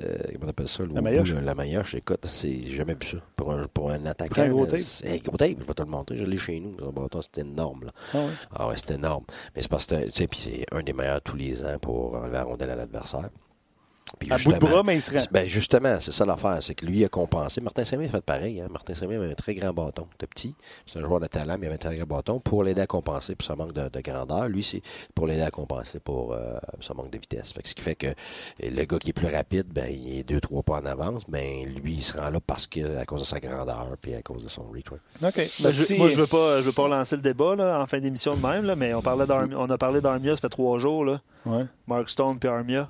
[0.03, 0.83] euh, comment on appelle ça?
[0.83, 1.31] Le La maillotche.
[1.33, 3.17] La maillotche, écoute, c'est j'ai jamais vu ça.
[3.37, 4.41] Pour un, pour un attaquant.
[4.41, 4.81] Un gros tape.
[5.05, 6.17] hey, gros tape, je vais te le montrer.
[6.17, 6.77] Je l'ai chez nous.
[6.79, 7.85] Son bâton, c'est énorme.
[7.85, 7.91] Là.
[8.13, 8.31] Ah ouais.
[8.53, 9.23] Ah ouais, c'est énorme.
[9.55, 12.15] Mais c'est parce que, tu sais, puis c'est un des meilleurs tous les ans pour
[12.15, 13.29] enlever la rondelle à l'adversaire.
[14.19, 15.23] Puis À bout de justement- bras, mais il se rend.
[15.31, 17.61] ben justement, c'est ça l'affaire, c'est que lui a compensé.
[17.61, 18.61] Martin a fait pareil.
[18.61, 18.67] Hein?
[18.71, 20.07] Martin Samuel avait un très grand bâton.
[20.11, 20.55] C'était petit,
[20.85, 22.87] c'est un joueur de talent, mais il avait un très grand bâton pour l'aider à
[22.87, 24.47] compenser pour son manque de, de grandeur.
[24.47, 24.81] Lui, c'est
[25.13, 27.51] pour l'aider à compenser pour euh, son manque de vitesse.
[27.51, 28.07] Fait que ce qui fait que
[28.61, 31.23] le gars qui est plus rapide, ben il est deux, trois pas en avance.
[31.27, 34.21] Ben lui, il se rend là parce que à cause de sa grandeur puis à
[34.21, 34.85] cause de son reach.
[34.91, 35.27] ouais.
[35.27, 35.49] OK.
[35.61, 37.99] Ben, je, moi, je veux pas, je veux pas relancer le débat là, en fin
[37.99, 40.79] d'émission de même, là, mais on parlait d'Armia- on a parlé d'Armia, ça fait trois
[40.79, 41.21] jours, là.
[41.45, 41.65] Ouais.
[41.87, 42.89] Mark Stone puis Armia,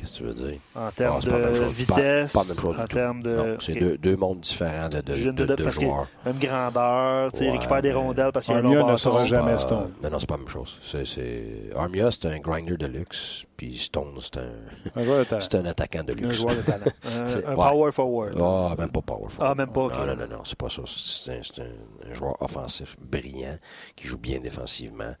[0.00, 0.58] Qu'est-ce que tu veux dire?
[0.74, 1.72] en termes Ah, pas de chose.
[1.74, 2.40] vitesse, Pas,
[2.74, 3.36] pas en termes de.
[3.36, 5.84] Non, c'est deux, deux mondes différents de, de, Je viens de- de- de parce que
[5.84, 6.08] joueurs.
[6.24, 8.78] Même grandeur, tu sais, il Ouais, récupère des rondelles parce qu'il y a un Armia
[8.80, 9.92] long ne sera jamais Pas- Stone.
[10.02, 10.78] Non, non, c'est pas la même chose.
[10.82, 11.44] C'est, c'est...
[11.76, 16.12] Armia, c'est un grinder de luxe, puis Stone, c'est un, Un c'est un attaquant de
[16.12, 16.36] Un luxe.
[16.36, 16.84] joueur de talent.
[17.04, 17.54] Un, un ouais.
[17.54, 18.34] power forward.
[18.40, 19.38] Ah, même pas powerful.
[19.44, 19.80] Ah, même pas.
[19.88, 20.82] Non, non, non, non, c'est pas ça.
[20.86, 23.58] C'est, un, c'est un- un joueur offensif brillant,
[23.96, 25.14] qui joue bien défensivement,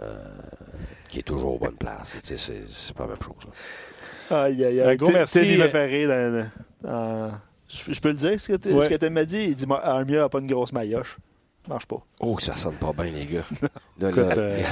[0.00, 0.16] euh,
[1.10, 2.18] qui est toujours aux bonnes places.
[2.22, 3.34] C'est, c'est pas la même chose.
[3.44, 3.50] là.
[4.30, 4.96] Aïe, aïe, Un aïe.
[4.96, 5.40] gros T- merci.
[5.40, 6.08] Teddy me fait rire.
[6.08, 6.50] dans-
[6.82, 7.32] dans-
[7.68, 8.84] Je je peux le dire, ce que t- Ouais.
[8.84, 9.44] ce que tu m'as dit?
[9.48, 11.16] Il dit Armia n'a pas une grosse maillotche.
[11.68, 12.00] Ça marche pas.
[12.20, 13.42] Oh, que ça sonne pas bien, les gars.
[14.00, 14.62] Là, Écoute, là, euh,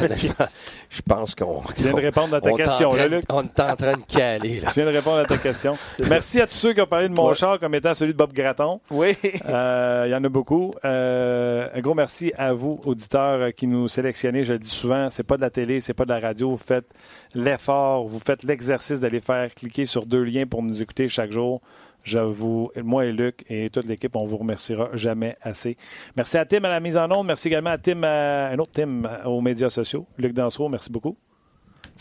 [0.89, 1.61] je pense qu'on...
[1.77, 3.25] Tu viens de répondre à ta question, là, Luc.
[3.29, 4.71] On est en train de caler, là.
[4.73, 5.77] Tu viens de répondre à ta question.
[6.09, 7.35] Merci à tous ceux qui ont parlé de mon Ouais.
[7.35, 8.81] char comme étant celui de Bob Gratton.
[8.91, 9.15] Oui.
[9.47, 10.73] Euh, Il y en a beaucoup.
[10.85, 14.45] Euh, un gros merci à vous, auditeurs, qui nous sélectionnez.
[14.45, 16.51] Je le dis souvent, c'est pas de la télé, c'est pas de la radio.
[16.53, 16.87] Vous faites
[17.35, 21.61] l'effort, vous faites l'exercice d'aller faire cliquer sur deux liens pour nous écouter chaque jour.
[22.07, 25.77] Je vous, moi et Luc et toute l'équipe, on vous remerciera jamais assez.
[26.17, 27.27] Merci à Tim à la mise en onde.
[27.27, 30.07] Merci également à Tim, à- un autre Tim euh, aux médias sociaux.
[30.17, 31.17] Luc Dansereau, merci beaucoup.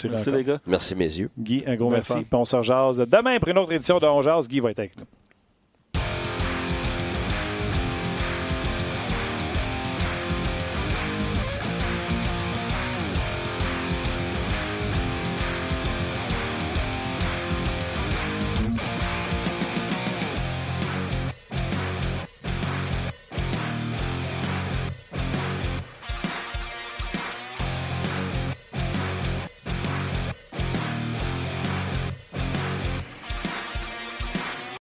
[0.04, 0.60] Merci, les gars.
[0.68, 1.32] Merci, mes yeux.
[1.40, 2.14] Guy, un gros merci.
[2.14, 2.20] fun.
[2.20, 4.48] Puis on se rejase demain pour une autre édition de On Jase.
[4.48, 5.06] Guy va être avec nous.